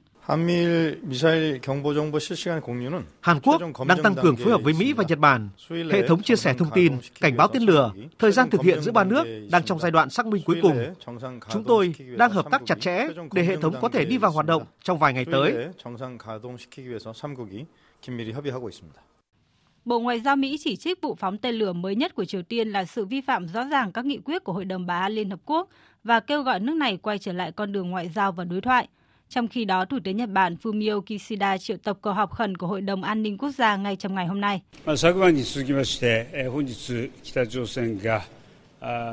Hàn 3.21 3.39
Quốc 3.43 3.61
đang 3.87 4.03
tăng 4.03 4.15
cường 4.15 4.35
phối 4.35 4.51
hợp 4.51 4.61
với 4.63 4.73
Mỹ 4.79 4.93
và 4.93 5.03
Nhật 5.07 5.19
Bản, 5.19 5.49
hệ 5.91 6.07
thống 6.07 6.23
chia 6.23 6.35
sẻ 6.35 6.53
thông 6.53 6.69
tin, 6.73 6.93
cảnh 7.21 7.37
báo 7.37 7.47
tên 7.47 7.63
lửa, 7.63 7.91
thời 8.19 8.31
gian 8.31 8.49
thực 8.49 8.61
hiện 8.61 8.81
giữa 8.81 8.91
ba 8.91 9.03
nước 9.03 9.47
đang 9.51 9.63
trong 9.63 9.79
giai 9.79 9.91
đoạn 9.91 10.09
xác 10.09 10.25
minh 10.25 10.43
cuối 10.45 10.59
cùng. 10.61 10.77
Chúng 11.49 11.63
tôi 11.63 11.93
đang 12.17 12.31
hợp 12.31 12.45
tác 12.51 12.61
chặt 12.65 12.81
chẽ 12.81 13.07
để 13.33 13.43
hệ 13.43 13.57
thống 13.57 13.75
có 13.81 13.89
thể 13.89 14.05
đi 14.05 14.17
vào 14.17 14.31
hoạt 14.31 14.45
động 14.45 14.63
trong 14.83 14.97
vài 14.99 15.13
ngày 15.13 15.25
tới. 15.31 15.55
Bộ 19.85 19.99
Ngoại 19.99 20.19
giao 20.19 20.35
Mỹ 20.35 20.57
chỉ 20.59 20.75
trích 20.75 21.01
vụ 21.01 21.15
phóng 21.15 21.37
tên 21.37 21.55
lửa 21.55 21.73
mới 21.73 21.95
nhất 21.95 22.15
của 22.15 22.25
Triều 22.25 22.41
Tiên 22.41 22.69
là 22.69 22.85
sự 22.85 23.05
vi 23.05 23.21
phạm 23.21 23.47
rõ 23.47 23.63
ràng 23.63 23.91
các 23.91 24.05
nghị 24.05 24.17
quyết 24.17 24.43
của 24.43 24.53
Hội 24.53 24.65
đồng 24.65 24.85
Bảo 24.85 25.01
an 25.01 25.11
Liên 25.11 25.29
Hợp 25.29 25.39
Quốc 25.45 25.69
và 26.03 26.19
kêu 26.19 26.41
gọi 26.41 26.59
nước 26.59 26.75
này 26.75 26.97
quay 26.97 27.19
trở 27.19 27.33
lại 27.33 27.51
con 27.51 27.71
đường 27.71 27.89
ngoại 27.89 28.09
giao 28.09 28.31
và 28.31 28.43
đối 28.43 28.61
thoại. 28.61 28.87
Trong 29.29 29.47
khi 29.47 29.65
đó, 29.65 29.85
Thủ 29.85 29.99
tướng 30.03 30.17
Nhật 30.17 30.29
Bản 30.29 30.55
Fumio 30.63 31.01
Kishida 31.01 31.57
triệu 31.57 31.77
tập 31.77 31.97
cuộc 32.01 32.11
họp 32.11 32.31
khẩn 32.31 32.57
của 32.57 32.67
Hội 32.67 32.81
đồng 32.81 33.03
An 33.03 33.23
ninh 33.23 33.37
Quốc 33.37 33.51
gia 33.51 33.75
ngay 33.75 33.95
trong 33.95 34.15
ngày 34.15 34.27
hôm 34.27 34.41
nay. 34.41 34.61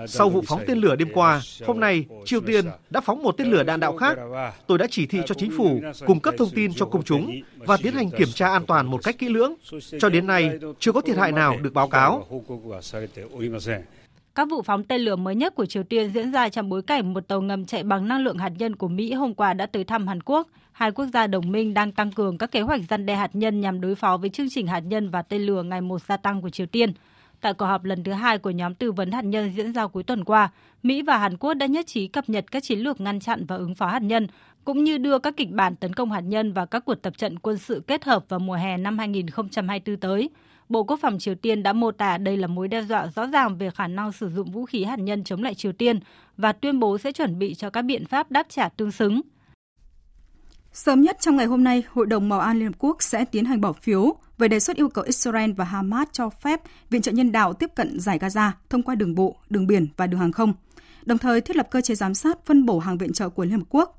Sau 0.06 0.30
vụ 0.30 0.42
phóng 0.46 0.60
tên 0.66 0.78
lửa 0.78 0.96
đêm 0.96 1.08
qua, 1.14 1.40
hôm 1.66 1.80
nay 1.80 2.06
Triều 2.24 2.40
Tiên 2.40 2.64
đã 2.90 3.00
phóng 3.00 3.22
một 3.22 3.36
tên 3.36 3.50
lửa 3.50 3.62
đạn 3.62 3.80
đạo 3.80 3.96
khác. 3.96 4.18
Tôi 4.66 4.78
đã 4.78 4.86
chỉ 4.90 5.06
thị 5.06 5.18
cho 5.26 5.34
chính 5.34 5.50
phủ 5.56 5.80
cung 6.06 6.20
cấp 6.20 6.34
thông 6.38 6.50
tin 6.54 6.74
cho 6.74 6.86
công 6.86 7.02
chúng 7.02 7.40
và 7.56 7.76
tiến 7.76 7.94
hành 7.94 8.10
kiểm 8.10 8.28
tra 8.34 8.48
an 8.48 8.66
toàn 8.66 8.86
một 8.86 9.00
cách 9.04 9.18
kỹ 9.18 9.28
lưỡng. 9.28 9.54
Cho 10.00 10.08
đến 10.08 10.26
nay, 10.26 10.50
chưa 10.78 10.92
có 10.92 11.00
thiệt 11.00 11.16
hại 11.16 11.32
nào 11.32 11.56
được 11.62 11.74
báo 11.74 11.88
cáo. 11.88 12.26
Các 14.34 14.48
vụ 14.50 14.62
phóng 14.62 14.84
tên 14.84 15.00
lửa 15.00 15.16
mới 15.16 15.34
nhất 15.34 15.54
của 15.54 15.66
Triều 15.66 15.82
Tiên 15.82 16.10
diễn 16.14 16.32
ra 16.32 16.48
trong 16.48 16.68
bối 16.68 16.82
cảnh 16.82 17.12
một 17.14 17.28
tàu 17.28 17.40
ngầm 17.40 17.64
chạy 17.64 17.82
bằng 17.82 18.08
năng 18.08 18.20
lượng 18.20 18.38
hạt 18.38 18.52
nhân 18.58 18.76
của 18.76 18.88
Mỹ 18.88 19.12
hôm 19.12 19.34
qua 19.34 19.54
đã 19.54 19.66
tới 19.66 19.84
thăm 19.84 20.06
Hàn 20.06 20.22
Quốc. 20.22 20.48
Hai 20.72 20.92
quốc 20.92 21.06
gia 21.12 21.26
đồng 21.26 21.52
minh 21.52 21.74
đang 21.74 21.92
tăng 21.92 22.12
cường 22.12 22.38
các 22.38 22.50
kế 22.50 22.60
hoạch 22.60 22.80
răn 22.90 23.06
đe 23.06 23.14
hạt 23.14 23.30
nhân 23.32 23.60
nhằm 23.60 23.80
đối 23.80 23.94
phó 23.94 24.16
với 24.16 24.30
chương 24.30 24.50
trình 24.50 24.66
hạt 24.66 24.80
nhân 24.80 25.10
và 25.10 25.22
tên 25.22 25.42
lửa 25.42 25.62
ngày 25.62 25.80
một 25.80 26.02
gia 26.08 26.16
tăng 26.16 26.42
của 26.42 26.50
Triều 26.50 26.66
Tiên. 26.66 26.92
Tại 27.40 27.54
cuộc 27.54 27.66
họp 27.66 27.84
lần 27.84 28.04
thứ 28.04 28.12
hai 28.12 28.38
của 28.38 28.50
nhóm 28.50 28.74
tư 28.74 28.92
vấn 28.92 29.12
hạt 29.12 29.24
nhân 29.24 29.52
diễn 29.56 29.72
ra 29.72 29.86
cuối 29.86 30.02
tuần 30.02 30.24
qua, 30.24 30.50
Mỹ 30.82 31.02
và 31.02 31.18
Hàn 31.18 31.36
Quốc 31.36 31.54
đã 31.54 31.66
nhất 31.66 31.86
trí 31.86 32.08
cập 32.08 32.28
nhật 32.28 32.44
các 32.50 32.62
chiến 32.62 32.78
lược 32.78 33.00
ngăn 33.00 33.20
chặn 33.20 33.44
và 33.48 33.56
ứng 33.56 33.74
phó 33.74 33.86
hạt 33.86 34.02
nhân, 34.02 34.26
cũng 34.64 34.84
như 34.84 34.98
đưa 34.98 35.18
các 35.18 35.36
kịch 35.36 35.50
bản 35.50 35.76
tấn 35.76 35.94
công 35.94 36.10
hạt 36.10 36.20
nhân 36.20 36.52
và 36.52 36.66
các 36.66 36.84
cuộc 36.84 36.94
tập 36.94 37.18
trận 37.18 37.38
quân 37.38 37.58
sự 37.58 37.82
kết 37.86 38.04
hợp 38.04 38.24
vào 38.28 38.40
mùa 38.40 38.54
hè 38.54 38.76
năm 38.76 38.98
2024 38.98 39.96
tới. 39.96 40.30
Bộ 40.68 40.84
Quốc 40.84 40.98
phòng 41.02 41.18
Triều 41.18 41.34
Tiên 41.34 41.62
đã 41.62 41.72
mô 41.72 41.90
tả 41.90 42.18
đây 42.18 42.36
là 42.36 42.46
mối 42.46 42.68
đe 42.68 42.82
dọa 42.82 43.06
rõ 43.16 43.26
ràng 43.26 43.58
về 43.58 43.70
khả 43.70 43.86
năng 43.86 44.12
sử 44.12 44.30
dụng 44.30 44.50
vũ 44.50 44.64
khí 44.64 44.84
hạt 44.84 44.98
nhân 44.98 45.24
chống 45.24 45.42
lại 45.42 45.54
Triều 45.54 45.72
Tiên 45.72 46.00
và 46.36 46.52
tuyên 46.52 46.80
bố 46.80 46.98
sẽ 46.98 47.12
chuẩn 47.12 47.38
bị 47.38 47.54
cho 47.54 47.70
các 47.70 47.82
biện 47.82 48.04
pháp 48.06 48.30
đáp 48.30 48.46
trả 48.48 48.68
tương 48.68 48.92
xứng. 48.92 49.20
Sớm 50.72 51.00
nhất 51.00 51.16
trong 51.20 51.36
ngày 51.36 51.46
hôm 51.46 51.64
nay, 51.64 51.82
Hội 51.92 52.06
đồng 52.06 52.28
Bảo 52.28 52.40
an 52.40 52.58
Liên 52.58 52.66
Hợp 52.66 52.78
Quốc 52.78 53.02
sẽ 53.02 53.24
tiến 53.24 53.44
hành 53.44 53.60
bỏ 53.60 53.72
phiếu 53.72 54.16
về 54.40 54.48
đề 54.48 54.60
xuất 54.60 54.76
yêu 54.76 54.88
cầu 54.88 55.04
Israel 55.04 55.52
và 55.52 55.64
Hamas 55.64 56.08
cho 56.12 56.30
phép 56.30 56.60
viện 56.90 57.02
trợ 57.02 57.12
nhân 57.12 57.32
đạo 57.32 57.52
tiếp 57.52 57.70
cận 57.74 58.00
giải 58.00 58.18
Gaza 58.18 58.50
thông 58.70 58.82
qua 58.82 58.94
đường 58.94 59.14
bộ, 59.14 59.36
đường 59.50 59.66
biển 59.66 59.86
và 59.96 60.06
đường 60.06 60.20
hàng 60.20 60.32
không, 60.32 60.54
đồng 61.04 61.18
thời 61.18 61.40
thiết 61.40 61.56
lập 61.56 61.68
cơ 61.70 61.80
chế 61.80 61.94
giám 61.94 62.14
sát 62.14 62.46
phân 62.46 62.66
bổ 62.66 62.78
hàng 62.78 62.98
viện 62.98 63.12
trợ 63.12 63.28
của 63.28 63.44
Liên 63.44 63.58
Hợp 63.58 63.66
Quốc. 63.68 63.96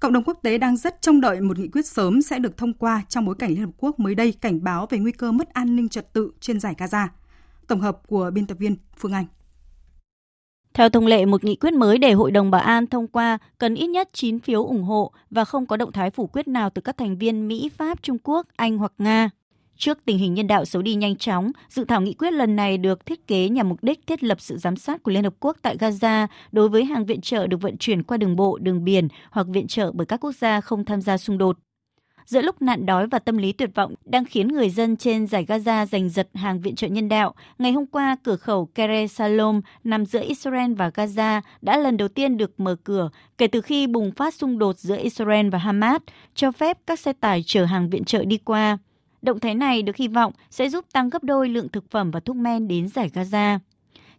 Cộng 0.00 0.12
đồng 0.12 0.24
quốc 0.24 0.38
tế 0.42 0.58
đang 0.58 0.76
rất 0.76 1.02
trông 1.02 1.20
đợi 1.20 1.40
một 1.40 1.58
nghị 1.58 1.68
quyết 1.68 1.86
sớm 1.86 2.22
sẽ 2.22 2.38
được 2.38 2.56
thông 2.56 2.72
qua 2.72 3.02
trong 3.08 3.24
bối 3.26 3.34
cảnh 3.38 3.50
Liên 3.50 3.60
Hợp 3.60 3.70
Quốc 3.78 4.00
mới 4.00 4.14
đây 4.14 4.32
cảnh 4.32 4.64
báo 4.64 4.86
về 4.90 4.98
nguy 4.98 5.12
cơ 5.12 5.32
mất 5.32 5.52
an 5.52 5.76
ninh 5.76 5.88
trật 5.88 6.12
tự 6.12 6.30
trên 6.40 6.60
giải 6.60 6.74
Gaza. 6.78 7.06
Tổng 7.66 7.80
hợp 7.80 8.08
của 8.08 8.30
biên 8.34 8.46
tập 8.46 8.58
viên 8.58 8.76
Phương 8.96 9.12
Anh. 9.12 9.26
Theo 10.74 10.88
thông 10.88 11.06
lệ, 11.06 11.24
một 11.24 11.44
nghị 11.44 11.56
quyết 11.56 11.74
mới 11.74 11.98
để 11.98 12.12
Hội 12.12 12.30
đồng 12.30 12.50
Bảo 12.50 12.60
an 12.60 12.86
thông 12.86 13.08
qua 13.08 13.38
cần 13.58 13.74
ít 13.74 13.86
nhất 13.86 14.08
9 14.12 14.40
phiếu 14.40 14.64
ủng 14.64 14.82
hộ 14.82 15.12
và 15.30 15.44
không 15.44 15.66
có 15.66 15.76
động 15.76 15.92
thái 15.92 16.10
phủ 16.10 16.26
quyết 16.26 16.48
nào 16.48 16.70
từ 16.70 16.82
các 16.82 16.96
thành 16.96 17.18
viên 17.18 17.48
Mỹ, 17.48 17.70
Pháp, 17.76 18.02
Trung 18.02 18.18
Quốc, 18.22 18.46
Anh 18.56 18.78
hoặc 18.78 18.92
Nga. 18.98 19.30
Trước 19.80 19.98
tình 20.04 20.18
hình 20.18 20.34
nhân 20.34 20.46
đạo 20.46 20.64
xấu 20.64 20.82
đi 20.82 20.94
nhanh 20.94 21.16
chóng, 21.16 21.52
dự 21.68 21.84
thảo 21.84 22.00
nghị 22.00 22.14
quyết 22.14 22.32
lần 22.32 22.56
này 22.56 22.78
được 22.78 23.06
thiết 23.06 23.26
kế 23.26 23.48
nhằm 23.48 23.68
mục 23.68 23.78
đích 23.82 24.06
thiết 24.06 24.22
lập 24.22 24.40
sự 24.40 24.56
giám 24.56 24.76
sát 24.76 25.02
của 25.02 25.10
Liên 25.10 25.24
Hợp 25.24 25.34
Quốc 25.40 25.56
tại 25.62 25.76
Gaza 25.76 26.26
đối 26.52 26.68
với 26.68 26.84
hàng 26.84 27.06
viện 27.06 27.20
trợ 27.20 27.46
được 27.46 27.60
vận 27.60 27.76
chuyển 27.76 28.02
qua 28.02 28.16
đường 28.16 28.36
bộ, 28.36 28.58
đường 28.58 28.84
biển 28.84 29.08
hoặc 29.30 29.46
viện 29.50 29.66
trợ 29.66 29.92
bởi 29.94 30.06
các 30.06 30.20
quốc 30.20 30.32
gia 30.32 30.60
không 30.60 30.84
tham 30.84 31.00
gia 31.00 31.18
xung 31.18 31.38
đột. 31.38 31.58
Giữa 32.24 32.42
lúc 32.42 32.62
nạn 32.62 32.86
đói 32.86 33.06
và 33.06 33.18
tâm 33.18 33.36
lý 33.36 33.52
tuyệt 33.52 33.70
vọng 33.74 33.94
đang 34.04 34.24
khiến 34.24 34.48
người 34.48 34.70
dân 34.70 34.96
trên 34.96 35.26
giải 35.26 35.44
Gaza 35.44 35.86
giành 35.86 36.08
giật 36.08 36.28
hàng 36.34 36.60
viện 36.60 36.74
trợ 36.74 36.86
nhân 36.86 37.08
đạo, 37.08 37.34
ngày 37.58 37.72
hôm 37.72 37.86
qua 37.86 38.16
cửa 38.22 38.36
khẩu 38.36 38.66
Kere 38.66 39.06
Salom 39.06 39.60
nằm 39.84 40.06
giữa 40.06 40.22
Israel 40.22 40.72
và 40.74 40.90
Gaza 40.94 41.40
đã 41.62 41.78
lần 41.78 41.96
đầu 41.96 42.08
tiên 42.08 42.36
được 42.36 42.60
mở 42.60 42.76
cửa 42.84 43.10
kể 43.38 43.46
từ 43.46 43.60
khi 43.60 43.86
bùng 43.86 44.12
phát 44.12 44.34
xung 44.34 44.58
đột 44.58 44.78
giữa 44.78 44.96
Israel 44.96 45.48
và 45.48 45.58
Hamas, 45.58 46.00
cho 46.34 46.52
phép 46.52 46.78
các 46.86 46.98
xe 46.98 47.12
tải 47.12 47.42
chở 47.46 47.64
hàng 47.64 47.90
viện 47.90 48.04
trợ 48.04 48.24
đi 48.24 48.36
qua. 48.36 48.78
Động 49.22 49.40
thái 49.40 49.54
này 49.54 49.82
được 49.82 49.96
hy 49.96 50.08
vọng 50.08 50.32
sẽ 50.50 50.68
giúp 50.68 50.84
tăng 50.92 51.10
gấp 51.10 51.24
đôi 51.24 51.48
lượng 51.48 51.68
thực 51.68 51.90
phẩm 51.90 52.10
và 52.10 52.20
thuốc 52.20 52.36
men 52.36 52.68
đến 52.68 52.88
giải 52.88 53.10
Gaza. 53.14 53.58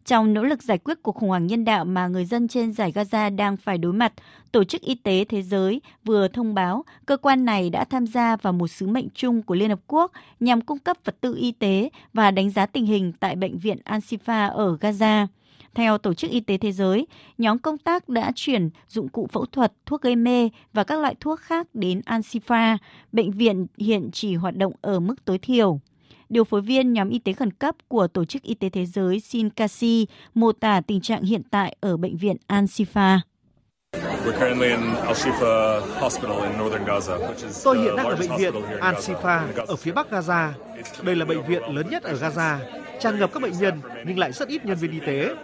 Trong 0.05 0.33
nỗ 0.33 0.43
lực 0.43 0.63
giải 0.63 0.77
quyết 0.77 1.03
cuộc 1.03 1.15
khủng 1.15 1.29
hoảng 1.29 1.47
nhân 1.47 1.65
đạo 1.65 1.85
mà 1.85 2.07
người 2.07 2.25
dân 2.25 2.47
trên 2.47 2.71
giải 2.71 2.91
Gaza 2.91 3.35
đang 3.35 3.57
phải 3.57 3.77
đối 3.77 3.93
mặt, 3.93 4.13
Tổ 4.51 4.63
chức 4.63 4.81
Y 4.81 4.95
tế 4.95 5.25
Thế 5.29 5.41
giới 5.41 5.81
vừa 6.03 6.27
thông 6.27 6.53
báo 6.53 6.85
cơ 7.05 7.17
quan 7.17 7.45
này 7.45 7.69
đã 7.69 7.83
tham 7.83 8.07
gia 8.07 8.35
vào 8.35 8.53
một 8.53 8.67
sứ 8.67 8.87
mệnh 8.87 9.07
chung 9.13 9.41
của 9.41 9.55
Liên 9.55 9.69
Hợp 9.69 9.79
Quốc 9.87 10.11
nhằm 10.39 10.61
cung 10.61 10.79
cấp 10.79 10.97
vật 11.05 11.15
tư 11.21 11.35
y 11.35 11.51
tế 11.51 11.89
và 12.13 12.31
đánh 12.31 12.49
giá 12.49 12.65
tình 12.65 12.85
hình 12.85 13.13
tại 13.19 13.35
Bệnh 13.35 13.57
viện 13.57 13.77
Al-Shifa 13.85 14.51
ở 14.51 14.77
Gaza. 14.81 15.27
Theo 15.75 15.97
Tổ 15.97 16.13
chức 16.13 16.31
Y 16.31 16.39
tế 16.39 16.57
Thế 16.57 16.71
giới, 16.71 17.07
nhóm 17.37 17.59
công 17.59 17.77
tác 17.77 18.09
đã 18.09 18.31
chuyển 18.35 18.69
dụng 18.87 19.09
cụ 19.09 19.27
phẫu 19.31 19.45
thuật, 19.45 19.73
thuốc 19.85 20.01
gây 20.01 20.15
mê 20.15 20.49
và 20.73 20.83
các 20.83 20.99
loại 20.99 21.15
thuốc 21.19 21.39
khác 21.39 21.67
đến 21.73 22.01
Al-Shifa. 22.05 22.77
Bệnh 23.11 23.31
viện 23.31 23.67
hiện 23.77 24.09
chỉ 24.13 24.35
hoạt 24.35 24.55
động 24.57 24.73
ở 24.81 24.99
mức 24.99 25.25
tối 25.25 25.37
thiểu. 25.37 25.79
Điều 26.29 26.43
phối 26.43 26.61
viên 26.61 26.93
nhóm 26.93 27.09
y 27.09 27.19
tế 27.19 27.33
khẩn 27.33 27.51
cấp 27.51 27.75
của 27.87 28.07
Tổ 28.07 28.25
chức 28.25 28.41
Y 28.41 28.53
tế 28.53 28.69
Thế 28.69 28.85
giới 28.85 29.19
Sin 29.19 29.49
Kasi 29.49 30.07
mô 30.33 30.51
tả 30.51 30.81
tình 30.81 31.01
trạng 31.01 31.23
hiện 31.23 31.41
tại 31.51 31.75
ở 31.79 31.97
bệnh 31.97 32.17
viện 32.17 32.37
Al-Shifa. 32.47 33.19
Tôi 37.63 37.77
hiện 37.77 37.95
đang 37.95 38.05
ở 38.05 38.15
bệnh 38.15 38.37
viện 38.37 38.53
Al-Shifa 38.79 39.47
ở 39.67 39.75
phía 39.75 39.91
bắc 39.91 40.11
Gaza. 40.11 40.51
Đây 41.03 41.15
là 41.15 41.25
bệnh 41.25 41.47
viện 41.47 41.75
lớn 41.75 41.89
nhất 41.89 42.03
ở 42.03 42.13
Gaza, 42.13 42.57
tràn 43.01 43.19
ngập 43.19 43.33
các 43.33 43.43
bệnh 43.43 43.59
nhân, 43.59 43.81
nhưng 44.05 44.19
lại 44.19 44.31
rất 44.31 44.47
ít 44.47 44.65
nhân 44.65 44.77
viên 44.77 44.91
y 44.91 44.99
tế. 44.99 45.35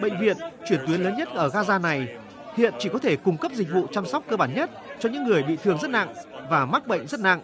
Bệnh 0.00 0.20
viện, 0.20 0.36
chuyển 0.68 0.80
tuyến 0.86 1.00
lớn 1.00 1.14
nhất 1.16 1.28
ở 1.34 1.48
Gaza 1.48 1.80
này, 1.80 2.08
hiện 2.56 2.74
chỉ 2.78 2.88
có 2.92 2.98
thể 2.98 3.16
cung 3.16 3.36
cấp 3.36 3.52
dịch 3.54 3.68
vụ 3.72 3.86
chăm 3.92 4.06
sóc 4.06 4.22
cơ 4.28 4.36
bản 4.36 4.54
nhất 4.54 4.70
cho 4.98 5.08
những 5.08 5.24
người 5.24 5.42
bị 5.42 5.56
thương 5.62 5.78
rất 5.78 5.90
nặng 5.90 6.14
và 6.50 6.66
mắc 6.66 6.86
bệnh 6.86 7.06
rất 7.06 7.20
nặng. 7.20 7.40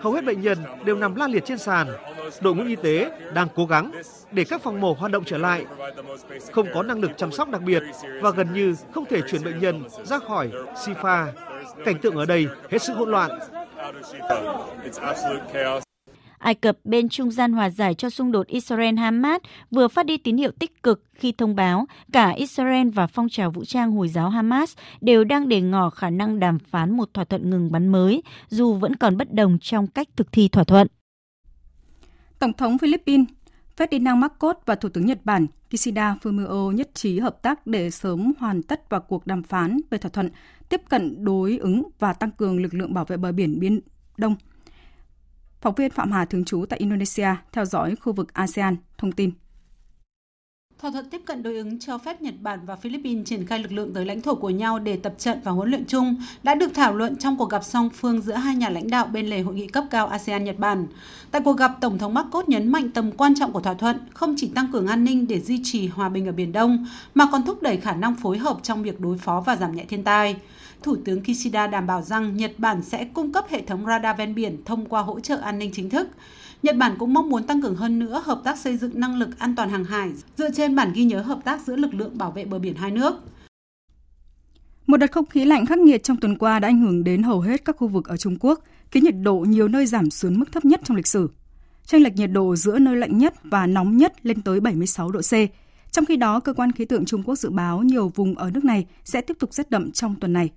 Hầu 0.00 0.12
hết 0.12 0.24
bệnh 0.24 0.40
nhân 0.40 0.58
đều 0.84 0.96
nằm 0.96 1.14
la 1.14 1.28
liệt 1.28 1.44
trên 1.44 1.58
sàn. 1.58 1.88
Đội 2.40 2.54
ngũ 2.54 2.64
y 2.64 2.76
tế 2.76 3.10
đang 3.34 3.48
cố 3.54 3.66
gắng 3.66 3.90
để 4.30 4.44
các 4.44 4.62
phòng 4.62 4.80
mổ 4.80 4.92
hoạt 4.92 5.12
động 5.12 5.24
trở 5.26 5.38
lại. 5.38 5.64
Không 6.52 6.66
có 6.74 6.82
năng 6.82 7.00
lực 7.00 7.10
chăm 7.16 7.32
sóc 7.32 7.48
đặc 7.50 7.62
biệt 7.62 7.82
và 8.20 8.30
gần 8.30 8.52
như 8.52 8.74
không 8.94 9.04
thể 9.04 9.20
chuyển 9.30 9.44
bệnh 9.44 9.58
nhân 9.58 9.82
ra 10.04 10.18
khỏi 10.18 10.50
Sifa. 10.74 11.26
Cảnh 11.84 11.98
tượng 11.98 12.16
ở 12.16 12.26
đây 12.26 12.46
hết 12.70 12.82
sức 12.82 12.96
hỗn 12.96 13.10
loạn. 13.10 13.30
Ai 16.44 16.54
Cập 16.54 16.78
bên 16.84 17.08
trung 17.08 17.30
gian 17.30 17.52
hòa 17.52 17.70
giải 17.70 17.94
cho 17.94 18.10
xung 18.10 18.32
đột 18.32 18.48
Israel-Hamas 18.48 19.38
vừa 19.70 19.88
phát 19.88 20.06
đi 20.06 20.16
tín 20.16 20.36
hiệu 20.36 20.50
tích 20.50 20.82
cực 20.82 21.04
khi 21.14 21.32
thông 21.32 21.54
báo 21.56 21.86
cả 22.12 22.30
Israel 22.30 22.88
và 22.88 23.06
phong 23.06 23.28
trào 23.28 23.50
vũ 23.50 23.64
trang 23.64 23.92
Hồi 23.92 24.08
giáo 24.08 24.30
Hamas 24.30 24.76
đều 25.00 25.24
đang 25.24 25.48
để 25.48 25.60
ngỏ 25.60 25.90
khả 25.90 26.10
năng 26.10 26.40
đàm 26.40 26.58
phán 26.58 26.96
một 26.96 27.14
thỏa 27.14 27.24
thuận 27.24 27.50
ngừng 27.50 27.72
bắn 27.72 27.88
mới, 27.88 28.22
dù 28.48 28.74
vẫn 28.74 28.96
còn 28.96 29.16
bất 29.16 29.32
đồng 29.32 29.58
trong 29.58 29.86
cách 29.86 30.08
thực 30.16 30.32
thi 30.32 30.48
thỏa 30.48 30.64
thuận. 30.64 30.86
Tổng 32.38 32.52
thống 32.52 32.78
Philippines 32.78 33.28
Ferdinand 33.76 34.16
Marcos 34.16 34.56
và 34.66 34.74
Thủ 34.74 34.88
tướng 34.88 35.06
Nhật 35.06 35.18
Bản 35.24 35.46
Kishida 35.70 36.16
Fumio 36.22 36.70
nhất 36.70 36.90
trí 36.94 37.18
hợp 37.18 37.42
tác 37.42 37.66
để 37.66 37.90
sớm 37.90 38.32
hoàn 38.38 38.62
tất 38.62 38.90
vào 38.90 39.00
cuộc 39.00 39.26
đàm 39.26 39.42
phán 39.42 39.80
về 39.90 39.98
thỏa 39.98 40.10
thuận 40.10 40.30
tiếp 40.68 40.80
cận 40.88 41.24
đối 41.24 41.58
ứng 41.58 41.82
và 41.98 42.12
tăng 42.12 42.30
cường 42.30 42.62
lực 42.62 42.74
lượng 42.74 42.94
bảo 42.94 43.04
vệ 43.04 43.16
bờ 43.16 43.32
biển 43.32 43.60
Biển 43.60 43.80
Đông– 44.16 44.36
Phóng 45.64 45.74
viên 45.74 45.90
Phạm 45.90 46.12
Hà 46.12 46.24
thường 46.24 46.44
trú 46.44 46.64
tại 46.68 46.78
Indonesia 46.78 47.28
theo 47.52 47.64
dõi 47.64 47.96
khu 47.96 48.12
vực 48.12 48.34
ASEAN 48.34 48.76
thông 48.98 49.12
tin. 49.12 49.30
Thỏa 50.78 50.90
thuận 50.90 51.10
tiếp 51.10 51.22
cận 51.26 51.42
đối 51.42 51.54
ứng 51.54 51.78
cho 51.78 51.98
phép 51.98 52.22
Nhật 52.22 52.34
Bản 52.40 52.60
và 52.66 52.76
Philippines 52.76 53.26
triển 53.26 53.46
khai 53.46 53.58
lực 53.58 53.72
lượng 53.72 53.94
tới 53.94 54.04
lãnh 54.04 54.20
thổ 54.20 54.34
của 54.34 54.50
nhau 54.50 54.78
để 54.78 54.96
tập 54.96 55.14
trận 55.18 55.38
và 55.44 55.52
huấn 55.52 55.70
luyện 55.70 55.84
chung 55.84 56.16
đã 56.42 56.54
được 56.54 56.74
thảo 56.74 56.94
luận 56.94 57.16
trong 57.16 57.36
cuộc 57.36 57.50
gặp 57.50 57.64
song 57.64 57.90
phương 57.90 58.20
giữa 58.20 58.34
hai 58.34 58.56
nhà 58.56 58.68
lãnh 58.68 58.90
đạo 58.90 59.06
bên 59.06 59.26
lề 59.26 59.40
hội 59.40 59.54
nghị 59.54 59.66
cấp 59.66 59.84
cao 59.90 60.06
ASEAN-Nhật 60.08 60.58
Bản. 60.58 60.86
Tại 61.30 61.42
cuộc 61.44 61.56
gặp, 61.56 61.72
Tổng 61.80 61.98
thống 61.98 62.14
Marcos 62.14 62.48
nhấn 62.48 62.72
mạnh 62.72 62.90
tầm 62.90 63.12
quan 63.12 63.34
trọng 63.34 63.52
của 63.52 63.60
thỏa 63.60 63.74
thuận 63.74 63.96
không 64.14 64.34
chỉ 64.38 64.48
tăng 64.54 64.72
cường 64.72 64.86
an 64.86 65.04
ninh 65.04 65.26
để 65.26 65.40
duy 65.40 65.60
trì 65.64 65.86
hòa 65.86 66.08
bình 66.08 66.26
ở 66.26 66.32
Biển 66.32 66.52
Đông, 66.52 66.86
mà 67.14 67.28
còn 67.32 67.42
thúc 67.42 67.62
đẩy 67.62 67.76
khả 67.76 67.94
năng 67.94 68.14
phối 68.16 68.38
hợp 68.38 68.56
trong 68.62 68.82
việc 68.82 69.00
đối 69.00 69.18
phó 69.18 69.40
và 69.40 69.56
giảm 69.56 69.76
nhẹ 69.76 69.84
thiên 69.84 70.04
tai. 70.04 70.36
Thủ 70.84 70.96
tướng 71.04 71.20
Kishida 71.22 71.66
đảm 71.66 71.86
bảo 71.86 72.02
rằng 72.02 72.36
Nhật 72.36 72.52
Bản 72.58 72.82
sẽ 72.82 73.04
cung 73.04 73.32
cấp 73.32 73.44
hệ 73.48 73.62
thống 73.62 73.86
radar 73.86 74.18
ven 74.18 74.34
biển 74.34 74.64
thông 74.64 74.86
qua 74.86 75.02
hỗ 75.02 75.20
trợ 75.20 75.36
an 75.36 75.58
ninh 75.58 75.70
chính 75.72 75.90
thức. 75.90 76.08
Nhật 76.62 76.76
Bản 76.76 76.94
cũng 76.98 77.14
mong 77.14 77.28
muốn 77.28 77.46
tăng 77.46 77.62
cường 77.62 77.76
hơn 77.76 77.98
nữa 77.98 78.22
hợp 78.24 78.40
tác 78.44 78.58
xây 78.58 78.76
dựng 78.76 79.00
năng 79.00 79.18
lực 79.18 79.38
an 79.38 79.56
toàn 79.56 79.70
hàng 79.70 79.84
hải 79.84 80.10
dựa 80.36 80.50
trên 80.50 80.76
bản 80.76 80.92
ghi 80.94 81.04
nhớ 81.04 81.20
hợp 81.20 81.38
tác 81.44 81.60
giữa 81.66 81.76
lực 81.76 81.94
lượng 81.94 82.18
bảo 82.18 82.30
vệ 82.30 82.44
bờ 82.44 82.58
biển 82.58 82.74
hai 82.74 82.90
nước. 82.90 83.14
Một 84.86 84.96
đợt 84.96 85.12
không 85.12 85.26
khí 85.26 85.44
lạnh 85.44 85.66
khắc 85.66 85.78
nghiệt 85.78 86.02
trong 86.02 86.16
tuần 86.16 86.38
qua 86.38 86.58
đã 86.58 86.68
ảnh 86.68 86.80
hưởng 86.80 87.04
đến 87.04 87.22
hầu 87.22 87.40
hết 87.40 87.64
các 87.64 87.76
khu 87.76 87.88
vực 87.88 88.08
ở 88.08 88.16
Trung 88.16 88.36
Quốc, 88.40 88.60
khiến 88.90 89.04
nhiệt 89.04 89.14
độ 89.22 89.36
nhiều 89.38 89.68
nơi 89.68 89.86
giảm 89.86 90.10
xuống 90.10 90.38
mức 90.38 90.52
thấp 90.52 90.64
nhất 90.64 90.80
trong 90.84 90.96
lịch 90.96 91.06
sử. 91.06 91.30
Tranh 91.86 92.02
lệch 92.02 92.16
nhiệt 92.16 92.30
độ 92.30 92.56
giữa 92.56 92.78
nơi 92.78 92.96
lạnh 92.96 93.18
nhất 93.18 93.34
và 93.44 93.66
nóng 93.66 93.96
nhất 93.96 94.26
lên 94.26 94.42
tới 94.42 94.60
76 94.60 95.10
độ 95.10 95.20
C. 95.20 95.32
Trong 95.90 96.04
khi 96.06 96.16
đó, 96.16 96.40
cơ 96.40 96.52
quan 96.52 96.72
khí 96.72 96.84
tượng 96.84 97.04
Trung 97.04 97.22
Quốc 97.22 97.34
dự 97.34 97.50
báo 97.50 97.82
nhiều 97.82 98.08
vùng 98.14 98.34
ở 98.34 98.50
nước 98.50 98.64
này 98.64 98.86
sẽ 99.04 99.20
tiếp 99.20 99.36
tục 99.40 99.54
rét 99.54 99.70
đậm 99.70 99.92
trong 99.92 100.14
tuần 100.20 100.32
này. 100.32 100.50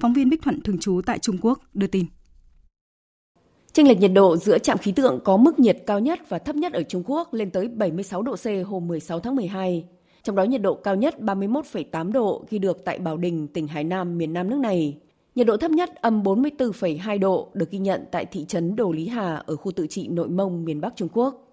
Phóng 0.00 0.12
viên 0.12 0.28
Bích 0.28 0.42
Thuận 0.42 0.60
thường 0.60 0.78
trú 0.78 1.00
tại 1.06 1.18
Trung 1.18 1.38
Quốc 1.42 1.60
đưa 1.74 1.86
tin. 1.86 2.06
Chênh 3.72 3.88
lệch 3.88 3.98
nhiệt 3.98 4.10
độ 4.14 4.36
giữa 4.36 4.58
trạm 4.58 4.78
khí 4.78 4.92
tượng 4.92 5.20
có 5.24 5.36
mức 5.36 5.58
nhiệt 5.58 5.78
cao 5.86 6.00
nhất 6.00 6.20
và 6.28 6.38
thấp 6.38 6.56
nhất 6.56 6.72
ở 6.72 6.82
Trung 6.82 7.02
Quốc 7.06 7.34
lên 7.34 7.50
tới 7.50 7.68
76 7.68 8.22
độ 8.22 8.36
C 8.36 8.46
hôm 8.66 8.88
16 8.88 9.20
tháng 9.20 9.36
12. 9.36 9.84
Trong 10.22 10.36
đó 10.36 10.42
nhiệt 10.42 10.62
độ 10.62 10.74
cao 10.74 10.96
nhất 10.96 11.14
31,8 11.18 12.12
độ 12.12 12.44
ghi 12.50 12.58
được 12.58 12.84
tại 12.84 12.98
Bảo 12.98 13.16
Đình, 13.16 13.48
tỉnh 13.48 13.66
Hải 13.66 13.84
Nam, 13.84 14.18
miền 14.18 14.32
Nam 14.32 14.50
nước 14.50 14.58
này. 14.58 14.98
Nhiệt 15.34 15.46
độ 15.46 15.56
thấp 15.56 15.70
nhất 15.70 15.94
âm 15.94 16.22
44,2 16.22 17.18
độ 17.18 17.48
được 17.54 17.70
ghi 17.70 17.78
nhận 17.78 18.04
tại 18.10 18.26
thị 18.26 18.44
trấn 18.44 18.76
Đồ 18.76 18.92
Lý 18.92 19.08
Hà 19.08 19.34
ở 19.46 19.56
khu 19.56 19.72
tự 19.72 19.86
trị 19.86 20.08
Nội 20.08 20.28
Mông, 20.28 20.64
miền 20.64 20.80
Bắc 20.80 20.96
Trung 20.96 21.08
Quốc. 21.12 21.46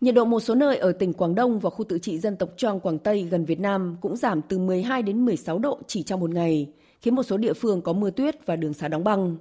Nhiệt 0.00 0.14
độ 0.14 0.24
một 0.24 0.40
số 0.40 0.54
nơi 0.54 0.76
ở 0.76 0.92
tỉnh 0.92 1.12
Quảng 1.12 1.34
Đông 1.34 1.58
và 1.58 1.70
khu 1.70 1.84
tự 1.84 1.98
trị 1.98 2.18
dân 2.18 2.36
tộc 2.36 2.48
Choang 2.56 2.80
Quảng 2.80 2.98
Tây 2.98 3.22
gần 3.30 3.44
Việt 3.44 3.60
Nam 3.60 3.96
cũng 4.00 4.16
giảm 4.16 4.42
từ 4.42 4.58
12 4.58 5.02
đến 5.02 5.24
16 5.24 5.58
độ 5.58 5.78
chỉ 5.86 6.02
trong 6.02 6.20
một 6.20 6.30
ngày, 6.30 6.68
khiến 7.00 7.14
một 7.14 7.22
số 7.22 7.36
địa 7.36 7.52
phương 7.52 7.82
có 7.82 7.92
mưa 7.92 8.10
tuyết 8.10 8.46
và 8.46 8.56
đường 8.56 8.74
xá 8.74 8.88
đóng 8.88 9.04
băng. 9.04 9.36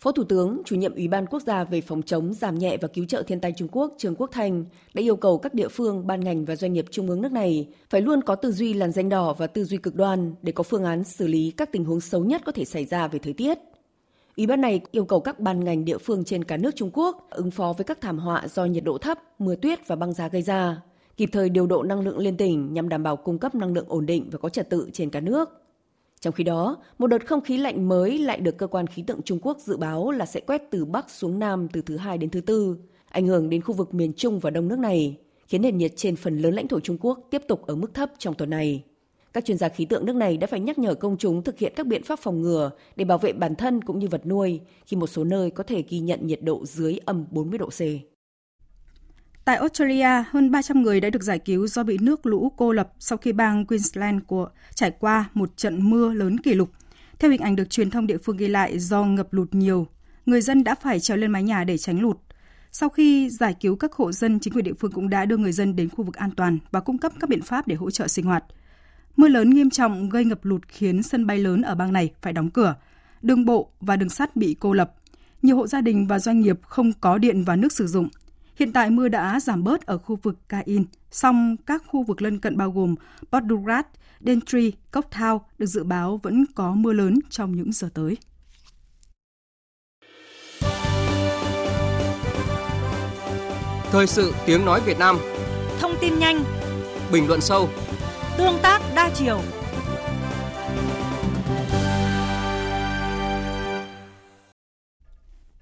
Phó 0.00 0.12
Thủ 0.12 0.24
tướng, 0.24 0.62
chủ 0.64 0.76
nhiệm 0.76 0.94
Ủy 0.94 1.08
ban 1.08 1.26
Quốc 1.26 1.42
gia 1.42 1.64
về 1.64 1.80
phòng 1.80 2.02
chống, 2.02 2.32
giảm 2.34 2.58
nhẹ 2.58 2.76
và 2.80 2.88
cứu 2.88 3.04
trợ 3.04 3.22
thiên 3.22 3.40
tai 3.40 3.52
Trung 3.56 3.68
Quốc 3.72 3.94
Trương 3.98 4.14
Quốc 4.14 4.30
Thành 4.32 4.64
đã 4.94 5.02
yêu 5.02 5.16
cầu 5.16 5.38
các 5.38 5.54
địa 5.54 5.68
phương, 5.68 6.06
ban 6.06 6.20
ngành 6.20 6.44
và 6.44 6.56
doanh 6.56 6.72
nghiệp 6.72 6.84
trung 6.90 7.08
ương 7.08 7.22
nước 7.22 7.32
này 7.32 7.68
phải 7.90 8.00
luôn 8.00 8.22
có 8.22 8.34
tư 8.34 8.52
duy 8.52 8.74
làn 8.74 8.92
danh 8.92 9.08
đỏ 9.08 9.34
và 9.38 9.46
tư 9.46 9.64
duy 9.64 9.76
cực 9.76 9.94
đoan 9.94 10.34
để 10.42 10.52
có 10.52 10.62
phương 10.62 10.84
án 10.84 11.04
xử 11.04 11.26
lý 11.26 11.50
các 11.56 11.72
tình 11.72 11.84
huống 11.84 12.00
xấu 12.00 12.24
nhất 12.24 12.42
có 12.44 12.52
thể 12.52 12.64
xảy 12.64 12.84
ra 12.84 13.08
về 13.08 13.18
thời 13.18 13.32
tiết. 13.32 13.58
Ủy 14.36 14.46
ban 14.46 14.60
này 14.60 14.80
yêu 14.90 15.04
cầu 15.04 15.20
các 15.20 15.40
ban 15.40 15.64
ngành 15.64 15.84
địa 15.84 15.98
phương 15.98 16.24
trên 16.24 16.44
cả 16.44 16.56
nước 16.56 16.76
Trung 16.76 16.90
Quốc 16.92 17.30
ứng 17.30 17.50
phó 17.50 17.72
với 17.72 17.84
các 17.84 18.00
thảm 18.00 18.18
họa 18.18 18.48
do 18.48 18.64
nhiệt 18.64 18.84
độ 18.84 18.98
thấp, 18.98 19.18
mưa 19.38 19.56
tuyết 19.56 19.88
và 19.88 19.96
băng 19.96 20.12
giá 20.12 20.28
gây 20.28 20.42
ra, 20.42 20.82
kịp 21.16 21.28
thời 21.32 21.48
điều 21.48 21.66
độ 21.66 21.82
năng 21.82 22.00
lượng 22.00 22.18
liên 22.18 22.36
tỉnh 22.36 22.74
nhằm 22.74 22.88
đảm 22.88 23.02
bảo 23.02 23.16
cung 23.16 23.38
cấp 23.38 23.54
năng 23.54 23.72
lượng 23.72 23.86
ổn 23.88 24.06
định 24.06 24.28
và 24.30 24.38
có 24.38 24.48
trật 24.48 24.70
tự 24.70 24.90
trên 24.92 25.10
cả 25.10 25.20
nước. 25.20 25.63
Trong 26.24 26.34
khi 26.34 26.44
đó, 26.44 26.76
một 26.98 27.06
đợt 27.06 27.26
không 27.26 27.40
khí 27.40 27.56
lạnh 27.56 27.88
mới 27.88 28.18
lại 28.18 28.40
được 28.40 28.58
cơ 28.58 28.66
quan 28.66 28.86
khí 28.86 29.02
tượng 29.06 29.22
Trung 29.22 29.38
Quốc 29.42 29.58
dự 29.60 29.76
báo 29.76 30.10
là 30.10 30.26
sẽ 30.26 30.40
quét 30.40 30.62
từ 30.70 30.84
Bắc 30.84 31.10
xuống 31.10 31.38
Nam 31.38 31.68
từ 31.72 31.82
thứ 31.82 31.96
hai 31.96 32.18
đến 32.18 32.30
thứ 32.30 32.40
tư, 32.40 32.76
ảnh 33.08 33.26
hưởng 33.26 33.50
đến 33.50 33.62
khu 33.62 33.74
vực 33.74 33.94
miền 33.94 34.12
Trung 34.16 34.38
và 34.38 34.50
Đông 34.50 34.68
nước 34.68 34.78
này, 34.78 35.16
khiến 35.46 35.62
nền 35.62 35.78
nhiệt 35.78 35.92
trên 35.96 36.16
phần 36.16 36.38
lớn 36.38 36.54
lãnh 36.54 36.68
thổ 36.68 36.80
Trung 36.80 36.98
Quốc 37.00 37.18
tiếp 37.30 37.42
tục 37.48 37.66
ở 37.66 37.74
mức 37.74 37.94
thấp 37.94 38.10
trong 38.18 38.34
tuần 38.34 38.50
này. 38.50 38.82
Các 39.32 39.44
chuyên 39.44 39.58
gia 39.58 39.68
khí 39.68 39.84
tượng 39.84 40.06
nước 40.06 40.16
này 40.16 40.36
đã 40.36 40.46
phải 40.46 40.60
nhắc 40.60 40.78
nhở 40.78 40.94
công 40.94 41.16
chúng 41.16 41.42
thực 41.42 41.58
hiện 41.58 41.72
các 41.76 41.86
biện 41.86 42.02
pháp 42.02 42.18
phòng 42.18 42.42
ngừa 42.42 42.70
để 42.96 43.04
bảo 43.04 43.18
vệ 43.18 43.32
bản 43.32 43.54
thân 43.54 43.82
cũng 43.84 43.98
như 43.98 44.08
vật 44.08 44.26
nuôi 44.26 44.60
khi 44.86 44.96
một 44.96 45.06
số 45.06 45.24
nơi 45.24 45.50
có 45.50 45.64
thể 45.64 45.84
ghi 45.88 45.98
nhận 45.98 46.26
nhiệt 46.26 46.42
độ 46.42 46.66
dưới 46.66 46.98
âm 47.04 47.24
40 47.30 47.58
độ 47.58 47.68
C. 47.68 47.80
Tại 49.44 49.56
Australia, 49.56 50.24
hơn 50.30 50.50
300 50.50 50.82
người 50.82 51.00
đã 51.00 51.10
được 51.10 51.22
giải 51.22 51.38
cứu 51.38 51.66
do 51.66 51.82
bị 51.82 51.98
nước 52.00 52.26
lũ 52.26 52.52
cô 52.56 52.72
lập 52.72 52.92
sau 52.98 53.18
khi 53.18 53.32
bang 53.32 53.66
Queensland 53.66 54.22
của 54.26 54.48
trải 54.74 54.90
qua 54.90 55.24
một 55.34 55.56
trận 55.56 55.90
mưa 55.90 56.12
lớn 56.12 56.40
kỷ 56.40 56.54
lục. 56.54 56.70
Theo 57.18 57.30
hình 57.30 57.40
ảnh 57.40 57.56
được 57.56 57.70
truyền 57.70 57.90
thông 57.90 58.06
địa 58.06 58.18
phương 58.18 58.36
ghi 58.36 58.48
lại 58.48 58.78
do 58.78 59.04
ngập 59.04 59.32
lụt 59.32 59.54
nhiều, 59.54 59.86
người 60.26 60.40
dân 60.40 60.64
đã 60.64 60.74
phải 60.74 61.00
trèo 61.00 61.16
lên 61.16 61.30
mái 61.30 61.42
nhà 61.42 61.64
để 61.64 61.78
tránh 61.78 62.00
lụt. 62.00 62.16
Sau 62.72 62.88
khi 62.88 63.30
giải 63.30 63.54
cứu 63.60 63.76
các 63.76 63.92
hộ 63.92 64.12
dân, 64.12 64.40
chính 64.40 64.52
quyền 64.52 64.64
địa 64.64 64.72
phương 64.72 64.92
cũng 64.92 65.10
đã 65.10 65.24
đưa 65.24 65.36
người 65.36 65.52
dân 65.52 65.76
đến 65.76 65.88
khu 65.88 66.04
vực 66.04 66.14
an 66.14 66.30
toàn 66.30 66.58
và 66.70 66.80
cung 66.80 66.98
cấp 66.98 67.12
các 67.20 67.30
biện 67.30 67.42
pháp 67.42 67.66
để 67.66 67.74
hỗ 67.74 67.90
trợ 67.90 68.08
sinh 68.08 68.24
hoạt. 68.24 68.44
Mưa 69.16 69.28
lớn 69.28 69.50
nghiêm 69.50 69.70
trọng 69.70 70.08
gây 70.08 70.24
ngập 70.24 70.44
lụt 70.44 70.68
khiến 70.68 71.02
sân 71.02 71.26
bay 71.26 71.38
lớn 71.38 71.62
ở 71.62 71.74
bang 71.74 71.92
này 71.92 72.12
phải 72.22 72.32
đóng 72.32 72.50
cửa, 72.50 72.74
đường 73.22 73.44
bộ 73.44 73.70
và 73.80 73.96
đường 73.96 74.08
sắt 74.08 74.36
bị 74.36 74.56
cô 74.60 74.72
lập. 74.72 74.94
Nhiều 75.42 75.56
hộ 75.56 75.66
gia 75.66 75.80
đình 75.80 76.06
và 76.06 76.18
doanh 76.18 76.40
nghiệp 76.40 76.58
không 76.62 76.92
có 77.00 77.18
điện 77.18 77.44
và 77.44 77.56
nước 77.56 77.72
sử 77.72 77.86
dụng– 77.86 78.08
Hiện 78.56 78.72
tại 78.72 78.90
mưa 78.90 79.08
đã 79.08 79.40
giảm 79.40 79.64
bớt 79.64 79.86
ở 79.86 79.98
khu 79.98 80.18
vực 80.22 80.48
Cain, 80.48 80.84
song 81.10 81.56
các 81.66 81.82
khu 81.86 82.02
vực 82.02 82.22
lân 82.22 82.38
cận 82.38 82.56
bao 82.56 82.70
gồm 82.70 82.94
Bordurat, 83.32 83.86
Dentry, 84.20 84.72
Coketown 84.92 85.38
được 85.58 85.66
dự 85.66 85.84
báo 85.84 86.20
vẫn 86.22 86.44
có 86.54 86.74
mưa 86.74 86.92
lớn 86.92 87.18
trong 87.30 87.56
những 87.56 87.72
giờ 87.72 87.88
tới. 87.94 88.16
Thời 93.90 94.06
sự 94.06 94.34
tiếng 94.46 94.64
nói 94.64 94.80
Việt 94.86 94.98
Nam. 94.98 95.16
Thông 95.80 95.92
tin 96.00 96.18
nhanh. 96.18 96.44
Bình 97.12 97.28
luận 97.28 97.40
sâu. 97.40 97.68
Tương 98.38 98.58
tác 98.62 98.80
đa 98.96 99.10
chiều. 99.14 99.40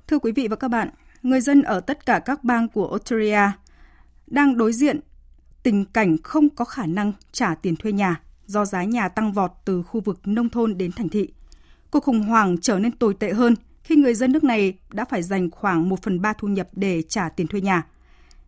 Thưa 0.06 0.18
quý 0.18 0.32
vị 0.32 0.48
và 0.48 0.56
các 0.56 0.68
bạn, 0.68 0.88
người 1.22 1.40
dân 1.40 1.62
ở 1.62 1.80
tất 1.80 2.06
cả 2.06 2.18
các 2.18 2.44
bang 2.44 2.68
của 2.68 2.88
Australia 2.88 3.52
đang 4.26 4.56
đối 4.56 4.72
diện 4.72 5.00
tình 5.62 5.84
cảnh 5.84 6.16
không 6.22 6.50
có 6.50 6.64
khả 6.64 6.86
năng 6.86 7.12
trả 7.32 7.54
tiền 7.54 7.76
thuê 7.76 7.92
nhà 7.92 8.20
do 8.46 8.64
giá 8.64 8.84
nhà 8.84 9.08
tăng 9.08 9.32
vọt 9.32 9.50
từ 9.64 9.82
khu 9.82 10.00
vực 10.00 10.20
nông 10.24 10.48
thôn 10.48 10.78
đến 10.78 10.92
thành 10.92 11.08
thị. 11.08 11.28
Cuộc 11.90 12.04
khủng 12.04 12.22
hoảng 12.22 12.56
trở 12.60 12.78
nên 12.78 12.92
tồi 12.92 13.14
tệ 13.14 13.32
hơn 13.32 13.54
khi 13.84 13.96
người 13.96 14.14
dân 14.14 14.32
nước 14.32 14.44
này 14.44 14.78
đã 14.92 15.04
phải 15.04 15.22
dành 15.22 15.50
khoảng 15.50 15.88
1 15.88 16.02
phần 16.02 16.20
3 16.20 16.32
thu 16.32 16.48
nhập 16.48 16.68
để 16.72 17.02
trả 17.02 17.28
tiền 17.28 17.46
thuê 17.46 17.60
nhà. 17.60 17.86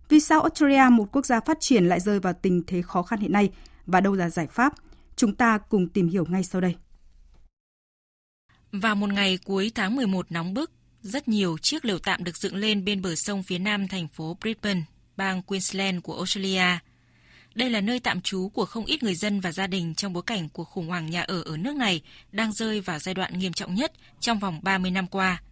Vì 0.09 0.20
sao 0.20 0.41
Australia, 0.41 0.91
một 0.91 1.12
quốc 1.12 1.27
gia 1.27 1.41
phát 1.41 1.57
triển 1.61 1.85
lại 1.85 2.01
rơi 2.01 2.20
vào 2.20 2.33
tình 2.33 2.62
thế 2.66 2.83
khó 2.83 3.03
khăn 3.03 3.20
hiện 3.20 3.33
nay 3.33 3.51
và 3.87 4.01
đâu 4.01 4.14
là 4.14 4.31
giải 4.31 4.47
pháp? 4.47 4.75
Chúng 5.16 5.35
ta 5.35 5.59
cùng 5.59 5.89
tìm 5.89 6.09
hiểu 6.09 6.25
ngay 6.29 6.45
sau 6.45 6.61
đây. 6.61 6.77
Vào 8.72 8.95
một 8.95 9.12
ngày 9.12 9.39
cuối 9.45 9.72
tháng 9.75 9.97
11 9.97 10.33
nóng 10.33 10.55
bức, 10.55 10.70
rất 11.05 11.28
nhiều 11.28 11.59
chiếc 11.59 11.84
lều 11.84 11.98
tạm 11.98 12.24
được 12.24 12.36
dựng 12.36 12.57
lên 12.57 12.84
bên 12.84 13.02
bờ 13.02 13.14
sông 13.14 13.42
phía 13.42 13.59
nam 13.59 13.88
thành 13.88 14.09
phố 14.09 14.36
Brisbane, 14.40 14.82
bang 15.16 15.42
Queensland 15.42 16.02
của 16.02 16.16
Australia. 16.16 16.78
Đây 17.55 17.70
là 17.70 17.80
nơi 17.80 18.00
tạm 18.00 18.20
trú 18.20 18.48
của 18.48 18.64
không 18.64 18.84
ít 18.84 19.02
người 19.02 19.14
dân 19.14 19.40
và 19.40 19.52
gia 19.52 19.66
đình 19.66 19.94
trong 19.94 20.12
bối 20.12 20.22
cảnh 20.26 20.48
cuộc 20.48 20.64
khủng 20.64 20.88
hoảng 20.88 21.11
nhà 21.11 21.22
ở 21.22 21.42
ở 21.42 21.57
nước 21.57 21.76
này 21.76 22.02
đang 22.32 22.52
rơi 22.52 22.80
vào 22.80 22.98
giai 22.98 23.14
đoạn 23.14 23.38
nghiêm 23.38 23.52
trọng 23.52 23.74
nhất 23.74 23.92
trong 24.20 24.38
vòng 24.38 24.61
30 24.62 24.90
năm 24.90 25.07
qua. 25.07 25.42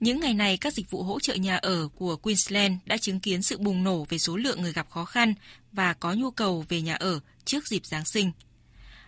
Những 0.00 0.20
ngày 0.20 0.34
này, 0.34 0.56
các 0.56 0.74
dịch 0.74 0.90
vụ 0.90 1.02
hỗ 1.02 1.20
trợ 1.20 1.34
nhà 1.34 1.56
ở 1.56 1.88
của 1.88 2.16
Queensland 2.16 2.74
đã 2.86 2.96
chứng 2.96 3.20
kiến 3.20 3.42
sự 3.42 3.58
bùng 3.58 3.84
nổ 3.84 4.04
về 4.08 4.18
số 4.18 4.36
lượng 4.36 4.62
người 4.62 4.72
gặp 4.72 4.90
khó 4.90 5.04
khăn 5.04 5.34
và 5.72 5.92
có 5.92 6.12
nhu 6.12 6.30
cầu 6.30 6.64
về 6.68 6.80
nhà 6.80 6.94
ở 6.94 7.20
trước 7.44 7.66
dịp 7.66 7.86
Giáng 7.86 8.04
sinh. 8.04 8.32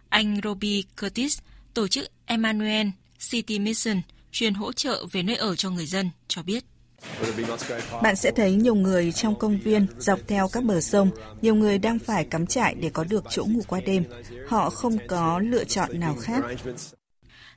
Anh 0.08 0.40
Robbie 0.44 0.82
Curtis, 1.00 1.38
tổ 1.74 1.88
chức 1.88 2.08
Emmanuel 2.26 2.88
City 3.30 3.58
Mission, 3.58 4.00
chuyên 4.32 4.54
hỗ 4.54 4.72
trợ 4.72 5.06
về 5.12 5.22
nơi 5.22 5.36
ở 5.36 5.56
cho 5.56 5.70
người 5.70 5.86
dân, 5.86 6.10
cho 6.28 6.42
biết. 6.42 6.64
Bạn 8.02 8.16
sẽ 8.16 8.30
thấy 8.36 8.52
nhiều 8.52 8.74
người 8.74 9.12
trong 9.12 9.38
công 9.38 9.58
viên 9.58 9.86
dọc 9.98 10.20
theo 10.28 10.48
các 10.48 10.64
bờ 10.64 10.80
sông, 10.80 11.10
nhiều 11.42 11.54
người 11.54 11.78
đang 11.78 11.98
phải 11.98 12.24
cắm 12.24 12.46
trại 12.46 12.74
để 12.74 12.90
có 12.90 13.04
được 13.04 13.24
chỗ 13.30 13.44
ngủ 13.44 13.60
qua 13.66 13.80
đêm. 13.80 14.04
Họ 14.48 14.70
không 14.70 14.98
có 15.08 15.38
lựa 15.38 15.64
chọn 15.64 16.00
nào 16.00 16.16
khác. 16.20 16.44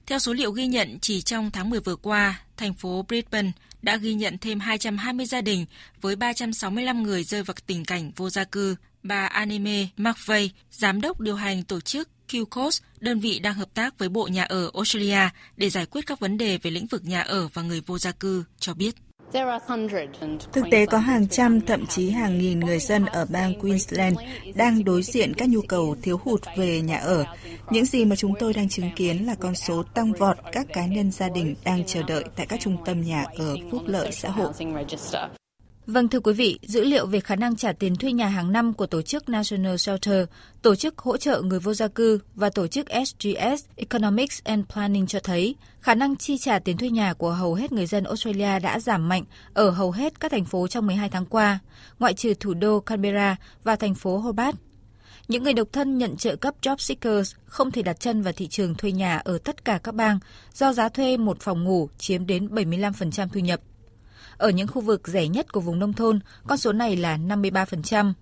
Theo 0.06 0.20
số 0.20 0.34
liệu 0.34 0.52
ghi 0.52 0.68
nhận, 0.68 1.00
chỉ 1.02 1.22
trong 1.22 1.52
tháng 1.52 1.70
10 1.70 1.80
vừa 1.80 1.96
qua, 1.96 2.42
thành 2.58 2.74
phố 2.74 3.06
Brisbane 3.08 3.52
đã 3.82 3.98
ghi 3.98 4.14
nhận 4.14 4.38
thêm 4.38 4.60
220 4.60 5.26
gia 5.26 5.42
đình 5.42 5.66
với 6.02 6.16
365 6.16 7.04
người 7.04 7.24
rơi 7.24 7.44
vào 7.44 7.56
tình 7.66 7.86
cảnh 7.86 8.12
vô 8.16 8.30
gia 8.30 8.44
cư. 8.44 8.76
Bà 9.04 9.26
Anime 9.26 9.88
McVeigh, 9.98 10.52
giám 10.72 11.02
đốc 11.02 11.20
điều 11.20 11.36
hành 11.36 11.64
tổ 11.64 11.80
chức 11.80 12.10
QCOS, 12.34 12.82
đơn 13.00 13.20
vị 13.20 13.40
đang 13.40 13.54
hợp 13.54 13.74
tác 13.74 14.00
với 14.00 14.10
Bộ 14.10 14.28
Nhà 14.28 14.44
ở 14.44 14.72
Australia 14.74 15.30
để 15.58 15.70
giải 15.70 15.86
quyết 15.86 16.06
các 16.08 16.20
vấn 16.20 16.38
đề 16.38 16.58
về 16.58 16.72
lĩnh 16.72 16.88
vực 16.88 17.06
nhà 17.06 17.22
ở 17.22 17.48
và 17.54 17.62
người 17.62 17.82
vô 17.86 17.98
gia 17.98 18.12
cư, 18.12 18.44
cho 18.60 18.74
biết. 18.74 18.96
Thực 20.54 20.66
tế 20.72 20.86
có 20.86 20.98
hàng 20.98 21.28
trăm, 21.28 21.62
thậm 21.62 21.86
chí 21.86 22.10
hàng 22.10 22.38
nghìn 22.38 22.60
người 22.60 22.80
dân 22.80 23.06
ở 23.06 23.26
bang 23.30 23.60
Queensland 23.60 24.18
đang 24.56 24.84
đối 24.84 25.04
diện 25.04 25.34
các 25.34 25.50
nhu 25.50 25.62
cầu 25.62 25.96
thiếu 26.02 26.20
hụt 26.24 26.42
về 26.58 26.82
nhà 26.82 26.98
ở. 26.98 27.26
Những 27.70 27.86
gì 27.86 28.06
mà 28.06 28.16
chúng 28.16 28.34
tôi 28.40 28.54
đang 28.54 28.70
chứng 28.70 28.90
kiến 28.96 29.26
là 29.26 29.36
con 29.36 29.56
số 29.56 29.84
tăng 29.84 30.14
vọt 30.14 30.38
các 30.52 30.68
cá 30.74 30.86
nhân 30.86 31.12
gia 31.12 31.30
đình 31.30 31.56
đang 31.64 31.86
chờ 31.86 32.04
đợi 32.04 32.24
tại 32.36 32.46
các 32.46 32.60
trung 32.60 32.78
tâm 32.86 33.02
nhà 33.02 33.26
ở 33.36 33.56
phúc 33.72 33.82
lợi 33.86 34.12
xã 34.12 34.30
hội. 34.30 34.54
Vâng 35.88 36.08
thưa 36.08 36.20
quý 36.20 36.34
vị, 36.34 36.60
dữ 36.62 36.84
liệu 36.84 37.06
về 37.06 37.20
khả 37.20 37.36
năng 37.36 37.56
trả 37.56 37.72
tiền 37.74 37.96
thuê 37.96 38.12
nhà 38.12 38.28
hàng 38.28 38.52
năm 38.52 38.74
của 38.74 38.86
tổ 38.86 39.02
chức 39.02 39.30
National 39.30 39.78
Shelter, 39.78 40.26
tổ 40.62 40.76
chức 40.76 40.98
hỗ 40.98 41.18
trợ 41.18 41.42
người 41.42 41.60
vô 41.60 41.74
gia 41.74 41.88
cư 41.88 42.20
và 42.36 42.50
tổ 42.50 42.68
chức 42.68 42.88
SGS 43.06 43.66
Economics 43.76 44.44
and 44.44 44.66
Planning 44.74 45.08
cho 45.08 45.20
thấy 45.20 45.56
khả 45.80 45.96
năng 45.96 46.16
chi 46.16 46.38
trả 46.38 46.60
tiền 46.60 46.78
thuê 46.78 46.90
nhà 46.90 47.14
của 47.14 47.32
hầu 47.32 47.54
hết 47.54 47.72
người 47.72 47.86
dân 47.86 48.04
Australia 48.04 48.60
đã 48.60 48.80
giảm 48.80 49.10
mạnh 49.10 49.24
ở 49.54 49.70
hầu 49.70 49.92
hết 49.92 50.20
các 50.20 50.32
thành 50.32 50.46
phố 50.46 50.68
trong 50.68 50.88
12 50.88 51.10
tháng 51.10 51.26
qua, 51.26 51.60
ngoại 52.00 52.14
trừ 52.14 52.34
thủ 52.34 52.54
đô 52.54 52.80
Canberra 52.80 53.36
và 53.64 53.76
thành 53.76 53.96
phố 53.96 54.18
Hobart. 54.18 54.56
Những 55.28 55.44
người 55.44 55.54
độc 55.54 55.68
thân 55.72 55.98
nhận 55.98 56.18
trợ 56.18 56.36
cấp 56.36 56.54
Job 56.62 56.78
Seekers 56.78 57.36
không 57.46 57.72
thể 57.72 57.82
đặt 57.82 58.00
chân 58.00 58.22
vào 58.22 58.34
thị 58.34 58.48
trường 58.48 58.76
thuê 58.76 58.92
nhà 58.92 59.18
ở 59.18 59.38
tất 59.38 59.66
cả 59.66 59.80
các 59.84 59.96
bang 59.96 60.20
do 60.54 60.74
giá 60.74 60.90
thuê 60.90 61.18
một 61.18 61.38
phòng 61.40 61.64
ngủ 61.64 61.90
chiếm 61.98 62.26
đến 62.26 62.48
75% 62.48 63.28
thu 63.34 63.40
nhập. 63.40 63.60
Ở 64.44 64.50
những 64.50 64.68
khu 64.68 64.82
vực 64.82 65.08
rẻ 65.08 65.28
nhất 65.28 65.54
của 65.54 65.60
vùng 65.60 65.80
nông 65.80 65.94
thôn, 65.94 66.20
con 66.48 66.58
số 66.58 66.72
này 66.72 66.96
là 66.96 67.18
53%. 67.18 68.14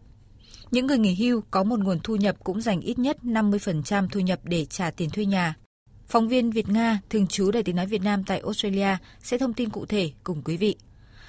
Những 0.71 0.87
người 0.87 0.97
nghỉ 0.97 1.15
hưu 1.15 1.41
có 1.51 1.63
một 1.63 1.79
nguồn 1.79 1.99
thu 2.03 2.15
nhập 2.15 2.35
cũng 2.43 2.61
dành 2.61 2.81
ít 2.81 2.99
nhất 2.99 3.17
50% 3.23 4.07
thu 4.11 4.19
nhập 4.19 4.39
để 4.43 4.65
trả 4.65 4.91
tiền 4.91 5.09
thuê 5.09 5.25
nhà. 5.25 5.55
Phóng 6.07 6.27
viên 6.27 6.51
Việt 6.51 6.69
Nga, 6.69 6.99
thường 7.09 7.27
trú 7.27 7.51
Đài 7.51 7.63
tiếng 7.63 7.75
nói 7.75 7.85
Việt 7.85 8.01
Nam 8.01 8.23
tại 8.23 8.39
Australia 8.39 8.97
sẽ 9.23 9.37
thông 9.37 9.53
tin 9.53 9.69
cụ 9.69 9.85
thể 9.85 10.11
cùng 10.23 10.41
quý 10.45 10.57
vị. 10.57 10.75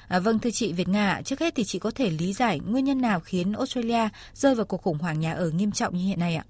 À, 0.08 0.18
vâng 0.18 0.38
thưa 0.38 0.50
chị 0.50 0.72
Việt 0.72 0.88
Nga, 0.88 1.20
trước 1.24 1.40
hết 1.40 1.54
thì 1.54 1.64
chị 1.64 1.78
có 1.78 1.90
thể 1.90 2.10
lý 2.10 2.32
giải 2.32 2.60
nguyên 2.60 2.84
nhân 2.84 3.00
nào 3.00 3.20
khiến 3.20 3.52
Australia 3.52 4.08
rơi 4.34 4.54
vào 4.54 4.66
cuộc 4.66 4.82
khủng 4.82 4.98
hoảng 4.98 5.20
nhà 5.20 5.32
ở 5.32 5.50
nghiêm 5.50 5.72
trọng 5.72 5.96
như 5.96 6.06
hiện 6.06 6.20
nay 6.20 6.36
ạ? 6.36 6.44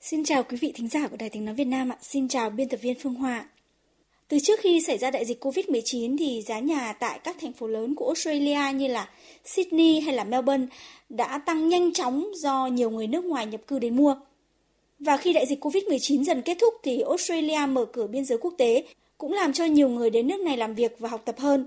Xin 0.00 0.24
chào 0.24 0.42
quý 0.42 0.56
vị 0.60 0.72
thính 0.76 0.88
giả 0.88 1.08
của 1.08 1.16
Đài 1.16 1.30
tiếng 1.30 1.44
nói 1.44 1.54
Việt 1.54 1.64
Nam 1.64 1.92
ạ. 1.92 1.96
Xin 2.00 2.28
chào 2.28 2.50
biên 2.50 2.68
tập 2.68 2.80
viên 2.82 2.98
Phương 3.02 3.14
Hoa. 3.14 3.48
Từ 4.30 4.38
trước 4.38 4.60
khi 4.60 4.80
xảy 4.80 4.98
ra 4.98 5.10
đại 5.10 5.24
dịch 5.24 5.44
Covid-19 5.44 6.16
thì 6.18 6.42
giá 6.42 6.58
nhà 6.58 6.92
tại 6.92 7.20
các 7.24 7.36
thành 7.40 7.52
phố 7.52 7.66
lớn 7.66 7.94
của 7.94 8.06
Australia 8.06 8.72
như 8.74 8.86
là 8.86 9.08
Sydney 9.44 10.00
hay 10.00 10.14
là 10.14 10.24
Melbourne 10.24 10.66
đã 11.08 11.38
tăng 11.38 11.68
nhanh 11.68 11.92
chóng 11.92 12.26
do 12.34 12.66
nhiều 12.66 12.90
người 12.90 13.06
nước 13.06 13.24
ngoài 13.24 13.46
nhập 13.46 13.60
cư 13.66 13.78
đến 13.78 13.96
mua. 13.96 14.14
Và 14.98 15.16
khi 15.16 15.32
đại 15.32 15.46
dịch 15.46 15.64
Covid-19 15.64 16.24
dần 16.24 16.42
kết 16.42 16.56
thúc 16.60 16.74
thì 16.82 17.00
Australia 17.00 17.66
mở 17.68 17.84
cửa 17.84 18.06
biên 18.06 18.24
giới 18.24 18.38
quốc 18.38 18.54
tế 18.58 18.84
cũng 19.18 19.32
làm 19.32 19.52
cho 19.52 19.64
nhiều 19.64 19.88
người 19.88 20.10
đến 20.10 20.28
nước 20.28 20.40
này 20.40 20.56
làm 20.56 20.74
việc 20.74 20.96
và 20.98 21.08
học 21.08 21.22
tập 21.24 21.34
hơn, 21.38 21.66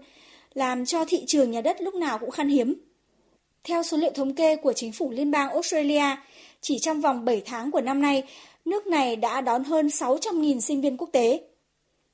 làm 0.53 0.85
cho 0.85 1.05
thị 1.05 1.23
trường 1.27 1.51
nhà 1.51 1.61
đất 1.61 1.81
lúc 1.81 1.95
nào 1.95 2.19
cũng 2.19 2.31
khan 2.31 2.49
hiếm. 2.49 2.75
Theo 3.63 3.83
số 3.83 3.97
liệu 3.97 4.11
thống 4.11 4.35
kê 4.35 4.55
của 4.55 4.73
chính 4.73 4.91
phủ 4.91 5.11
liên 5.11 5.31
bang 5.31 5.49
Australia, 5.49 6.15
chỉ 6.61 6.79
trong 6.79 7.01
vòng 7.01 7.25
7 7.25 7.41
tháng 7.45 7.71
của 7.71 7.81
năm 7.81 8.01
nay, 8.01 8.23
nước 8.65 8.87
này 8.87 9.15
đã 9.15 9.41
đón 9.41 9.63
hơn 9.63 9.87
600.000 9.87 10.59
sinh 10.59 10.81
viên 10.81 10.97
quốc 10.97 11.09
tế. 11.11 11.39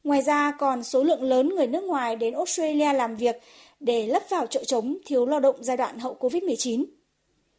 Ngoài 0.10 0.22
ra 0.22 0.52
còn 0.52 0.84
số 0.84 1.04
lượng 1.04 1.24
lớn 1.24 1.56
người 1.56 1.68
nước 1.68 1.84
ngoài 1.84 2.16
đến 2.16 2.34
Australia 2.34 2.94
làm 2.94 3.16
việc 3.16 3.36
để 3.80 4.08
lấp 4.08 4.24
vào 4.30 4.48
chỗ 4.48 4.64
trống 4.64 4.98
thiếu 5.06 5.26
lao 5.26 5.40
động 5.40 5.56
giai 5.60 5.78
đoạn 5.78 6.00
hậu 6.00 6.18
Covid-19. 6.20 6.86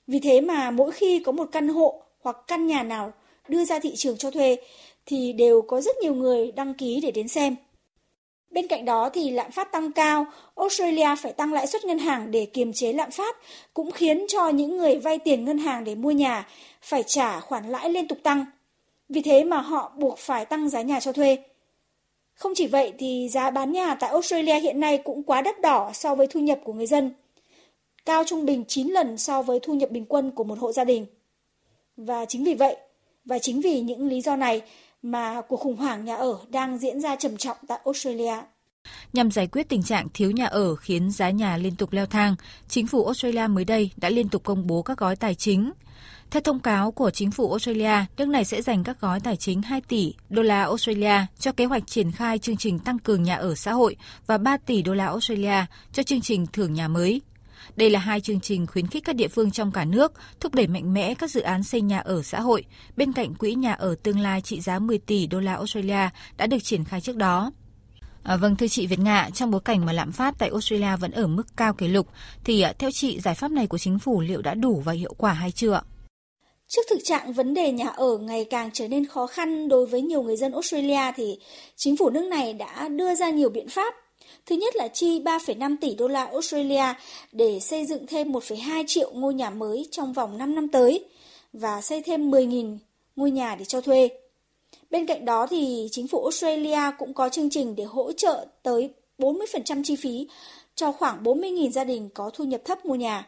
Vì 0.06 0.18
thế 0.18 0.40
mà 0.40 0.70
mỗi 0.70 0.92
khi 0.92 1.22
có 1.24 1.32
một 1.32 1.48
căn 1.52 1.68
hộ 1.68 2.02
hoặc 2.20 2.36
căn 2.46 2.66
nhà 2.66 2.82
nào 2.82 3.12
đưa 3.48 3.64
ra 3.64 3.78
thị 3.78 3.92
trường 3.96 4.16
cho 4.16 4.30
thuê 4.30 4.56
thì 5.06 5.32
đều 5.32 5.62
có 5.62 5.80
rất 5.80 5.96
nhiều 6.02 6.14
người 6.14 6.52
đăng 6.52 6.74
ký 6.74 7.00
để 7.02 7.10
đến 7.10 7.28
xem. 7.28 7.56
Bên 8.50 8.66
cạnh 8.66 8.84
đó 8.84 9.10
thì 9.12 9.30
lạm 9.30 9.50
phát 9.50 9.72
tăng 9.72 9.92
cao, 9.92 10.26
Australia 10.56 11.08
phải 11.18 11.32
tăng 11.32 11.52
lãi 11.52 11.66
suất 11.66 11.84
ngân 11.84 11.98
hàng 11.98 12.30
để 12.30 12.46
kiềm 12.46 12.72
chế 12.72 12.92
lạm 12.92 13.10
phát, 13.10 13.36
cũng 13.74 13.90
khiến 13.90 14.26
cho 14.28 14.48
những 14.48 14.76
người 14.76 14.98
vay 14.98 15.18
tiền 15.18 15.44
ngân 15.44 15.58
hàng 15.58 15.84
để 15.84 15.94
mua 15.94 16.10
nhà 16.10 16.48
phải 16.82 17.02
trả 17.02 17.40
khoản 17.40 17.68
lãi 17.68 17.90
liên 17.90 18.08
tục 18.08 18.18
tăng. 18.22 18.44
Vì 19.08 19.22
thế 19.22 19.44
mà 19.44 19.60
họ 19.60 19.92
buộc 19.96 20.18
phải 20.18 20.44
tăng 20.44 20.68
giá 20.68 20.82
nhà 20.82 21.00
cho 21.00 21.12
thuê. 21.12 21.38
Không 22.40 22.52
chỉ 22.54 22.66
vậy 22.66 22.92
thì 22.98 23.28
giá 23.28 23.50
bán 23.50 23.72
nhà 23.72 23.94
tại 23.94 24.10
Australia 24.10 24.60
hiện 24.60 24.80
nay 24.80 24.98
cũng 25.04 25.22
quá 25.22 25.42
đắt 25.42 25.60
đỏ 25.60 25.90
so 25.94 26.14
với 26.14 26.26
thu 26.26 26.40
nhập 26.40 26.58
của 26.64 26.72
người 26.72 26.86
dân, 26.86 27.10
cao 28.04 28.22
trung 28.26 28.46
bình 28.46 28.64
9 28.68 28.88
lần 28.88 29.18
so 29.18 29.42
với 29.42 29.58
thu 29.62 29.74
nhập 29.74 29.90
bình 29.90 30.04
quân 30.08 30.30
của 30.30 30.44
một 30.44 30.58
hộ 30.58 30.72
gia 30.72 30.84
đình. 30.84 31.06
Và 31.96 32.24
chính 32.24 32.44
vì 32.44 32.54
vậy, 32.54 32.76
và 33.24 33.38
chính 33.38 33.60
vì 33.60 33.80
những 33.80 34.08
lý 34.08 34.20
do 34.20 34.36
này 34.36 34.62
mà 35.02 35.40
cuộc 35.40 35.56
khủng 35.56 35.76
hoảng 35.76 36.04
nhà 36.04 36.16
ở 36.16 36.38
đang 36.48 36.78
diễn 36.78 37.00
ra 37.00 37.16
trầm 37.16 37.36
trọng 37.36 37.56
tại 37.68 37.80
Australia. 37.84 38.34
Nhằm 39.12 39.30
giải 39.30 39.46
quyết 39.46 39.68
tình 39.68 39.82
trạng 39.82 40.08
thiếu 40.14 40.30
nhà 40.30 40.46
ở 40.46 40.76
khiến 40.76 41.10
giá 41.10 41.30
nhà 41.30 41.56
liên 41.56 41.76
tục 41.76 41.92
leo 41.92 42.06
thang, 42.06 42.34
chính 42.68 42.86
phủ 42.86 43.04
Australia 43.04 43.46
mới 43.46 43.64
đây 43.64 43.90
đã 43.96 44.08
liên 44.08 44.28
tục 44.28 44.44
công 44.44 44.66
bố 44.66 44.82
các 44.82 44.98
gói 44.98 45.16
tài 45.16 45.34
chính 45.34 45.72
theo 46.30 46.40
thông 46.40 46.60
cáo 46.60 46.90
của 46.90 47.10
chính 47.10 47.30
phủ 47.30 47.50
Australia, 47.50 48.04
nước 48.16 48.28
này 48.28 48.44
sẽ 48.44 48.62
dành 48.62 48.84
các 48.84 49.00
gói 49.00 49.20
tài 49.20 49.36
chính 49.36 49.62
2 49.62 49.80
tỷ 49.80 50.14
đô 50.28 50.42
la 50.42 50.62
Australia 50.62 51.26
cho 51.38 51.52
kế 51.52 51.64
hoạch 51.64 51.86
triển 51.86 52.12
khai 52.12 52.38
chương 52.38 52.56
trình 52.56 52.78
tăng 52.78 52.98
cường 52.98 53.22
nhà 53.22 53.36
ở 53.36 53.54
xã 53.54 53.72
hội 53.72 53.96
và 54.26 54.38
3 54.38 54.56
tỷ 54.56 54.82
đô 54.82 54.94
la 54.94 55.06
Australia 55.06 55.64
cho 55.92 56.02
chương 56.02 56.20
trình 56.20 56.46
thưởng 56.52 56.74
nhà 56.74 56.88
mới. 56.88 57.22
Đây 57.76 57.90
là 57.90 58.00
hai 58.00 58.20
chương 58.20 58.40
trình 58.40 58.66
khuyến 58.66 58.86
khích 58.86 59.04
các 59.04 59.16
địa 59.16 59.28
phương 59.28 59.50
trong 59.50 59.72
cả 59.72 59.84
nước 59.84 60.12
thúc 60.40 60.54
đẩy 60.54 60.66
mạnh 60.66 60.94
mẽ 60.94 61.14
các 61.14 61.30
dự 61.30 61.40
án 61.40 61.62
xây 61.62 61.80
nhà 61.80 61.98
ở 61.98 62.22
xã 62.22 62.40
hội, 62.40 62.64
bên 62.96 63.12
cạnh 63.12 63.34
quỹ 63.34 63.54
nhà 63.54 63.72
ở 63.72 63.94
tương 64.02 64.20
lai 64.20 64.40
trị 64.40 64.60
giá 64.60 64.78
10 64.78 64.98
tỷ 64.98 65.26
đô 65.26 65.40
la 65.40 65.54
Australia 65.54 66.08
đã 66.36 66.46
được 66.46 66.64
triển 66.64 66.84
khai 66.84 67.00
trước 67.00 67.16
đó. 67.16 67.52
À, 68.22 68.36
vâng 68.36 68.56
thưa 68.56 68.68
chị 68.68 68.86
Việt 68.86 68.98
Ngạ, 68.98 69.30
trong 69.34 69.50
bối 69.50 69.60
cảnh 69.64 69.86
mà 69.86 69.92
lạm 69.92 70.12
phát 70.12 70.34
tại 70.38 70.48
Australia 70.48 70.96
vẫn 70.96 71.10
ở 71.10 71.26
mức 71.26 71.56
cao 71.56 71.74
kỷ 71.74 71.88
lục, 71.88 72.08
thì 72.44 72.60
à, 72.60 72.72
theo 72.78 72.90
chị 72.94 73.20
giải 73.20 73.34
pháp 73.34 73.50
này 73.50 73.66
của 73.66 73.78
chính 73.78 73.98
phủ 73.98 74.20
liệu 74.20 74.42
đã 74.42 74.54
đủ 74.54 74.82
và 74.84 74.92
hiệu 74.92 75.14
quả 75.18 75.32
hay 75.32 75.50
chưa? 75.50 75.82
Trước 76.70 76.82
thực 76.90 76.98
trạng 77.04 77.32
vấn 77.32 77.54
đề 77.54 77.72
nhà 77.72 77.88
ở 77.88 78.18
ngày 78.18 78.44
càng 78.44 78.70
trở 78.72 78.88
nên 78.88 79.06
khó 79.06 79.26
khăn 79.26 79.68
đối 79.68 79.86
với 79.86 80.02
nhiều 80.02 80.22
người 80.22 80.36
dân 80.36 80.52
Australia 80.52 81.12
thì 81.16 81.38
chính 81.76 81.96
phủ 81.96 82.10
nước 82.10 82.24
này 82.24 82.52
đã 82.52 82.88
đưa 82.88 83.14
ra 83.14 83.30
nhiều 83.30 83.48
biện 83.48 83.68
pháp. 83.68 83.94
Thứ 84.46 84.56
nhất 84.56 84.76
là 84.76 84.88
chi 84.88 85.20
3,5 85.20 85.76
tỷ 85.80 85.94
đô 85.94 86.08
la 86.08 86.24
Australia 86.24 86.84
để 87.32 87.60
xây 87.60 87.86
dựng 87.86 88.06
thêm 88.06 88.32
1,2 88.32 88.84
triệu 88.86 89.10
ngôi 89.14 89.34
nhà 89.34 89.50
mới 89.50 89.88
trong 89.90 90.12
vòng 90.12 90.38
5 90.38 90.54
năm 90.54 90.68
tới 90.68 91.04
và 91.52 91.80
xây 91.80 92.02
thêm 92.02 92.30
10.000 92.30 92.78
ngôi 93.16 93.30
nhà 93.30 93.54
để 93.54 93.64
cho 93.64 93.80
thuê. 93.80 94.08
Bên 94.90 95.06
cạnh 95.06 95.24
đó 95.24 95.46
thì 95.46 95.88
chính 95.90 96.08
phủ 96.08 96.22
Australia 96.22 96.80
cũng 96.98 97.14
có 97.14 97.28
chương 97.28 97.50
trình 97.50 97.76
để 97.76 97.84
hỗ 97.84 98.12
trợ 98.12 98.46
tới 98.62 98.90
40% 99.18 99.82
chi 99.84 99.96
phí 99.96 100.28
cho 100.74 100.92
khoảng 100.92 101.22
40.000 101.22 101.70
gia 101.70 101.84
đình 101.84 102.08
có 102.14 102.30
thu 102.34 102.44
nhập 102.44 102.60
thấp 102.64 102.84
mua 102.84 102.94
nhà. 102.94 103.26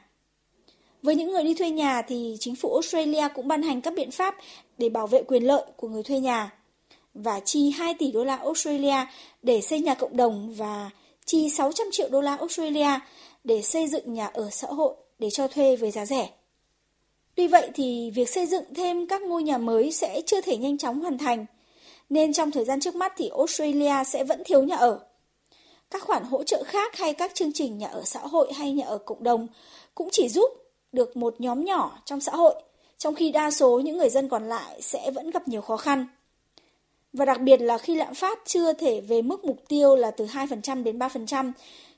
Với 1.02 1.14
những 1.14 1.32
người 1.32 1.44
đi 1.44 1.54
thuê 1.54 1.70
nhà 1.70 2.02
thì 2.02 2.36
chính 2.40 2.56
phủ 2.56 2.72
Australia 2.72 3.28
cũng 3.34 3.48
ban 3.48 3.62
hành 3.62 3.80
các 3.80 3.94
biện 3.94 4.10
pháp 4.10 4.36
để 4.78 4.88
bảo 4.88 5.06
vệ 5.06 5.22
quyền 5.22 5.42
lợi 5.42 5.64
của 5.76 5.88
người 5.88 6.02
thuê 6.02 6.20
nhà 6.20 6.50
và 7.14 7.40
chi 7.40 7.70
2 7.70 7.94
tỷ 7.94 8.12
đô 8.12 8.24
la 8.24 8.36
Australia 8.36 8.96
để 9.42 9.60
xây 9.60 9.80
nhà 9.80 9.94
cộng 9.94 10.16
đồng 10.16 10.54
và 10.54 10.90
chi 11.24 11.50
600 11.50 11.86
triệu 11.92 12.08
đô 12.08 12.20
la 12.20 12.36
Australia 12.36 12.88
để 13.44 13.62
xây 13.62 13.88
dựng 13.88 14.14
nhà 14.14 14.26
ở 14.26 14.50
xã 14.50 14.68
hội 14.68 14.94
để 15.18 15.30
cho 15.30 15.48
thuê 15.48 15.76
với 15.76 15.90
giá 15.90 16.06
rẻ. 16.06 16.30
Tuy 17.34 17.48
vậy 17.48 17.70
thì 17.74 18.10
việc 18.10 18.28
xây 18.28 18.46
dựng 18.46 18.64
thêm 18.74 19.06
các 19.06 19.22
ngôi 19.22 19.42
nhà 19.42 19.58
mới 19.58 19.92
sẽ 19.92 20.22
chưa 20.26 20.40
thể 20.40 20.56
nhanh 20.56 20.78
chóng 20.78 21.00
hoàn 21.00 21.18
thành, 21.18 21.46
nên 22.10 22.32
trong 22.32 22.50
thời 22.50 22.64
gian 22.64 22.80
trước 22.80 22.94
mắt 22.94 23.12
thì 23.16 23.30
Australia 23.36 24.04
sẽ 24.06 24.24
vẫn 24.24 24.42
thiếu 24.44 24.62
nhà 24.62 24.76
ở. 24.76 25.00
Các 25.90 26.02
khoản 26.02 26.24
hỗ 26.24 26.44
trợ 26.44 26.62
khác 26.64 26.96
hay 26.96 27.14
các 27.14 27.34
chương 27.34 27.52
trình 27.52 27.78
nhà 27.78 27.88
ở 27.88 28.02
xã 28.04 28.20
hội 28.20 28.52
hay 28.52 28.72
nhà 28.72 28.86
ở 28.86 28.98
cộng 28.98 29.22
đồng 29.22 29.46
cũng 29.94 30.08
chỉ 30.12 30.28
giúp 30.28 30.61
được 30.92 31.16
một 31.16 31.34
nhóm 31.38 31.64
nhỏ 31.64 31.98
trong 32.04 32.20
xã 32.20 32.32
hội, 32.32 32.54
trong 32.98 33.14
khi 33.14 33.32
đa 33.32 33.50
số 33.50 33.80
những 33.80 33.98
người 33.98 34.10
dân 34.10 34.28
còn 34.28 34.48
lại 34.48 34.82
sẽ 34.82 35.10
vẫn 35.10 35.30
gặp 35.30 35.48
nhiều 35.48 35.60
khó 35.60 35.76
khăn. 35.76 36.06
Và 37.12 37.24
đặc 37.24 37.40
biệt 37.40 37.60
là 37.60 37.78
khi 37.78 37.94
lạm 37.96 38.14
phát 38.14 38.38
chưa 38.44 38.72
thể 38.72 39.00
về 39.00 39.22
mức 39.22 39.44
mục 39.44 39.62
tiêu 39.68 39.96
là 39.96 40.10
từ 40.10 40.26
2% 40.26 40.82
đến 40.82 40.98
3%, 40.98 41.52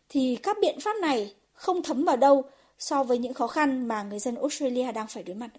thì 0.09 0.39
các 0.43 0.57
biện 0.61 0.81
pháp 0.81 0.97
này 1.01 1.35
không 1.53 1.83
thấm 1.83 2.05
vào 2.05 2.17
đâu 2.17 2.43
so 2.79 3.05
với 3.05 3.19
những 3.19 3.35
khó 3.35 3.47
khăn 3.47 3.89
mà 3.89 4.03
người 4.03 4.19
dân 4.19 4.37
Australia 4.37 4.93
đang 4.93 5.07
phải 5.07 5.23
đối 5.23 5.37
mặt. 5.37 5.51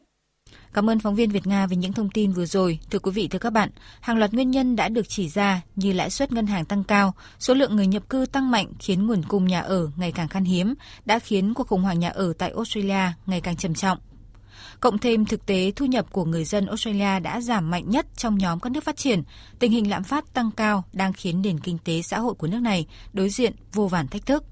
Cảm 0.76 0.90
ơn 0.90 1.00
phóng 1.00 1.16
viên 1.16 1.30
Việt 1.30 1.48
Nga 1.48 1.68
về 1.68 1.76
những 1.76 1.94
thông 1.94 2.10
tin 2.10 2.32
vừa 2.32 2.46
rồi. 2.46 2.80
Thưa 2.92 3.00
quý 3.00 3.12
vị, 3.12 3.28
thưa 3.28 3.40
các 3.40 3.50
bạn, 3.50 3.70
hàng 4.02 4.18
loạt 4.18 4.34
nguyên 4.34 4.52
nhân 4.52 4.76
đã 4.76 4.90
được 4.90 5.10
chỉ 5.10 5.30
ra 5.30 5.62
như 5.76 5.94
lãi 5.94 6.10
suất 6.10 6.32
ngân 6.32 6.48
hàng 6.48 6.66
tăng 6.66 6.84
cao, 6.84 7.14
số 7.40 7.54
lượng 7.54 7.76
người 7.76 7.88
nhập 7.88 8.10
cư 8.10 8.26
tăng 8.32 8.52
mạnh 8.52 8.74
khiến 8.80 9.08
nguồn 9.08 9.24
cung 9.24 9.46
nhà 9.48 9.62
ở 9.62 9.90
ngày 9.96 10.12
càng 10.12 10.28
khan 10.28 10.44
hiếm, 10.44 10.74
đã 11.06 11.20
khiến 11.20 11.54
cuộc 11.54 11.68
khủng 11.68 11.82
hoảng 11.82 12.00
nhà 12.00 12.10
ở 12.10 12.34
tại 12.38 12.52
Australia 12.56 13.14
ngày 13.26 13.42
càng 13.42 13.56
trầm 13.56 13.74
trọng. 13.74 13.98
Cộng 14.80 14.98
thêm 14.98 15.26
thực 15.26 15.46
tế 15.46 15.72
thu 15.76 15.86
nhập 15.86 16.06
của 16.12 16.26
người 16.26 16.46
dân 16.46 16.66
Australia 16.66 17.20
đã 17.20 17.42
giảm 17.42 17.72
mạnh 17.72 17.90
nhất 17.90 18.06
trong 18.18 18.38
nhóm 18.38 18.60
các 18.60 18.72
nước 18.72 18.84
phát 18.84 18.98
triển, 18.98 19.24
tình 19.60 19.72
hình 19.72 19.90
lạm 19.90 20.04
phát 20.04 20.34
tăng 20.34 20.52
cao 20.52 20.84
đang 20.94 21.14
khiến 21.14 21.42
nền 21.42 21.60
kinh 21.60 21.78
tế 21.78 22.02
xã 22.02 22.20
hội 22.20 22.34
của 22.34 22.48
nước 22.48 22.60
này 22.60 22.88
đối 23.14 23.30
diện 23.30 23.54
vô 23.74 23.88
vàn 23.88 24.08
thách 24.08 24.26
thức 24.26 24.44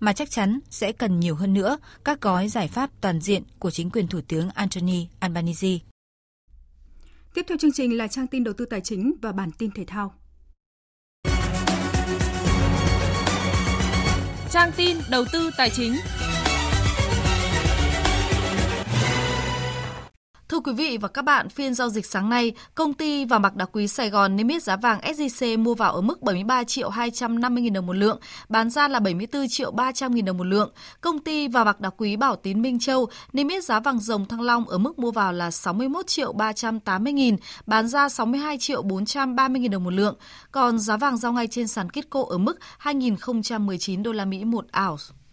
mà 0.00 0.12
chắc 0.12 0.30
chắn 0.30 0.60
sẽ 0.70 0.92
cần 0.92 1.20
nhiều 1.20 1.34
hơn 1.34 1.54
nữa 1.54 1.78
các 2.04 2.20
gói 2.20 2.48
giải 2.48 2.68
pháp 2.68 2.90
toàn 3.00 3.20
diện 3.20 3.42
của 3.58 3.70
chính 3.70 3.90
quyền 3.90 4.06
Thủ 4.06 4.20
tướng 4.28 4.48
Anthony 4.50 5.08
Albanese. 5.20 5.78
Tiếp 7.34 7.42
theo 7.48 7.58
chương 7.58 7.72
trình 7.72 7.96
là 7.96 8.08
trang 8.08 8.26
tin 8.26 8.44
đầu 8.44 8.54
tư 8.54 8.64
tài 8.64 8.80
chính 8.80 9.14
và 9.22 9.32
bản 9.32 9.50
tin 9.58 9.70
thể 9.70 9.84
thao. 9.84 10.14
Trang 14.50 14.72
tin 14.76 14.96
đầu 15.10 15.24
tư 15.32 15.50
tài 15.56 15.70
chính. 15.70 15.96
Thưa 20.54 20.60
quý 20.60 20.72
vị 20.72 20.98
và 21.00 21.08
các 21.08 21.22
bạn, 21.22 21.48
phiên 21.48 21.74
giao 21.74 21.88
dịch 21.88 22.06
sáng 22.06 22.28
nay, 22.28 22.52
công 22.74 22.94
ty 22.94 23.24
vàng 23.24 23.42
bạc 23.42 23.56
đá 23.56 23.64
quý 23.64 23.88
Sài 23.88 24.10
Gòn 24.10 24.36
niêm 24.36 24.48
yết 24.48 24.62
giá 24.62 24.76
vàng 24.76 25.00
SJC 25.00 25.58
mua 25.58 25.74
vào 25.74 25.92
ở 25.92 26.00
mức 26.00 26.22
73 26.22 26.64
triệu 26.64 26.88
250 26.88 27.64
000 27.64 27.72
đồng 27.72 27.86
một 27.86 27.92
lượng, 27.92 28.18
bán 28.48 28.70
ra 28.70 28.88
là 28.88 29.00
74 29.00 29.48
triệu 29.48 29.70
300 29.70 30.12
000 30.12 30.24
đồng 30.24 30.38
một 30.38 30.44
lượng. 30.44 30.72
Công 31.00 31.18
ty 31.18 31.48
vàng 31.48 31.64
bạc 31.64 31.80
đá 31.80 31.90
quý 31.90 32.16
Bảo 32.16 32.36
Tín 32.36 32.62
Minh 32.62 32.78
Châu 32.78 33.08
niêm 33.32 33.48
yết 33.48 33.64
giá 33.64 33.80
vàng 33.80 34.00
rồng 34.00 34.26
Thăng 34.26 34.40
Long 34.40 34.68
ở 34.68 34.78
mức 34.78 34.98
mua 34.98 35.10
vào 35.10 35.32
là 35.32 35.50
61 35.50 36.06
triệu 36.06 36.32
380 36.32 37.12
000 37.12 37.38
bán 37.66 37.88
ra 37.88 38.08
62 38.08 38.58
triệu 38.58 38.82
430 38.82 39.62
000 39.62 39.70
đồng 39.70 39.84
một 39.84 39.92
lượng. 39.92 40.16
Còn 40.50 40.78
giá 40.78 40.96
vàng 40.96 41.16
giao 41.16 41.32
ngay 41.32 41.46
trên 41.46 41.68
sàn 41.68 41.90
Kitco 41.90 42.24
ở 42.28 42.38
mức 42.38 42.58
2.019 42.82 44.02
đô 44.02 44.12
la 44.12 44.24
Mỹ 44.24 44.44
một 44.44 44.66
ounce. 44.88 45.23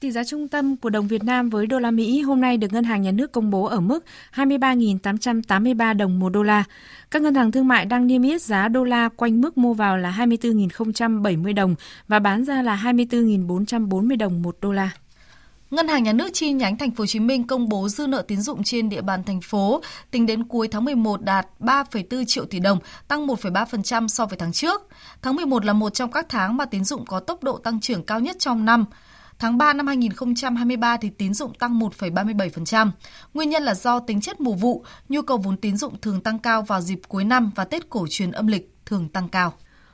Tỷ 0.00 0.10
giá 0.10 0.24
trung 0.24 0.48
tâm 0.48 0.76
của 0.76 0.90
đồng 0.90 1.06
Việt 1.08 1.24
Nam 1.24 1.50
với 1.50 1.66
đô 1.66 1.78
la 1.78 1.90
Mỹ 1.90 2.20
hôm 2.20 2.40
nay 2.40 2.56
được 2.56 2.72
Ngân 2.72 2.84
hàng 2.84 3.02
Nhà 3.02 3.10
nước 3.10 3.32
công 3.32 3.50
bố 3.50 3.64
ở 3.64 3.80
mức 3.80 4.04
23.883 4.34 5.96
đồng 5.96 6.18
một 6.18 6.28
đô 6.28 6.42
la. 6.42 6.64
Các 7.10 7.22
ngân 7.22 7.34
hàng 7.34 7.52
thương 7.52 7.68
mại 7.68 7.84
đang 7.84 8.06
niêm 8.06 8.22
yết 8.22 8.42
giá 8.42 8.68
đô 8.68 8.84
la 8.84 9.08
quanh 9.08 9.40
mức 9.40 9.58
mua 9.58 9.74
vào 9.74 9.98
là 9.98 10.14
24.070 10.18 11.54
đồng 11.54 11.74
và 12.08 12.18
bán 12.18 12.44
ra 12.44 12.62
là 12.62 12.76
24.440 12.84 14.18
đồng 14.18 14.42
một 14.42 14.56
đô 14.60 14.72
la. 14.72 14.90
Ngân 15.70 15.88
hàng 15.88 16.02
Nhà 16.02 16.12
nước 16.12 16.30
chi 16.32 16.52
nhánh 16.52 16.78
Thành 16.78 16.90
phố 16.90 17.02
Hồ 17.02 17.06
Chí 17.06 17.20
Minh 17.20 17.46
công 17.46 17.68
bố 17.68 17.88
dư 17.88 18.06
nợ 18.06 18.22
tín 18.22 18.40
dụng 18.40 18.62
trên 18.62 18.88
địa 18.88 19.00
bàn 19.00 19.24
thành 19.24 19.40
phố 19.40 19.82
tính 20.10 20.26
đến 20.26 20.44
cuối 20.44 20.68
tháng 20.68 20.84
11 20.84 21.22
đạt 21.22 21.46
3,4 21.60 22.24
triệu 22.26 22.44
tỷ 22.44 22.60
đồng, 22.60 22.78
tăng 23.08 23.26
1,3% 23.26 24.08
so 24.08 24.26
với 24.26 24.38
tháng 24.38 24.52
trước. 24.52 24.88
Tháng 25.22 25.36
11 25.36 25.64
là 25.64 25.72
một 25.72 25.94
trong 25.94 26.12
các 26.12 26.26
tháng 26.28 26.56
mà 26.56 26.64
tín 26.64 26.84
dụng 26.84 27.04
có 27.06 27.20
tốc 27.20 27.44
độ 27.44 27.58
tăng 27.58 27.80
trưởng 27.80 28.04
cao 28.04 28.20
nhất 28.20 28.36
trong 28.38 28.64
năm. 28.64 28.84
Tháng 29.40 29.58
3 29.58 29.72
năm 29.72 29.86
2023 29.86 30.96
thì 30.96 31.10
tín 31.10 31.34
dụng 31.34 31.54
tăng 31.54 31.80
1,37%. 31.80 32.90
Nguyên 33.34 33.50
nhân 33.50 33.62
là 33.62 33.74
do 33.74 34.00
tính 34.00 34.20
chất 34.20 34.40
mùa 34.40 34.54
vụ, 34.54 34.84
nhu 35.08 35.22
cầu 35.22 35.38
vốn 35.38 35.56
tín 35.56 35.76
dụng 35.76 36.00
thường 36.00 36.20
tăng 36.20 36.38
cao 36.38 36.62
vào 36.62 36.80
dịp 36.80 37.00
cuối 37.08 37.24
năm 37.24 37.50
và 37.54 37.64
Tết 37.64 37.90
cổ 37.90 38.06
truyền 38.10 38.30
âm 38.30 38.46
lịch 38.46 38.74
thường 38.86 39.08
tăng 39.08 39.28
cao 39.28 39.52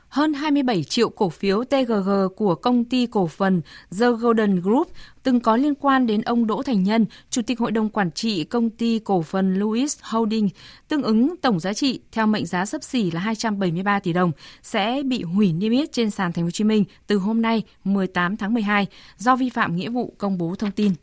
hơn 0.09 0.33
27 0.33 0.83
triệu 0.83 1.09
cổ 1.09 1.29
phiếu 1.29 1.63
TGG 1.63 2.09
của 2.35 2.55
công 2.55 2.85
ty 2.85 3.07
cổ 3.07 3.27
phần 3.27 3.61
The 3.99 4.07
Golden 4.19 4.61
Group 4.61 4.91
từng 5.27 5.39
có 5.39 5.57
liên 5.57 5.75
quan 5.75 6.07
đến 6.07 6.21
ông 6.21 6.47
Đỗ 6.47 6.63
Thành 6.63 6.83
Nhân, 6.83 7.05
Chủ 7.29 7.41
tịch 7.41 7.59
Hội 7.59 7.71
đồng 7.71 7.89
Quản 7.89 8.11
trị 8.11 8.43
công 8.43 8.69
ty 8.69 8.99
cổ 8.99 9.21
phần 9.21 9.59
Louis 9.59 9.97
Holding, 10.01 10.49
tương 10.87 11.03
ứng 11.03 11.35
tổng 11.41 11.59
giá 11.59 11.73
trị 11.73 11.99
theo 12.11 12.27
mệnh 12.27 12.45
giá 12.45 12.65
sấp 12.65 12.83
xỉ 12.83 13.11
là 13.11 13.19
273 13.19 13.99
tỷ 13.99 14.13
đồng, 14.13 14.31
sẽ 14.63 15.03
bị 15.05 15.23
hủy 15.23 15.53
niêm 15.53 15.71
yết 15.71 15.91
trên 15.91 16.09
sàn 16.09 16.33
Thành 16.33 16.43
phố 16.43 16.47
Hồ 16.47 16.51
Chí 16.51 16.63
Minh 16.63 16.83
từ 17.07 17.17
hôm 17.17 17.41
nay 17.41 17.63
18 17.83 18.37
tháng 18.37 18.53
12 18.53 18.87
do 19.17 19.35
vi 19.35 19.49
phạm 19.49 19.75
nghĩa 19.75 19.89
vụ 19.89 20.13
công 20.17 20.37
bố 20.37 20.55
thông 20.55 20.71
tin. 20.71 20.93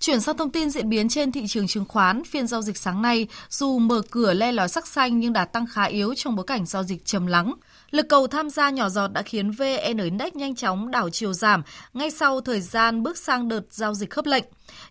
Chuyển 0.00 0.20
sang 0.20 0.36
thông 0.36 0.50
tin 0.50 0.70
diễn 0.70 0.88
biến 0.88 1.08
trên 1.08 1.32
thị 1.32 1.46
trường 1.46 1.66
chứng 1.66 1.84
khoán, 1.84 2.24
phiên 2.24 2.46
giao 2.46 2.62
dịch 2.62 2.76
sáng 2.76 3.02
nay 3.02 3.26
dù 3.50 3.78
mở 3.78 4.02
cửa 4.10 4.34
le 4.34 4.52
lói 4.52 4.68
sắc 4.68 4.86
xanh 4.86 5.20
nhưng 5.20 5.32
đã 5.32 5.44
tăng 5.44 5.66
khá 5.66 5.84
yếu 5.84 6.14
trong 6.14 6.36
bối 6.36 6.44
cảnh 6.46 6.66
giao 6.66 6.82
dịch 6.82 7.04
trầm 7.04 7.26
lắng. 7.26 7.54
Lực 7.90 8.08
cầu 8.08 8.26
tham 8.26 8.50
gia 8.50 8.70
nhỏ 8.70 8.88
giọt 8.88 9.08
đã 9.08 9.22
khiến 9.22 9.50
VN 9.50 9.98
Index 9.98 10.34
nhanh 10.34 10.54
chóng 10.54 10.90
đảo 10.90 11.10
chiều 11.10 11.32
giảm 11.32 11.62
ngay 11.92 12.10
sau 12.10 12.40
thời 12.40 12.60
gian 12.60 13.02
bước 13.02 13.18
sang 13.18 13.48
đợt 13.48 13.60
giao 13.70 13.94
dịch 13.94 14.10
khớp 14.10 14.26
lệnh. 14.26 14.44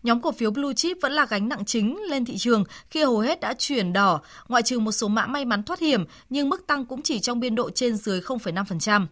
Nhóm 0.04 0.22
cổ 0.22 0.32
phiếu 0.32 0.52
blue 0.52 0.74
chip 0.74 0.98
vẫn 1.02 1.12
là 1.12 1.26
gánh 1.26 1.50
nặng 1.50 1.66
chính 1.66 1.98
lên 2.10 2.26
thị 2.26 2.38
trường 2.38 2.64
khi 2.90 3.04
hầu 3.04 3.20
hết 3.20 3.40
đã 3.40 3.54
chuyển 3.58 3.94
đỏ, 3.94 4.22
ngoại 4.48 4.64
trừ 4.64 4.80
một 4.80 4.92
số 4.92 5.08
mã 5.08 5.26
may 5.26 5.46
mắn 5.46 5.64
thoát 5.64 5.80
hiểm, 5.80 6.06
nhưng 6.30 6.50
mức 6.50 6.68
tăng 6.68 6.86
cũng 6.86 7.02
chỉ 7.02 7.20
trong 7.20 7.40
biên 7.40 7.56
độ 7.56 7.70
trên 7.70 7.96
dưới 7.96 8.20
0,5%. 8.20 9.06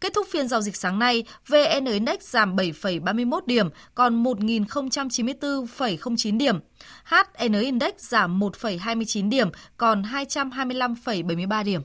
Kết 0.00 0.12
thúc 0.14 0.26
phiên 0.30 0.48
giao 0.48 0.60
dịch 0.60 0.76
sáng 0.76 0.98
nay, 0.98 1.24
VN 1.48 1.84
Index 1.84 2.20
giảm 2.20 2.56
7,31 2.56 3.40
điểm, 3.46 3.68
còn 3.94 4.22
1.094,09 4.22 6.38
điểm. 6.38 6.58
HN 7.04 7.60
Index 7.60 7.92
giảm 7.98 8.40
1,29 8.40 9.28
điểm, 9.28 9.48
còn 9.76 10.02
225,73 10.02 11.64
điểm. 11.64 11.82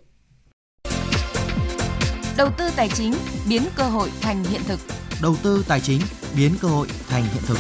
Đầu 2.38 2.50
tư 2.58 2.70
tài 2.76 2.90
chính 2.90 3.14
biến 3.50 3.62
cơ 3.76 3.84
hội 3.84 4.10
thành 4.22 4.44
hiện 4.44 4.62
thực. 4.68 4.80
Đầu 5.22 5.36
tư 5.44 5.66
tài 5.68 5.80
chính 5.80 6.02
biến 6.38 6.52
cơ 6.62 6.68
hội 6.68 6.88
thành 7.08 7.24
hiện 7.24 7.44
thực. 7.46 7.58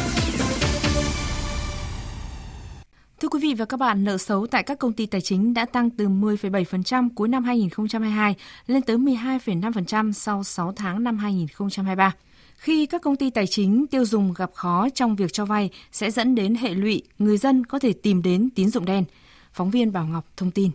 Thưa 3.19 3.27
quý 3.27 3.39
vị 3.41 3.53
và 3.53 3.65
các 3.65 3.77
bạn, 3.77 4.03
nợ 4.03 4.17
xấu 4.17 4.47
tại 4.47 4.63
các 4.63 4.79
công 4.79 4.93
ty 4.93 5.05
tài 5.05 5.21
chính 5.21 5.53
đã 5.53 5.65
tăng 5.65 5.89
từ 5.89 6.07
10,7% 6.07 7.09
cuối 7.15 7.27
năm 7.27 7.43
2022 7.43 8.35
lên 8.67 8.81
tới 8.81 8.97
12,5% 8.97 10.11
sau 10.11 10.43
6 10.43 10.73
tháng 10.75 11.03
năm 11.03 11.17
2023. 11.17 12.13
Khi 12.57 12.85
các 12.85 13.01
công 13.01 13.15
ty 13.15 13.29
tài 13.29 13.47
chính 13.47 13.87
tiêu 13.87 14.05
dùng 14.05 14.33
gặp 14.33 14.51
khó 14.53 14.87
trong 14.95 15.15
việc 15.15 15.33
cho 15.33 15.45
vay 15.45 15.69
sẽ 15.91 16.11
dẫn 16.11 16.35
đến 16.35 16.55
hệ 16.55 16.69
lụy 16.69 17.01
người 17.19 17.37
dân 17.37 17.65
có 17.65 17.79
thể 17.79 17.93
tìm 17.93 18.21
đến 18.21 18.49
tín 18.55 18.69
dụng 18.69 18.85
đen. 18.85 19.03
Phóng 19.53 19.71
viên 19.71 19.91
Bảo 19.91 20.05
Ngọc 20.05 20.25
thông 20.37 20.51
tin. 20.51 20.71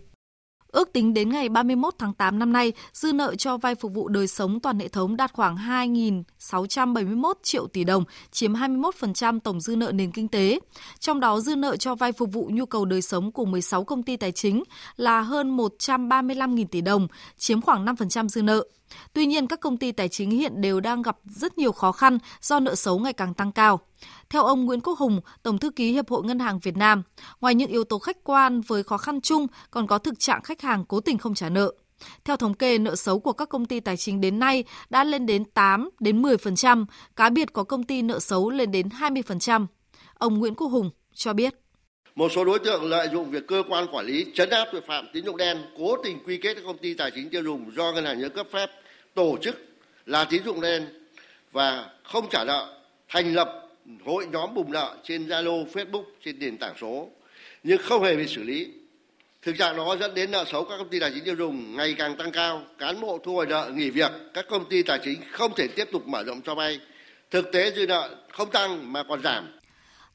Ước 0.72 0.92
tính 0.92 1.14
đến 1.14 1.28
ngày 1.28 1.48
31 1.48 1.94
tháng 1.98 2.14
8 2.14 2.38
năm 2.38 2.52
nay, 2.52 2.72
dư 2.92 3.12
nợ 3.12 3.34
cho 3.34 3.56
vay 3.56 3.74
phục 3.74 3.92
vụ 3.94 4.08
đời 4.08 4.26
sống 4.26 4.60
toàn 4.60 4.78
hệ 4.78 4.88
thống 4.88 5.16
đạt 5.16 5.32
khoảng 5.32 5.56
2.671 5.56 7.32
triệu 7.42 7.66
tỷ 7.66 7.84
đồng, 7.84 8.04
chiếm 8.30 8.52
21% 8.52 9.40
tổng 9.40 9.60
dư 9.60 9.76
nợ 9.76 9.92
nền 9.92 10.12
kinh 10.12 10.28
tế. 10.28 10.58
Trong 10.98 11.20
đó, 11.20 11.40
dư 11.40 11.56
nợ 11.56 11.76
cho 11.76 11.94
vay 11.94 12.12
phục 12.12 12.32
vụ 12.32 12.50
nhu 12.52 12.66
cầu 12.66 12.84
đời 12.84 13.02
sống 13.02 13.32
của 13.32 13.44
16 13.44 13.84
công 13.84 14.02
ty 14.02 14.16
tài 14.16 14.32
chính 14.32 14.62
là 14.96 15.20
hơn 15.20 15.56
135.000 15.56 16.66
tỷ 16.66 16.80
đồng, 16.80 17.08
chiếm 17.38 17.60
khoảng 17.60 17.84
5% 17.84 18.28
dư 18.28 18.42
nợ. 18.42 18.64
Tuy 19.12 19.26
nhiên, 19.26 19.46
các 19.46 19.60
công 19.60 19.76
ty 19.76 19.92
tài 19.92 20.08
chính 20.08 20.30
hiện 20.30 20.60
đều 20.60 20.80
đang 20.80 21.02
gặp 21.02 21.16
rất 21.24 21.58
nhiều 21.58 21.72
khó 21.72 21.92
khăn 21.92 22.18
do 22.40 22.60
nợ 22.60 22.74
xấu 22.74 22.98
ngày 22.98 23.12
càng 23.12 23.34
tăng 23.34 23.52
cao. 23.52 23.80
Theo 24.30 24.44
ông 24.44 24.64
Nguyễn 24.64 24.80
Quốc 24.80 24.98
Hùng, 24.98 25.20
Tổng 25.42 25.58
thư 25.58 25.70
ký 25.70 25.92
Hiệp 25.92 26.10
hội 26.10 26.22
Ngân 26.24 26.38
hàng 26.38 26.58
Việt 26.58 26.76
Nam, 26.76 27.02
ngoài 27.40 27.54
những 27.54 27.70
yếu 27.70 27.84
tố 27.84 27.98
khách 27.98 28.24
quan 28.24 28.60
với 28.60 28.82
khó 28.82 28.96
khăn 28.96 29.20
chung, 29.20 29.46
còn 29.70 29.86
có 29.86 29.98
thực 29.98 30.18
trạng 30.18 30.42
khách 30.42 30.60
hàng 30.60 30.84
cố 30.84 31.00
tình 31.00 31.18
không 31.18 31.34
trả 31.34 31.48
nợ. 31.48 31.72
Theo 32.24 32.36
thống 32.36 32.54
kê, 32.54 32.78
nợ 32.78 32.96
xấu 32.96 33.20
của 33.20 33.32
các 33.32 33.48
công 33.48 33.66
ty 33.66 33.80
tài 33.80 33.96
chính 33.96 34.20
đến 34.20 34.38
nay 34.38 34.64
đã 34.90 35.04
lên 35.04 35.26
đến 35.26 35.44
8 35.44 35.90
đến 36.00 36.22
10%, 36.22 36.84
cá 37.16 37.30
biệt 37.30 37.52
có 37.52 37.64
công 37.64 37.84
ty 37.84 38.02
nợ 38.02 38.18
xấu 38.18 38.50
lên 38.50 38.70
đến 38.70 38.88
20%. 38.88 39.66
Ông 40.14 40.38
Nguyễn 40.38 40.54
Quốc 40.54 40.68
Hùng 40.68 40.90
cho 41.14 41.32
biết. 41.32 41.54
Một 42.14 42.32
số 42.34 42.44
đối 42.44 42.58
tượng 42.58 42.84
lợi 42.84 43.08
dụng 43.12 43.30
việc 43.30 43.46
cơ 43.46 43.62
quan 43.68 43.86
quản 43.92 44.06
lý 44.06 44.26
chấn 44.34 44.50
áp 44.50 44.68
tội 44.72 44.80
phạm 44.88 45.06
tín 45.12 45.24
dụng 45.24 45.36
đen 45.36 45.58
cố 45.78 45.96
tình 46.04 46.18
quy 46.26 46.38
kết 46.38 46.54
các 46.54 46.62
công 46.66 46.78
ty 46.78 46.94
tài 46.94 47.10
chính 47.10 47.30
tiêu 47.30 47.42
dùng 47.44 47.70
do 47.76 47.92
ngân 47.92 48.04
hàng 48.04 48.18
nhà 48.18 48.22
nước 48.22 48.34
cấp 48.34 48.46
phép 48.52 48.70
tổ 49.14 49.36
chức 49.42 49.66
là 50.06 50.24
tín 50.24 50.44
dụng 50.44 50.60
đen 50.60 50.86
và 51.52 51.90
không 52.02 52.28
trả 52.30 52.44
nợ, 52.44 52.80
thành 53.08 53.34
lập 53.34 53.68
hội 54.04 54.26
nhóm 54.26 54.54
bùng 54.54 54.72
nợ 54.72 54.96
trên 55.04 55.28
Zalo, 55.28 55.66
Facebook 55.66 56.04
trên 56.24 56.38
nền 56.38 56.58
tảng 56.58 56.74
số 56.80 57.08
nhưng 57.62 57.78
không 57.82 58.02
hề 58.02 58.16
bị 58.16 58.26
xử 58.28 58.42
lý. 58.42 58.68
Thực 59.42 59.58
trạng 59.58 59.76
đó 59.76 59.96
dẫn 60.00 60.14
đến 60.14 60.30
nợ 60.30 60.44
xấu 60.52 60.64
các 60.64 60.78
công 60.78 60.88
ty 60.88 61.00
tài 61.00 61.10
chính 61.14 61.24
tiêu 61.24 61.34
dùng 61.38 61.76
ngày 61.76 61.94
càng 61.98 62.16
tăng 62.16 62.32
cao, 62.32 62.62
cán 62.78 63.00
bộ 63.00 63.18
thu 63.24 63.34
hồi 63.34 63.46
nợ 63.46 63.70
nghỉ 63.74 63.90
việc, 63.90 64.12
các 64.34 64.46
công 64.50 64.68
ty 64.68 64.82
tài 64.82 64.98
chính 65.04 65.20
không 65.30 65.52
thể 65.56 65.68
tiếp 65.68 65.88
tục 65.92 66.06
mở 66.06 66.22
rộng 66.24 66.40
cho 66.42 66.54
vay. 66.54 66.80
Thực 67.30 67.52
tế 67.52 67.72
dư 67.76 67.86
nợ 67.86 68.16
không 68.32 68.50
tăng 68.50 68.92
mà 68.92 69.02
còn 69.08 69.22
giảm. 69.22 69.58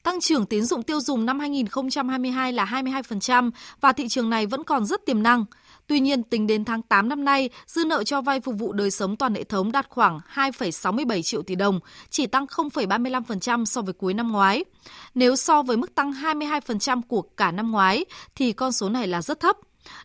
Tăng 0.02 0.20
trưởng 0.20 0.46
tín 0.46 0.64
dụng 0.64 0.82
tiêu 0.82 1.00
dùng 1.00 1.26
năm 1.26 1.40
2022 1.40 2.52
là 2.52 2.64
22% 2.64 3.50
và 3.80 3.92
thị 3.92 4.08
trường 4.08 4.30
này 4.30 4.46
vẫn 4.46 4.64
còn 4.64 4.86
rất 4.86 5.06
tiềm 5.06 5.22
năng. 5.22 5.44
Tuy 5.88 6.00
nhiên, 6.00 6.22
tính 6.22 6.46
đến 6.46 6.64
tháng 6.64 6.82
8 6.82 7.08
năm 7.08 7.24
nay, 7.24 7.50
dư 7.66 7.84
nợ 7.84 8.04
cho 8.04 8.20
vay 8.20 8.40
phục 8.40 8.54
vụ 8.58 8.72
đời 8.72 8.90
sống 8.90 9.16
toàn 9.16 9.34
hệ 9.34 9.44
thống 9.44 9.72
đạt 9.72 9.86
khoảng 9.88 10.20
2,67 10.34 11.22
triệu 11.22 11.42
tỷ 11.42 11.54
đồng, 11.54 11.80
chỉ 12.10 12.26
tăng 12.26 12.46
0,35% 12.46 13.64
so 13.64 13.82
với 13.82 13.94
cuối 13.94 14.14
năm 14.14 14.32
ngoái. 14.32 14.64
Nếu 15.14 15.36
so 15.36 15.62
với 15.62 15.76
mức 15.76 15.94
tăng 15.94 16.12
22% 16.12 17.02
của 17.08 17.22
cả 17.22 17.50
năm 17.50 17.70
ngoái, 17.70 18.04
thì 18.34 18.52
con 18.52 18.72
số 18.72 18.88
này 18.88 19.06
là 19.06 19.22
rất 19.22 19.40
thấp. 19.40 19.56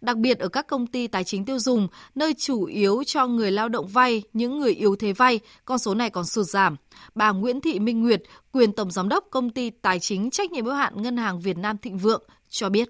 Đặc 0.02 0.18
biệt 0.18 0.40
ở 0.40 0.48
các 0.48 0.68
công 0.68 0.88
ty 0.88 1.08
tài 1.08 1.24
chính 1.24 1.46
tiêu 1.46 1.60
dùng, 1.60 1.88
nơi 2.16 2.34
chủ 2.34 2.64
yếu 2.64 3.04
cho 3.04 3.28
người 3.28 3.52
lao 3.52 3.70
động 3.70 3.88
vay, 3.88 4.24
những 4.34 4.60
người 4.60 4.74
yếu 4.74 4.96
thế 4.96 5.14
vay, 5.14 5.40
con 5.66 5.80
số 5.80 5.94
này 5.96 6.10
còn 6.10 6.26
sụt 6.26 6.46
giảm. 6.46 6.76
Bà 7.16 7.32
Nguyễn 7.32 7.62
Thị 7.62 7.80
Minh 7.80 8.04
Nguyệt, 8.04 8.24
quyền 8.52 8.72
tổng 8.72 8.92
giám 8.92 9.10
đốc 9.10 9.28
công 9.32 9.50
ty 9.50 9.70
tài 9.70 10.00
chính 10.00 10.30
trách 10.30 10.52
nhiệm 10.52 10.66
hữu 10.66 10.74
hạn 10.74 11.02
Ngân 11.02 11.18
hàng 11.18 11.40
Việt 11.40 11.58
Nam 11.58 11.78
Thịnh 11.78 11.98
Vượng 11.98 12.24
cho 12.50 12.70
biết. 12.70 12.90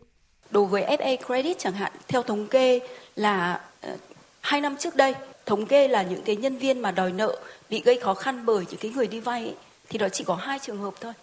Đối 0.52 0.66
với 0.66 0.98
FA 0.98 1.18
Credit 1.26 1.60
chẳng 1.60 1.74
hạn, 1.74 1.91
theo 2.08 2.24
thống 2.24 2.48
kê 2.48 2.80
là 3.16 3.62
uh, 3.94 4.00
hai 4.41 4.62
năm 4.62 4.76
trước 4.78 4.96
đây, 4.96 5.16
thống 5.46 5.66
kê 5.66 5.88
là 5.88 6.04
những 6.04 6.22
cái 6.22 6.36
nhân 6.36 6.58
viên 6.58 6.80
mà 6.80 6.91
đòi 6.91 7.12
nợ 7.12 7.39
bị 7.70 7.82
gây 7.86 8.00
khó 8.00 8.14
khăn 8.14 8.46
bởi 8.46 8.66
những 8.70 8.80
cái 8.80 8.91
người 8.96 9.08
đi 9.08 9.20
vay 9.20 9.41
ấy, 9.41 9.56
thì 9.89 9.98
đó 9.98 10.10
chỉ 10.10 10.24
có 10.24 10.36
hai 10.36 10.60
trường 10.60 10.82
hợp 10.82 10.94
thôi. 11.02 11.14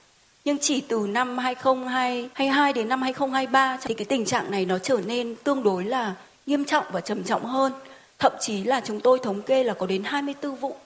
Nhưng 0.45 0.59
chỉ 0.59 0.81
từ 0.81 1.07
năm 1.09 1.39
2022 1.39 2.73
đến 2.73 2.89
năm 2.89 3.03
2023 3.03 3.79
thì 3.83 3.95
cái 3.95 4.05
tình 4.05 4.25
trạng 4.25 4.51
này 4.51 4.65
nó 4.65 4.79
trở 4.79 5.01
nên 5.07 5.37
tương 5.45 5.63
đối 5.63 5.85
là 5.85 6.15
nghiêm 6.47 6.65
trọng 6.65 6.85
và 6.93 7.01
trầm 7.01 7.25
trọng 7.25 7.45
hơn. 7.45 7.73
Thậm 8.19 8.33
chí 8.41 8.65
là 8.65 8.81
chúng 8.85 9.01
tôi 9.01 9.19
thống 9.19 9.43
kê 9.43 9.65
là 9.65 9.75
có 9.75 9.87
đến 9.87 10.05
24 10.05 10.57
vụ 10.57 10.77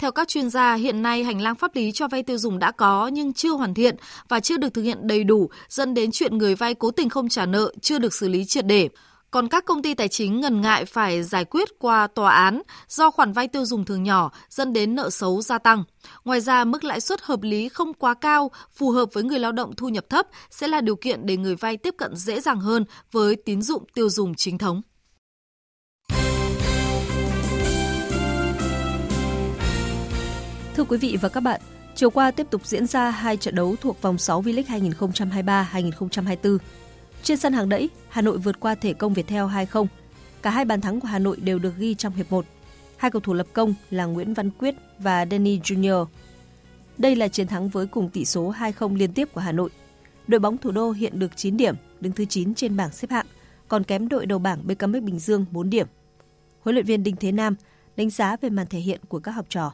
theo 0.00 0.12
các 0.12 0.28
chuyên 0.28 0.50
gia, 0.50 0.74
hiện 0.74 1.02
nay 1.02 1.24
hành 1.24 1.40
lang 1.40 1.54
pháp 1.54 1.76
lý 1.76 1.92
cho 1.92 2.08
vay 2.08 2.22
tiêu 2.22 2.38
dùng 2.38 2.58
đã 2.58 2.70
có 2.70 3.06
nhưng 3.08 3.32
chưa 3.32 3.50
hoàn 3.50 3.74
thiện 3.74 3.96
và 4.28 4.40
chưa 4.40 4.56
được 4.56 4.74
thực 4.74 4.82
hiện 4.82 4.98
đầy 5.06 5.24
đủ, 5.24 5.50
dẫn 5.68 5.94
đến 5.94 6.10
chuyện 6.12 6.38
người 6.38 6.54
vay 6.54 6.74
cố 6.74 6.90
tình 6.90 7.08
không 7.08 7.28
trả 7.28 7.46
nợ 7.46 7.72
chưa 7.80 7.98
được 7.98 8.14
xử 8.14 8.28
lý 8.28 8.44
triệt 8.44 8.66
để. 8.66 8.88
Còn 9.30 9.48
các 9.48 9.64
công 9.64 9.82
ty 9.82 9.94
tài 9.94 10.08
chính 10.08 10.40
ngần 10.40 10.60
ngại 10.60 10.84
phải 10.84 11.22
giải 11.22 11.44
quyết 11.44 11.68
qua 11.78 12.06
tòa 12.06 12.32
án 12.32 12.62
do 12.88 13.10
khoản 13.10 13.32
vay 13.32 13.48
tiêu 13.48 13.64
dùng 13.64 13.84
thường 13.84 14.02
nhỏ 14.02 14.30
dẫn 14.48 14.72
đến 14.72 14.94
nợ 14.94 15.10
xấu 15.10 15.42
gia 15.42 15.58
tăng. 15.58 15.84
Ngoài 16.24 16.40
ra, 16.40 16.64
mức 16.64 16.84
lãi 16.84 17.00
suất 17.00 17.22
hợp 17.22 17.42
lý 17.42 17.68
không 17.68 17.94
quá 17.94 18.14
cao, 18.14 18.50
phù 18.72 18.90
hợp 18.90 19.08
với 19.12 19.22
người 19.22 19.38
lao 19.38 19.52
động 19.52 19.76
thu 19.76 19.88
nhập 19.88 20.04
thấp 20.10 20.26
sẽ 20.50 20.68
là 20.68 20.80
điều 20.80 20.96
kiện 20.96 21.26
để 21.26 21.36
người 21.36 21.56
vay 21.56 21.76
tiếp 21.76 21.94
cận 21.98 22.16
dễ 22.16 22.40
dàng 22.40 22.60
hơn 22.60 22.84
với 23.12 23.36
tín 23.36 23.62
dụng 23.62 23.84
tiêu 23.94 24.08
dùng 24.08 24.34
chính 24.34 24.58
thống. 24.58 24.82
Thưa 30.76 30.84
quý 30.84 30.98
vị 30.98 31.18
và 31.20 31.28
các 31.28 31.40
bạn, 31.40 31.60
chiều 31.94 32.10
qua 32.10 32.30
tiếp 32.30 32.46
tục 32.50 32.66
diễn 32.66 32.86
ra 32.86 33.10
hai 33.10 33.36
trận 33.36 33.54
đấu 33.54 33.76
thuộc 33.80 34.02
vòng 34.02 34.18
6 34.18 34.42
V-League 34.42 35.64
2023-2024. 35.92 36.58
Trên 37.22 37.38
sân 37.38 37.52
hàng 37.52 37.68
đẫy, 37.68 37.88
Hà 38.08 38.22
Nội 38.22 38.38
vượt 38.38 38.60
qua 38.60 38.74
thể 38.74 38.92
công 38.92 39.14
Viettel 39.14 39.44
2-0. 39.44 39.86
Cả 40.42 40.50
hai 40.50 40.64
bàn 40.64 40.80
thắng 40.80 41.00
của 41.00 41.08
Hà 41.08 41.18
Nội 41.18 41.36
đều 41.36 41.58
được 41.58 41.76
ghi 41.78 41.94
trong 41.94 42.12
hiệp 42.12 42.32
1. 42.32 42.44
Hai 42.96 43.10
cầu 43.10 43.20
thủ 43.20 43.34
lập 43.34 43.46
công 43.52 43.74
là 43.90 44.04
Nguyễn 44.04 44.34
Văn 44.34 44.50
Quyết 44.50 44.74
và 44.98 45.26
Danny 45.30 45.58
Junior. 45.58 46.06
Đây 46.98 47.16
là 47.16 47.28
chiến 47.28 47.46
thắng 47.46 47.68
với 47.68 47.86
cùng 47.86 48.08
tỷ 48.08 48.24
số 48.24 48.54
2-0 48.58 48.96
liên 48.96 49.12
tiếp 49.12 49.28
của 49.32 49.40
Hà 49.40 49.52
Nội. 49.52 49.70
Đội 50.26 50.40
bóng 50.40 50.58
thủ 50.58 50.70
đô 50.70 50.90
hiện 50.90 51.18
được 51.18 51.36
9 51.36 51.56
điểm, 51.56 51.74
đứng 52.00 52.12
thứ 52.12 52.24
9 52.24 52.54
trên 52.54 52.76
bảng 52.76 52.92
xếp 52.92 53.10
hạng, 53.10 53.26
còn 53.68 53.84
kém 53.84 54.08
đội 54.08 54.26
đầu 54.26 54.38
bảng 54.38 54.66
BKM 54.66 54.92
Bình 54.92 55.18
Dương 55.18 55.44
4 55.50 55.70
điểm. 55.70 55.86
Huấn 56.60 56.74
luyện 56.74 56.86
viên 56.86 57.02
Đinh 57.02 57.16
Thế 57.16 57.32
Nam 57.32 57.54
đánh 57.96 58.10
giá 58.10 58.36
về 58.40 58.50
màn 58.50 58.66
thể 58.66 58.78
hiện 58.78 59.00
của 59.08 59.18
các 59.18 59.32
học 59.32 59.46
trò. 59.48 59.72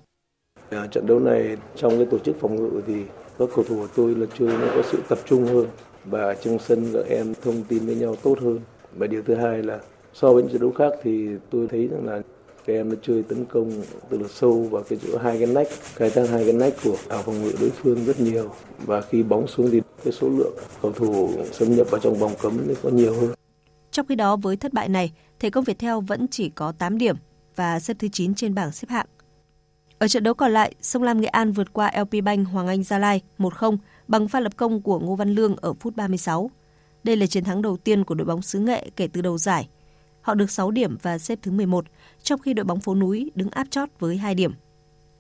À, 0.71 0.87
trận 0.87 1.07
đấu 1.07 1.19
này 1.19 1.57
trong 1.77 1.97
cái 1.97 2.07
tổ 2.11 2.19
chức 2.19 2.37
phòng 2.41 2.57
ngự 2.57 2.83
thì 2.87 2.95
các 3.39 3.49
cầu 3.55 3.65
thủ 3.69 3.77
của 3.77 3.89
tôi 3.97 4.15
là 4.15 4.27
chơi 4.39 4.49
nó 4.49 4.67
có 4.75 4.83
sự 4.93 4.99
tập 5.09 5.19
trung 5.27 5.47
hơn 5.47 5.67
và 6.05 6.35
trong 6.35 6.59
sân 6.59 6.91
các 6.93 7.07
em 7.09 7.35
thông 7.43 7.63
tin 7.63 7.87
với 7.87 7.95
nhau 7.95 8.17
tốt 8.23 8.39
hơn. 8.41 8.61
Và 8.97 9.07
điều 9.07 9.23
thứ 9.23 9.35
hai 9.35 9.63
là 9.63 9.81
so 10.15 10.33
với 10.33 10.43
những 10.43 10.53
trận 10.53 10.61
đấu 10.61 10.73
khác 10.73 10.93
thì 11.03 11.29
tôi 11.51 11.67
thấy 11.71 11.89
rằng 11.89 12.07
là 12.07 12.23
các 12.67 12.73
em 12.73 12.89
nó 12.89 12.95
chơi 13.03 13.23
tấn 13.23 13.45
công 13.45 13.83
từ 14.11 14.19
là 14.19 14.29
sâu 14.29 14.53
vào 14.71 14.83
cái 14.83 14.99
chỗ 15.03 15.19
hai 15.19 15.39
cái 15.39 15.47
nách, 15.47 15.69
khai 15.95 16.11
thác 16.11 16.29
hai 16.31 16.45
cái 16.45 16.53
nách 16.53 16.75
của 16.85 16.97
ảo 17.09 17.23
phòng 17.23 17.43
ngự 17.43 17.53
đối 17.61 17.71
phương 17.71 18.05
rất 18.05 18.21
nhiều 18.21 18.51
và 18.87 19.01
khi 19.01 19.23
bóng 19.23 19.47
xuống 19.47 19.71
thì 19.71 19.81
cái 20.05 20.13
số 20.13 20.29
lượng 20.29 20.55
cầu 20.83 20.93
thủ 20.93 21.31
xâm 21.53 21.77
nhập 21.77 21.87
vào 21.91 22.01
trong 22.01 22.15
vòng 22.15 22.33
cấm 22.43 22.59
thì 22.69 22.75
có 22.83 22.91
nhiều 22.91 23.15
hơn. 23.15 23.31
Trong 23.91 24.07
khi 24.07 24.15
đó 24.15 24.37
với 24.37 24.57
thất 24.57 24.73
bại 24.73 24.89
này, 24.89 25.13
Thể 25.41 25.51
công 25.51 25.65
Việt 25.65 25.79
Theo 25.79 26.01
vẫn 26.01 26.29
chỉ 26.29 26.49
có 26.49 26.73
8 26.73 26.99
điểm 26.99 27.17
và 27.57 27.81
xếp 27.81 27.97
thứ 27.99 28.09
9 28.13 28.35
trên 28.35 28.55
bảng 28.55 28.73
xếp 28.73 28.89
hạng. 28.91 29.07
Ở 29.99 30.09
trận 30.09 30.23
đấu 30.23 30.35
còn 30.35 30.53
lại, 30.53 30.75
Sông 30.81 31.03
Lam 31.03 31.21
Nghệ 31.21 31.29
An 31.29 31.53
vượt 31.53 31.73
qua 31.73 31.93
LP 32.01 32.25
Bank 32.25 32.49
Hoàng 32.49 32.67
Anh 32.67 32.83
Gia 32.83 32.99
Lai 32.99 33.23
1-0 33.39 33.77
bằng 34.09 34.29
pha 34.29 34.41
lập 34.41 34.53
công 34.57 34.83
của 34.83 35.01
Ngô 35.01 35.15
Văn 35.15 35.35
Lương 35.35 35.57
ở 35.57 35.75
phút 35.75 35.97
36. 35.97 36.51
Đây 37.05 37.17
là 37.17 37.27
chiến 37.27 37.45
thắng 37.45 37.63
đầu 37.63 37.77
tiên 37.77 38.05
của 38.05 38.15
đội 38.15 38.27
bóng 38.27 38.43
xứ 38.43 38.59
Nghệ 38.59 38.91
kể 38.97 39.09
từ 39.13 39.21
đầu 39.21 39.39
giải. 39.39 39.69
Họ 40.21 40.35
được 40.35 40.51
6 40.51 40.71
điểm 40.71 40.97
và 41.03 41.19
xếp 41.19 41.39
thứ 41.43 41.51
11, 41.51 41.85
trong 42.23 42.41
khi 42.41 42.55
đội 42.55 42.65
bóng 42.65 42.81
phố 42.81 42.95
núi 42.95 43.31
đứng 43.35 43.51
áp 43.51 43.67
chót 43.71 43.89
với 43.99 44.17
2 44.17 44.35
điểm. 44.35 44.55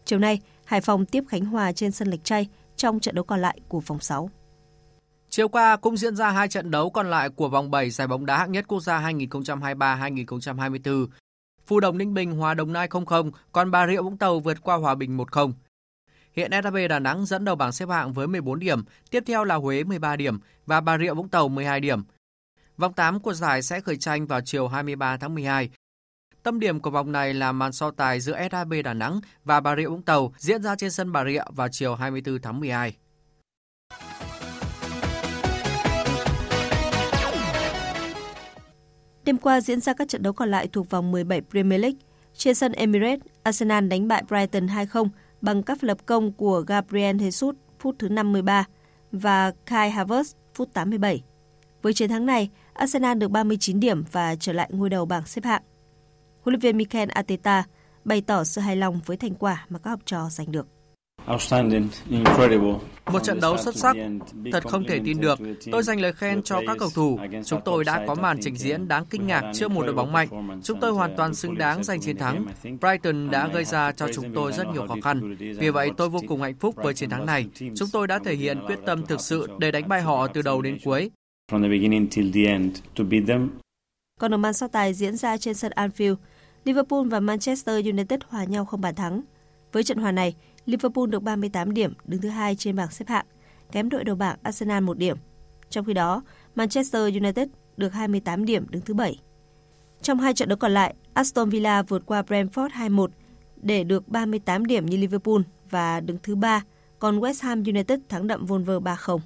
Chiều 0.04 0.18
nay, 0.18 0.40
Hải 0.64 0.80
Phòng 0.80 1.06
tiếp 1.06 1.24
Khánh 1.28 1.44
Hòa 1.44 1.72
trên 1.72 1.92
sân 1.92 2.08
Lệch 2.08 2.24
Chay 2.24 2.48
trong 2.76 3.00
trận 3.00 3.14
đấu 3.14 3.24
còn 3.24 3.42
lại 3.42 3.60
của 3.68 3.80
vòng 3.80 4.00
6. 4.00 4.30
Chiều 5.30 5.48
qua 5.48 5.76
cũng 5.76 5.96
diễn 5.96 6.16
ra 6.16 6.30
hai 6.30 6.48
trận 6.48 6.70
đấu 6.70 6.90
còn 6.90 7.10
lại 7.10 7.30
của 7.30 7.48
vòng 7.48 7.70
7 7.70 7.90
giải 7.90 8.08
bóng 8.08 8.26
đá 8.26 8.38
hạng 8.38 8.52
nhất 8.52 8.64
quốc 8.68 8.80
gia 8.80 9.00
2023-2024. 9.00 11.06
Phú 11.66 11.80
Đồng 11.80 11.98
Ninh 11.98 12.14
Bình 12.14 12.32
hòa 12.32 12.54
Đồng 12.54 12.72
Nai 12.72 12.88
0-0, 12.88 13.30
còn 13.52 13.70
Bà 13.70 13.86
Rịa 13.86 14.00
Vũng 14.00 14.18
Tàu 14.18 14.40
vượt 14.40 14.62
qua 14.62 14.76
Hòa 14.76 14.94
Bình 14.94 15.16
1-0. 15.16 15.52
Hiện 16.32 16.50
SHB 16.62 16.76
Đà 16.88 16.98
Nẵng 16.98 17.26
dẫn 17.26 17.44
đầu 17.44 17.56
bảng 17.56 17.72
xếp 17.72 17.88
hạng 17.88 18.12
với 18.12 18.26
14 18.26 18.58
điểm, 18.58 18.84
tiếp 19.10 19.22
theo 19.26 19.44
là 19.44 19.54
Huế 19.54 19.84
13 19.84 20.16
điểm 20.16 20.38
và 20.66 20.80
Bà 20.80 20.98
Rịa 20.98 21.14
Vũng 21.14 21.28
Tàu 21.28 21.48
12 21.48 21.80
điểm. 21.80 22.02
Vòng 22.76 22.92
8 22.92 23.20
của 23.20 23.34
giải 23.34 23.62
sẽ 23.62 23.80
khởi 23.80 23.96
tranh 23.96 24.26
vào 24.26 24.40
chiều 24.40 24.68
23 24.68 25.16
tháng 25.16 25.34
12. 25.34 25.70
Tâm 26.42 26.60
điểm 26.60 26.80
của 26.80 26.90
vòng 26.90 27.12
này 27.12 27.34
là 27.34 27.52
màn 27.52 27.72
so 27.72 27.90
tài 27.90 28.20
giữa 28.20 28.38
SHB 28.50 28.72
Đà 28.84 28.94
Nẵng 28.94 29.20
và 29.44 29.60
Bà 29.60 29.76
Rịa 29.76 29.86
Vũng 29.86 30.02
Tàu 30.02 30.32
diễn 30.38 30.62
ra 30.62 30.76
trên 30.76 30.90
sân 30.90 31.12
Bà 31.12 31.24
Rịa 31.24 31.42
vào 31.48 31.68
chiều 31.68 31.94
24 31.94 32.38
tháng 32.42 32.60
12. 32.60 32.96
Đêm 39.26 39.38
qua 39.38 39.60
diễn 39.60 39.80
ra 39.80 39.92
các 39.92 40.08
trận 40.08 40.22
đấu 40.22 40.32
còn 40.32 40.50
lại 40.50 40.68
thuộc 40.68 40.90
vòng 40.90 41.12
17 41.12 41.40
Premier 41.50 41.80
League. 41.80 41.98
Trên 42.34 42.54
sân 42.54 42.72
Emirates, 42.72 43.20
Arsenal 43.42 43.86
đánh 43.86 44.08
bại 44.08 44.22
Brighton 44.28 44.66
2-0 44.66 45.08
bằng 45.40 45.62
các 45.62 45.84
lập 45.84 45.98
công 46.06 46.32
của 46.32 46.60
Gabriel 46.60 47.16
Jesus 47.16 47.52
phút 47.78 47.96
thứ 47.98 48.08
53 48.08 48.64
và 49.12 49.52
Kai 49.64 49.90
Havertz 49.90 50.34
phút 50.54 50.72
87. 50.72 51.22
Với 51.82 51.94
chiến 51.94 52.08
thắng 52.08 52.26
này, 52.26 52.50
Arsenal 52.72 53.18
được 53.18 53.30
39 53.30 53.80
điểm 53.80 54.04
và 54.12 54.36
trở 54.36 54.52
lại 54.52 54.70
ngôi 54.72 54.90
đầu 54.90 55.06
bảng 55.06 55.26
xếp 55.26 55.44
hạng. 55.44 55.62
Huấn 56.42 56.52
luyện 56.52 56.60
viên 56.60 56.76
Mikel 56.76 57.08
Arteta 57.08 57.64
bày 58.04 58.20
tỏ 58.20 58.44
sự 58.44 58.60
hài 58.60 58.76
lòng 58.76 59.00
với 59.06 59.16
thành 59.16 59.34
quả 59.34 59.66
mà 59.68 59.78
các 59.78 59.90
học 59.90 60.00
trò 60.04 60.28
giành 60.30 60.52
được. 60.52 60.75
Một 63.12 63.22
trận 63.22 63.40
đấu 63.40 63.56
xuất 63.58 63.76
sắc, 63.76 63.96
thật 64.52 64.64
không 64.68 64.84
thể 64.84 65.00
tin 65.04 65.20
được. 65.20 65.38
Tôi 65.72 65.82
dành 65.82 66.00
lời 66.00 66.12
khen 66.12 66.42
cho 66.42 66.60
các 66.66 66.76
cầu 66.78 66.88
thủ. 66.94 67.18
Chúng 67.44 67.60
tôi 67.64 67.84
đã 67.84 68.04
có 68.06 68.14
màn 68.14 68.38
trình 68.40 68.56
diễn 68.56 68.88
đáng 68.88 69.04
kinh 69.10 69.26
ngạc 69.26 69.50
trước 69.54 69.70
một 69.70 69.82
đội 69.86 69.94
bóng 69.94 70.12
mạnh. 70.12 70.60
Chúng 70.62 70.80
tôi 70.80 70.92
hoàn 70.92 71.16
toàn 71.16 71.34
xứng 71.34 71.58
đáng 71.58 71.84
giành 71.84 72.00
chiến 72.00 72.16
thắng. 72.18 72.46
Brighton 72.62 73.30
đã 73.30 73.48
gây 73.48 73.64
ra 73.64 73.92
cho 73.92 74.08
chúng 74.14 74.34
tôi 74.34 74.52
rất 74.52 74.66
nhiều 74.72 74.86
khó 74.88 74.96
khăn. 75.02 75.36
Vì 75.38 75.70
vậy 75.70 75.90
tôi 75.96 76.08
vô 76.08 76.20
cùng 76.28 76.42
hạnh 76.42 76.54
phúc 76.60 76.74
với 76.76 76.94
chiến 76.94 77.10
thắng 77.10 77.26
này. 77.26 77.46
Chúng 77.76 77.88
tôi 77.92 78.06
đã 78.06 78.18
thể 78.18 78.34
hiện 78.34 78.60
quyết 78.66 78.78
tâm 78.86 79.06
thực 79.06 79.20
sự 79.20 79.48
để 79.58 79.70
đánh 79.70 79.88
bại 79.88 80.02
họ 80.02 80.26
từ 80.26 80.42
đầu 80.42 80.62
đến 80.62 80.78
cuối. 80.84 81.10
Còn 84.20 84.34
ở 84.34 84.36
màn 84.36 84.52
so 84.52 84.68
tài 84.68 84.94
diễn 84.94 85.16
ra 85.16 85.36
trên 85.36 85.54
sân 85.54 85.72
Anfield, 85.76 86.16
Liverpool 86.64 87.08
và 87.08 87.20
Manchester 87.20 87.86
United 87.86 88.20
hòa 88.28 88.44
nhau 88.44 88.64
không 88.64 88.80
bàn 88.80 88.94
thắng. 88.94 89.22
Với 89.72 89.82
trận 89.82 89.98
hòa 89.98 90.12
này, 90.12 90.34
Liverpool 90.66 91.06
được 91.06 91.22
38 91.22 91.74
điểm, 91.74 91.92
đứng 92.04 92.20
thứ 92.20 92.28
hai 92.28 92.56
trên 92.56 92.76
bảng 92.76 92.90
xếp 92.90 93.08
hạng, 93.08 93.26
kém 93.72 93.88
đội 93.88 94.04
đầu 94.04 94.16
bảng 94.16 94.38
Arsenal 94.42 94.82
1 94.82 94.98
điểm. 94.98 95.16
Trong 95.70 95.84
khi 95.84 95.94
đó, 95.94 96.22
Manchester 96.54 97.14
United 97.14 97.48
được 97.76 97.92
28 97.92 98.44
điểm, 98.44 98.66
đứng 98.70 98.82
thứ 98.82 98.94
bảy. 98.94 99.20
Trong 100.02 100.18
hai 100.18 100.34
trận 100.34 100.48
đấu 100.48 100.58
còn 100.58 100.72
lại, 100.72 100.94
Aston 101.12 101.50
Villa 101.50 101.82
vượt 101.82 102.06
qua 102.06 102.22
Brentford 102.22 102.68
2-1 102.68 103.08
để 103.62 103.84
được 103.84 104.08
38 104.08 104.66
điểm 104.66 104.86
như 104.86 104.96
Liverpool 104.96 105.40
và 105.70 106.00
đứng 106.00 106.16
thứ 106.22 106.34
ba, 106.34 106.64
còn 106.98 107.20
West 107.20 107.46
Ham 107.46 107.62
United 107.66 108.00
thắng 108.08 108.26
đậm 108.26 108.46
Wolver 108.46 108.80
3-0. 108.80 109.18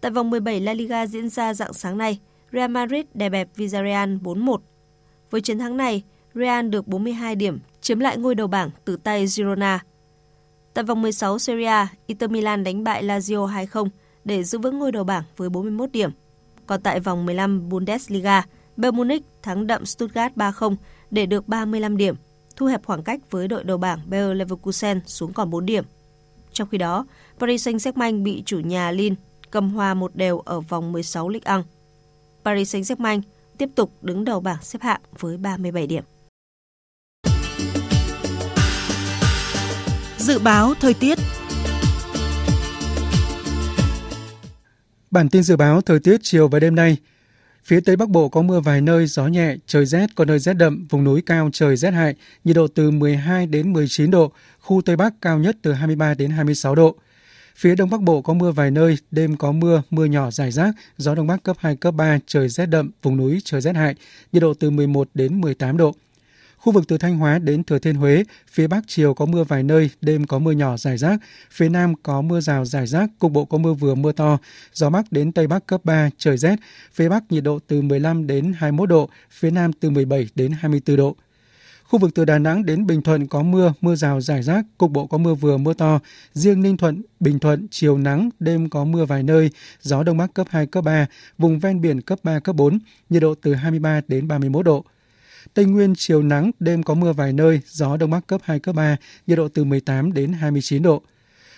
Tại 0.00 0.10
vòng 0.10 0.30
17 0.30 0.60
La 0.60 0.74
Liga 0.74 1.06
diễn 1.06 1.28
ra 1.28 1.54
dạng 1.54 1.72
sáng 1.72 1.98
nay, 1.98 2.18
Real 2.52 2.70
Madrid 2.70 3.04
đè 3.14 3.28
bẹp 3.28 3.48
Villarreal 3.56 4.16
4-1. 4.16 4.58
Với 5.30 5.40
chiến 5.40 5.58
thắng 5.58 5.76
này, 5.76 6.02
Real 6.34 6.68
được 6.68 6.88
42 6.88 7.36
điểm, 7.36 7.58
chiếm 7.80 8.00
lại 8.00 8.18
ngôi 8.18 8.34
đầu 8.34 8.46
bảng 8.46 8.70
từ 8.84 8.96
tay 8.96 9.26
Girona. 9.26 9.84
Tại 10.74 10.84
vòng 10.84 11.02
16 11.02 11.38
Serie 11.38 11.66
A, 11.66 11.88
Inter 12.06 12.30
Milan 12.30 12.64
đánh 12.64 12.84
bại 12.84 13.04
Lazio 13.04 13.66
2-0 13.66 13.88
để 14.24 14.44
giữ 14.44 14.58
vững 14.58 14.78
ngôi 14.78 14.92
đầu 14.92 15.04
bảng 15.04 15.22
với 15.36 15.48
41 15.48 15.92
điểm. 15.92 16.10
Còn 16.66 16.82
tại 16.82 17.00
vòng 17.00 17.26
15 17.26 17.68
Bundesliga, 17.68 18.46
Bayern 18.76 18.96
Munich 18.96 19.22
thắng 19.42 19.66
đậm 19.66 19.86
Stuttgart 19.86 20.34
3-0 20.36 20.76
để 21.10 21.26
được 21.26 21.48
35 21.48 21.96
điểm, 21.96 22.14
thu 22.56 22.66
hẹp 22.66 22.84
khoảng 22.84 23.02
cách 23.02 23.30
với 23.30 23.48
đội 23.48 23.64
đầu 23.64 23.78
bảng 23.78 24.00
Bayer 24.06 24.36
Leverkusen 24.36 25.00
xuống 25.06 25.32
còn 25.32 25.50
4 25.50 25.66
điểm. 25.66 25.84
Trong 26.52 26.68
khi 26.68 26.78
đó, 26.78 27.06
Paris 27.38 27.68
Saint-Germain 27.68 28.22
bị 28.22 28.42
chủ 28.46 28.60
nhà 28.60 28.90
Lille 28.90 29.16
cầm 29.50 29.70
hòa 29.70 29.94
một 29.94 30.16
đều 30.16 30.38
ở 30.38 30.60
vòng 30.60 30.92
16 30.92 31.28
Ligue 31.28 31.56
1. 31.56 31.62
Paris 32.44 32.74
Saint-Germain 32.74 33.20
tiếp 33.58 33.68
tục 33.74 33.92
đứng 34.02 34.24
đầu 34.24 34.40
bảng 34.40 34.62
xếp 34.62 34.82
hạng 34.82 35.00
với 35.18 35.36
37 35.36 35.86
điểm. 35.86 36.04
Dự 40.24 40.38
báo 40.38 40.74
thời 40.80 40.94
tiết 40.94 41.18
Bản 45.10 45.28
tin 45.28 45.42
dự 45.42 45.56
báo 45.56 45.80
thời 45.80 45.98
tiết 46.00 46.20
chiều 46.22 46.48
và 46.48 46.60
đêm 46.60 46.74
nay. 46.74 46.96
Phía 47.64 47.80
Tây 47.80 47.96
Bắc 47.96 48.08
Bộ 48.08 48.28
có 48.28 48.42
mưa 48.42 48.60
vài 48.60 48.80
nơi, 48.80 49.06
gió 49.06 49.26
nhẹ, 49.26 49.56
trời 49.66 49.86
rét, 49.86 50.06
có 50.14 50.24
nơi 50.24 50.38
rét 50.38 50.54
đậm, 50.54 50.86
vùng 50.90 51.04
núi 51.04 51.22
cao 51.26 51.50
trời 51.52 51.76
rét 51.76 51.90
hại, 51.90 52.14
nhiệt 52.44 52.56
độ 52.56 52.66
từ 52.66 52.90
12 52.90 53.46
đến 53.46 53.72
19 53.72 54.10
độ, 54.10 54.32
khu 54.60 54.82
Tây 54.82 54.96
Bắc 54.96 55.14
cao 55.20 55.38
nhất 55.38 55.56
từ 55.62 55.72
23 55.72 56.14
đến 56.14 56.30
26 56.30 56.74
độ. 56.74 56.96
Phía 57.56 57.74
Đông 57.74 57.90
Bắc 57.90 58.00
Bộ 58.00 58.22
có 58.22 58.34
mưa 58.34 58.50
vài 58.50 58.70
nơi, 58.70 58.96
đêm 59.10 59.36
có 59.36 59.52
mưa, 59.52 59.82
mưa 59.90 60.04
nhỏ 60.04 60.30
rải 60.30 60.50
rác, 60.50 60.74
gió 60.96 61.14
Đông 61.14 61.26
Bắc 61.26 61.42
cấp 61.42 61.56
2, 61.60 61.76
cấp 61.76 61.94
3, 61.94 62.18
trời 62.26 62.48
rét 62.48 62.66
đậm, 62.66 62.90
vùng 63.02 63.16
núi 63.16 63.40
trời 63.44 63.60
rét 63.60 63.76
hại, 63.76 63.94
nhiệt 64.32 64.42
độ 64.42 64.54
từ 64.54 64.70
11 64.70 65.08
đến 65.14 65.40
18 65.40 65.76
độ. 65.76 65.94
Khu 66.64 66.72
vực 66.72 66.84
từ 66.88 66.98
Thanh 66.98 67.16
Hóa 67.16 67.38
đến 67.38 67.64
Thừa 67.64 67.78
Thiên 67.78 67.94
Huế, 67.94 68.24
phía 68.50 68.66
Bắc 68.66 68.84
chiều 68.86 69.14
có 69.14 69.26
mưa 69.26 69.44
vài 69.44 69.62
nơi, 69.62 69.90
đêm 70.00 70.26
có 70.26 70.38
mưa 70.38 70.52
nhỏ 70.52 70.76
rải 70.76 70.98
rác, 70.98 71.20
phía 71.50 71.68
Nam 71.68 71.94
có 72.02 72.22
mưa 72.22 72.40
rào 72.40 72.64
rải 72.64 72.86
rác, 72.86 73.10
cục 73.18 73.32
bộ 73.32 73.44
có 73.44 73.58
mưa 73.58 73.72
vừa 73.72 73.94
mưa 73.94 74.12
to, 74.12 74.38
gió 74.72 74.90
Bắc 74.90 75.12
đến 75.12 75.32
Tây 75.32 75.46
Bắc 75.46 75.66
cấp 75.66 75.80
3, 75.84 76.10
trời 76.18 76.36
rét, 76.36 76.56
phía 76.92 77.08
Bắc 77.08 77.32
nhiệt 77.32 77.44
độ 77.44 77.58
từ 77.66 77.82
15 77.82 78.26
đến 78.26 78.52
21 78.56 78.88
độ, 78.88 79.08
phía 79.30 79.50
Nam 79.50 79.72
từ 79.72 79.90
17 79.90 80.28
đến 80.34 80.52
24 80.60 80.96
độ. 80.96 81.16
Khu 81.84 81.98
vực 81.98 82.10
từ 82.14 82.24
Đà 82.24 82.38
Nẵng 82.38 82.66
đến 82.66 82.86
Bình 82.86 83.02
Thuận 83.02 83.26
có 83.26 83.42
mưa, 83.42 83.72
mưa 83.80 83.94
rào 83.94 84.20
rải 84.20 84.42
rác, 84.42 84.64
cục 84.78 84.90
bộ 84.90 85.06
có 85.06 85.18
mưa 85.18 85.34
vừa 85.34 85.56
mưa 85.56 85.74
to. 85.74 86.00
Riêng 86.32 86.62
Ninh 86.62 86.76
Thuận, 86.76 87.02
Bình 87.20 87.38
Thuận, 87.38 87.66
chiều 87.70 87.98
nắng, 87.98 88.30
đêm 88.38 88.70
có 88.70 88.84
mưa 88.84 89.04
vài 89.04 89.22
nơi, 89.22 89.50
gió 89.80 90.02
Đông 90.02 90.16
Bắc 90.16 90.34
cấp 90.34 90.46
2, 90.50 90.66
cấp 90.66 90.84
3, 90.84 91.06
vùng 91.38 91.58
ven 91.58 91.80
biển 91.80 92.00
cấp 92.00 92.18
3, 92.22 92.38
cấp 92.38 92.56
4, 92.56 92.78
nhiệt 93.10 93.22
độ 93.22 93.34
từ 93.42 93.54
23 93.54 94.00
đến 94.08 94.28
31 94.28 94.64
độ. 94.64 94.84
Tây 95.54 95.64
Nguyên 95.64 95.94
chiều 95.96 96.22
nắng, 96.22 96.50
đêm 96.60 96.82
có 96.82 96.94
mưa 96.94 97.12
vài 97.12 97.32
nơi, 97.32 97.60
gió 97.66 97.96
Đông 97.96 98.10
Bắc 98.10 98.26
cấp 98.26 98.40
2, 98.44 98.60
cấp 98.60 98.74
3, 98.74 98.96
nhiệt 99.26 99.38
độ 99.38 99.48
từ 99.48 99.64
18 99.64 100.12
đến 100.12 100.32
29 100.32 100.82
độ. 100.82 101.02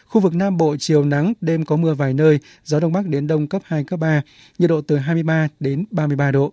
Khu 0.06 0.20
vực 0.20 0.34
Nam 0.34 0.56
Bộ 0.56 0.76
chiều 0.78 1.04
nắng, 1.04 1.32
đêm 1.40 1.64
có 1.64 1.76
mưa 1.76 1.94
vài 1.94 2.14
nơi, 2.14 2.38
gió 2.64 2.80
Đông 2.80 2.92
Bắc 2.92 3.06
đến 3.06 3.26
Đông 3.26 3.46
cấp 3.46 3.62
2, 3.64 3.84
cấp 3.84 4.00
3, 4.00 4.22
nhiệt 4.58 4.70
độ 4.70 4.80
từ 4.80 4.96
23 4.96 5.48
đến 5.60 5.84
33 5.90 6.30
độ. 6.30 6.52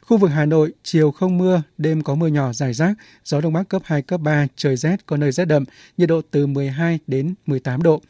Khu 0.00 0.16
vực 0.16 0.30
Hà 0.30 0.44
Nội, 0.44 0.72
chiều 0.82 1.10
không 1.10 1.38
mưa, 1.38 1.62
đêm 1.78 2.02
có 2.02 2.14
mưa 2.14 2.26
nhỏ 2.26 2.52
rải 2.52 2.72
rác, 2.72 2.94
gió 3.24 3.40
Đông 3.40 3.52
Bắc 3.52 3.68
cấp 3.68 3.82
2, 3.84 4.02
cấp 4.02 4.20
3, 4.20 4.46
trời 4.56 4.76
rét, 4.76 5.06
có 5.06 5.16
nơi 5.16 5.32
rét 5.32 5.44
đậm, 5.44 5.64
nhiệt 5.96 6.08
độ 6.08 6.20
từ 6.30 6.46
12 6.46 6.98
đến 7.06 7.34
18 7.46 7.82
độ. 7.82 8.02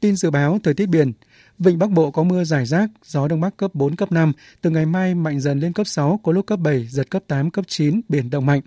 Tin 0.00 0.16
dự 0.16 0.30
báo 0.30 0.58
thời 0.62 0.74
tiết 0.74 0.86
biển, 0.86 1.12
Vịnh 1.58 1.78
Bắc 1.78 1.90
Bộ 1.90 2.10
có 2.10 2.22
mưa 2.22 2.44
rải 2.44 2.66
rác, 2.66 2.90
gió 3.04 3.28
Đông 3.28 3.40
Bắc 3.40 3.56
cấp 3.56 3.74
4, 3.74 3.96
cấp 3.96 4.12
5, 4.12 4.32
từ 4.60 4.70
ngày 4.70 4.86
mai 4.86 5.14
mạnh 5.14 5.40
dần 5.40 5.60
lên 5.60 5.72
cấp 5.72 5.86
6, 5.86 6.20
có 6.22 6.32
lúc 6.32 6.46
cấp 6.46 6.58
7, 6.58 6.86
giật 6.86 7.10
cấp 7.10 7.22
8, 7.26 7.50
cấp 7.50 7.64
9, 7.68 8.00
biển 8.08 8.30
động 8.30 8.46
mạnh. 8.46 8.60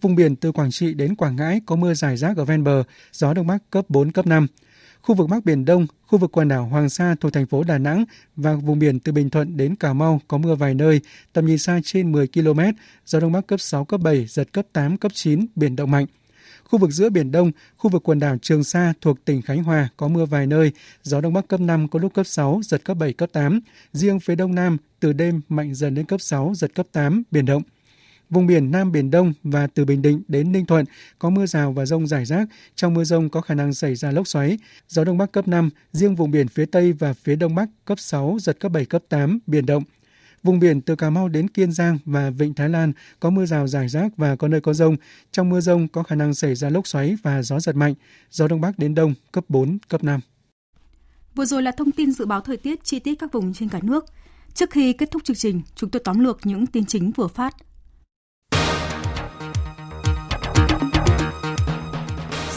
Vùng 0.00 0.14
biển 0.14 0.36
từ 0.36 0.52
Quảng 0.52 0.70
Trị 0.70 0.94
đến 0.94 1.14
Quảng 1.14 1.36
Ngãi 1.36 1.60
có 1.66 1.76
mưa 1.76 1.94
rải 1.94 2.16
rác 2.16 2.36
ở 2.36 2.44
ven 2.44 2.64
bờ, 2.64 2.82
gió 3.12 3.34
Đông 3.34 3.46
Bắc 3.46 3.70
cấp 3.70 3.84
4, 3.88 4.12
cấp 4.12 4.26
5. 4.26 4.46
Khu 5.02 5.14
vực 5.14 5.28
Bắc 5.28 5.44
Biển 5.44 5.64
Đông, 5.64 5.86
khu 6.06 6.18
vực 6.18 6.36
quần 6.36 6.48
đảo 6.48 6.66
Hoàng 6.66 6.88
Sa 6.88 7.14
thuộc 7.20 7.32
thành 7.32 7.46
phố 7.46 7.62
Đà 7.62 7.78
Nẵng 7.78 8.04
và 8.36 8.54
vùng 8.54 8.78
biển 8.78 9.00
từ 9.00 9.12
Bình 9.12 9.30
Thuận 9.30 9.56
đến 9.56 9.76
Cà 9.76 9.92
Mau 9.92 10.20
có 10.28 10.38
mưa 10.38 10.54
vài 10.54 10.74
nơi, 10.74 11.00
tầm 11.32 11.46
nhìn 11.46 11.58
xa 11.58 11.80
trên 11.84 12.12
10 12.12 12.26
km, 12.26 12.60
gió 13.06 13.20
Đông 13.20 13.32
Bắc 13.32 13.46
cấp 13.46 13.60
6, 13.60 13.84
cấp 13.84 14.00
7, 14.00 14.26
giật 14.26 14.52
cấp 14.52 14.66
8, 14.72 14.96
cấp 14.96 15.12
9, 15.14 15.46
biển 15.54 15.76
động 15.76 15.90
mạnh. 15.90 16.06
Khu 16.74 16.78
vực 16.78 16.90
giữa 16.90 17.10
Biển 17.10 17.32
Đông, 17.32 17.50
khu 17.76 17.90
vực 17.90 18.08
quần 18.08 18.18
đảo 18.18 18.36
Trường 18.42 18.64
Sa 18.64 18.92
thuộc 19.00 19.24
tỉnh 19.24 19.42
Khánh 19.42 19.62
Hòa 19.62 19.88
có 19.96 20.08
mưa 20.08 20.24
vài 20.24 20.46
nơi, 20.46 20.72
gió 21.02 21.20
Đông 21.20 21.32
Bắc 21.32 21.48
cấp 21.48 21.60
5 21.60 21.88
có 21.88 21.98
lúc 21.98 22.14
cấp 22.14 22.26
6, 22.26 22.60
giật 22.64 22.84
cấp 22.84 22.96
7, 22.96 23.12
cấp 23.12 23.30
8. 23.32 23.60
Riêng 23.92 24.20
phía 24.20 24.34
Đông 24.34 24.54
Nam, 24.54 24.76
từ 25.00 25.12
đêm 25.12 25.40
mạnh 25.48 25.74
dần 25.74 25.94
đến 25.94 26.06
cấp 26.06 26.20
6, 26.20 26.52
giật 26.56 26.74
cấp 26.74 26.86
8, 26.92 27.22
biển 27.30 27.46
động. 27.46 27.62
Vùng 28.30 28.46
biển 28.46 28.70
Nam 28.70 28.92
Biển 28.92 29.10
Đông 29.10 29.32
và 29.42 29.66
từ 29.66 29.84
Bình 29.84 30.02
Định 30.02 30.22
đến 30.28 30.52
Ninh 30.52 30.66
Thuận 30.66 30.84
có 31.18 31.30
mưa 31.30 31.46
rào 31.46 31.72
và 31.72 31.86
rông 31.86 32.06
rải 32.06 32.24
rác. 32.24 32.48
Trong 32.74 32.94
mưa 32.94 33.04
rông 33.04 33.28
có 33.28 33.40
khả 33.40 33.54
năng 33.54 33.74
xảy 33.74 33.94
ra 33.94 34.10
lốc 34.10 34.28
xoáy. 34.28 34.58
Gió 34.88 35.04
Đông 35.04 35.18
Bắc 35.18 35.32
cấp 35.32 35.48
5, 35.48 35.70
riêng 35.92 36.14
vùng 36.14 36.30
biển 36.30 36.48
phía 36.48 36.66
Tây 36.66 36.92
và 36.92 37.12
phía 37.12 37.36
Đông 37.36 37.54
Bắc 37.54 37.68
cấp 37.84 37.98
6, 37.98 38.36
giật 38.40 38.60
cấp 38.60 38.72
7, 38.72 38.84
cấp 38.84 39.02
8, 39.08 39.38
biển 39.46 39.66
động. 39.66 39.82
Vùng 40.44 40.58
biển 40.58 40.80
từ 40.80 40.96
Cà 40.96 41.10
Mau 41.10 41.28
đến 41.28 41.48
Kiên 41.48 41.72
Giang 41.72 41.98
và 42.04 42.30
Vịnh 42.30 42.54
Thái 42.54 42.68
Lan 42.68 42.92
có 43.20 43.30
mưa 43.30 43.46
rào 43.46 43.66
rải 43.68 43.88
rác 43.88 44.16
và 44.16 44.36
có 44.36 44.48
nơi 44.48 44.60
có 44.60 44.72
rông. 44.72 44.96
Trong 45.32 45.48
mưa 45.48 45.60
rông 45.60 45.88
có 45.88 46.02
khả 46.02 46.14
năng 46.14 46.34
xảy 46.34 46.54
ra 46.54 46.70
lốc 46.70 46.86
xoáy 46.86 47.16
và 47.22 47.42
gió 47.42 47.60
giật 47.60 47.76
mạnh. 47.76 47.94
Gió 48.30 48.48
Đông 48.48 48.60
Bắc 48.60 48.78
đến 48.78 48.94
Đông 48.94 49.14
cấp 49.32 49.44
4, 49.48 49.78
cấp 49.88 50.04
5. 50.04 50.20
Vừa 51.34 51.44
rồi 51.44 51.62
là 51.62 51.70
thông 51.70 51.92
tin 51.92 52.12
dự 52.12 52.26
báo 52.26 52.40
thời 52.40 52.56
tiết 52.56 52.84
chi 52.84 52.98
tiết 52.98 53.14
các 53.14 53.32
vùng 53.32 53.54
trên 53.54 53.68
cả 53.68 53.80
nước. 53.82 54.04
Trước 54.54 54.70
khi 54.70 54.92
kết 54.92 55.10
thúc 55.10 55.24
chương 55.24 55.36
trình, 55.36 55.62
chúng 55.74 55.90
tôi 55.90 56.02
tóm 56.04 56.18
lược 56.18 56.38
những 56.46 56.66
tin 56.66 56.86
chính 56.86 57.10
vừa 57.10 57.28
phát. 57.28 57.54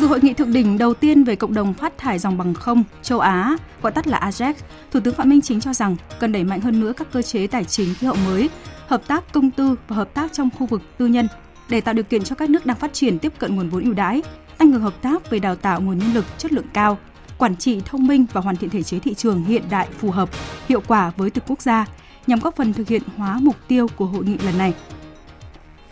Dự 0.08 0.12
hội 0.12 0.20
nghị 0.22 0.34
thượng 0.34 0.54
đỉnh 0.54 0.78
đầu 0.78 0.94
tiên 0.94 1.24
về 1.24 1.36
cộng 1.36 1.54
đồng 1.54 1.74
phát 1.74 1.98
thải 1.98 2.20
dòng 2.20 2.38
bằng 2.38 2.54
không 2.54 2.84
châu 3.02 3.20
Á, 3.20 3.58
gọi 3.82 3.92
tắt 3.92 4.08
là 4.08 4.18
ASEC, 4.18 4.56
Thủ 4.92 5.00
tướng 5.00 5.14
Phạm 5.14 5.30
Minh 5.30 5.42
Chính 5.42 5.60
cho 5.60 5.74
rằng 5.74 5.96
cần 6.20 6.32
đẩy 6.32 6.44
mạnh 6.44 6.62
hơn 6.62 6.80
nữa 6.80 6.94
các 6.98 7.08
cơ 7.12 7.22
chế 7.22 7.48
tài 7.48 7.64
chính 7.64 7.94
khí 7.94 8.08
hậu 8.08 8.16
mới, 8.26 8.50
hợp 8.88 9.08
tác 9.08 9.34
công 9.34 9.52
tư 9.52 9.76
và 9.88 9.96
hợp 9.96 10.14
tác 10.14 10.34
trong 10.34 10.50
khu 10.58 10.66
vực 10.66 10.82
tư 10.98 11.08
nhân 11.08 11.28
để 11.70 11.82
tạo 11.82 11.94
điều 11.94 12.04
kiện 12.04 12.24
cho 12.24 12.36
các 12.36 12.50
nước 12.50 12.66
đang 12.66 12.78
phát 12.78 12.94
triển 12.94 13.20
tiếp 13.20 13.34
cận 13.38 13.56
nguồn 13.56 13.70
vốn 13.70 13.84
ưu 13.84 13.94
đãi, 13.94 14.22
tăng 14.58 14.72
cường 14.72 14.82
hợp 14.82 15.02
tác 15.02 15.30
về 15.30 15.40
đào 15.40 15.56
tạo 15.56 15.82
nguồn 15.82 15.98
nhân 15.98 16.14
lực 16.14 16.26
chất 16.38 16.54
lượng 16.54 16.68
cao, 16.74 16.98
quản 17.38 17.56
trị 17.56 17.82
thông 17.86 18.08
minh 18.08 18.26
và 18.34 18.42
hoàn 18.42 18.56
thiện 18.56 18.70
thể 18.70 18.84
chế 18.84 19.00
thị 19.00 19.14
trường 19.14 19.44
hiện 19.44 19.64
đại 19.70 19.88
phù 19.98 20.12
hợp, 20.12 20.30
hiệu 20.70 20.82
quả 20.88 21.12
với 21.18 21.30
từng 21.30 21.44
quốc 21.48 21.62
gia 21.62 21.86
nhằm 22.28 22.40
góp 22.40 22.56
phần 22.56 22.74
thực 22.74 22.88
hiện 22.88 23.02
hóa 23.18 23.40
mục 23.42 23.56
tiêu 23.68 23.88
của 23.96 24.06
hội 24.06 24.26
nghị 24.26 24.38
lần 24.38 24.58
này. 24.58 24.74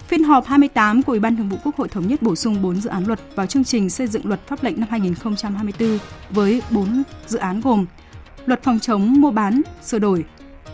Phiên 0.07 0.23
họp 0.23 0.45
28 0.45 1.03
của 1.03 1.11
Ủy 1.11 1.19
ban 1.19 1.35
Thường 1.35 1.49
vụ 1.49 1.57
Quốc 1.63 1.75
hội 1.75 1.87
thống 1.87 2.07
nhất 2.07 2.21
bổ 2.21 2.35
sung 2.35 2.61
4 2.61 2.81
dự 2.81 2.89
án 2.89 3.07
luật 3.07 3.19
vào 3.35 3.45
chương 3.45 3.63
trình 3.63 3.89
xây 3.89 4.07
dựng 4.07 4.27
luật 4.27 4.47
pháp 4.47 4.63
lệnh 4.63 4.79
năm 4.79 4.89
2024 4.91 5.99
với 6.29 6.61
4 6.71 7.03
dự 7.27 7.37
án 7.37 7.61
gồm 7.61 7.85
Luật 8.45 8.63
phòng 8.63 8.79
chống 8.79 9.21
mua 9.21 9.31
bán 9.31 9.61
sửa 9.83 9.99
đổi, 9.99 10.25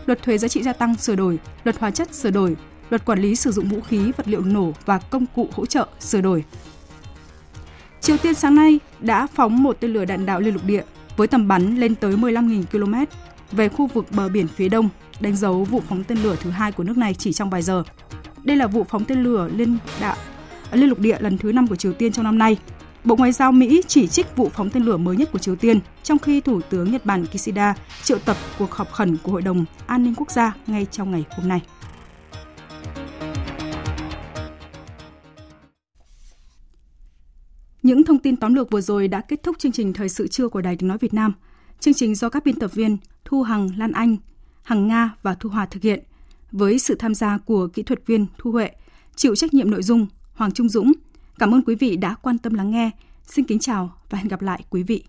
Luật 0.06 0.22
thuế 0.22 0.38
giá 0.38 0.48
trị 0.48 0.64
gia 0.64 0.74
tăng 0.74 0.96
sửa 0.96 1.16
đổi, 1.16 1.40
Luật 1.64 1.80
hóa 1.80 1.92
chất 1.92 2.14
sửa 2.14 2.32
đổi, 2.32 2.56
Luật 2.90 3.06
quản 3.06 3.20
lý 3.20 3.36
sử 3.36 3.52
dụng 3.52 3.68
vũ 3.68 3.82
khí, 3.82 4.12
vật 4.18 4.28
liệu 4.28 4.42
nổ 4.42 4.74
và 4.86 4.98
công 4.98 5.26
cụ 5.36 5.48
hỗ 5.52 5.66
trợ 5.66 5.88
sửa 6.00 6.22
đổi. 6.22 6.44
Triều 8.02 8.18
Tiên 8.18 8.34
sáng 8.34 8.56
nay 8.56 8.80
đã 9.00 9.28
phóng 9.28 9.64
một 9.64 9.78
tên 9.80 9.94
lửa 9.94 10.06
đạn 10.06 10.26
đạo 10.26 10.40
liên 10.40 10.54
lục 10.54 10.66
địa 10.66 10.84
với 11.18 11.28
tầm 11.28 11.48
bắn 11.48 11.78
lên 11.78 11.96
tới 11.96 12.16
15.000 12.16 12.64
km 12.72 12.94
về 13.52 13.70
khu 13.70 13.88
vực 13.88 14.06
bờ 14.12 14.30
biển 14.30 14.48
phía 14.48 14.70
đông, 14.70 14.90
đánh 15.20 15.36
dấu 15.36 15.64
vụ 15.64 15.82
phóng 15.90 16.04
tên 16.04 16.18
lửa 16.18 16.36
thứ 16.40 16.50
hai 16.50 16.72
của 16.72 16.84
nước 16.84 16.98
này 16.98 17.14
chỉ 17.14 17.34
trong 17.34 17.50
vài 17.50 17.62
giờ. 17.62 17.84
Đây 18.44 18.58
là 18.58 18.68
vụ 18.68 18.84
phóng 18.84 19.06
tên 19.06 19.24
lửa 19.24 19.50
liên 19.56 19.78
đạo 20.02 20.16
à, 20.72 20.76
liên 20.76 20.90
lục 20.90 21.00
địa 21.00 21.18
lần 21.20 21.38
thứ 21.38 21.52
5 21.52 21.68
của 21.68 21.76
Triều 21.76 21.94
Tiên 21.94 22.12
trong 22.12 22.26
năm 22.26 22.38
nay. 22.38 22.58
Bộ 23.04 23.16
Ngoại 23.16 23.32
giao 23.32 23.52
Mỹ 23.52 23.82
chỉ 23.88 24.08
trích 24.08 24.36
vụ 24.36 24.50
phóng 24.50 24.70
tên 24.70 24.84
lửa 24.84 24.98
mới 24.98 25.16
nhất 25.16 25.30
của 25.32 25.40
Triều 25.40 25.56
Tiên, 25.56 25.80
trong 26.04 26.20
khi 26.20 26.42
Thủ 26.42 26.62
tướng 26.70 26.92
Nhật 26.92 27.06
Bản 27.06 27.26
Kishida 27.26 27.76
triệu 28.04 28.20
tập 28.20 28.38
cuộc 28.60 28.72
họp 28.72 28.92
khẩn 28.92 29.18
của 29.24 29.32
Hội 29.32 29.42
đồng 29.42 29.66
An 29.88 30.04
ninh 30.04 30.16
Quốc 30.16 30.32
gia 30.32 30.56
ngay 30.68 30.86
trong 30.92 31.12
ngày 31.12 31.26
hôm 31.30 31.48
nay. 31.48 31.62
Những 37.84 38.04
thông 38.04 38.20
tin 38.20 38.36
tóm 38.36 38.54
lược 38.54 38.72
vừa 38.72 38.82
rồi 38.82 39.08
đã 39.08 39.22
kết 39.22 39.44
thúc 39.44 39.60
chương 39.60 39.72
trình 39.72 39.94
Thời 39.94 40.10
sự 40.10 40.28
trưa 40.28 40.48
của 40.48 40.62
Đài 40.62 40.76
tiếng 40.76 40.90
nói 40.90 40.98
Việt 40.98 41.14
Nam. 41.14 41.34
Chương 41.80 41.94
trình 41.94 42.16
do 42.16 42.30
các 42.30 42.46
biên 42.46 42.60
tập 42.60 42.74
viên 42.74 42.98
Thu 43.26 43.42
Hằng, 43.42 43.70
Lan 43.78 43.92
Anh, 43.92 44.18
Hằng 44.64 44.88
Nga 44.88 45.12
và 45.24 45.36
Thu 45.36 45.50
Hòa 45.50 45.66
thực 45.66 45.84
hiện 45.84 46.04
với 46.52 46.80
sự 46.80 46.96
tham 46.96 47.16
gia 47.16 47.38
của 47.38 47.68
kỹ 47.68 47.84
thuật 47.84 48.06
viên 48.06 48.26
Thu 48.38 48.52
Huệ, 48.52 48.72
chịu 49.16 49.36
trách 49.36 49.54
nhiệm 49.54 49.72
nội 49.72 49.84
dung 49.84 50.08
Hoàng 50.34 50.52
Trung 50.52 50.70
Dũng. 50.70 50.92
Cảm 51.40 51.54
ơn 51.54 51.62
quý 51.62 51.76
vị 51.76 51.96
đã 51.96 52.16
quan 52.16 52.38
tâm 52.38 52.54
lắng 52.54 52.72
nghe. 52.72 52.92
Xin 53.28 53.46
kính 53.46 53.60
chào 53.60 53.94
và 54.10 54.18
hẹn 54.18 54.28
gặp 54.28 54.42
lại 54.42 54.64
quý 54.70 54.84
vị. 54.84 55.04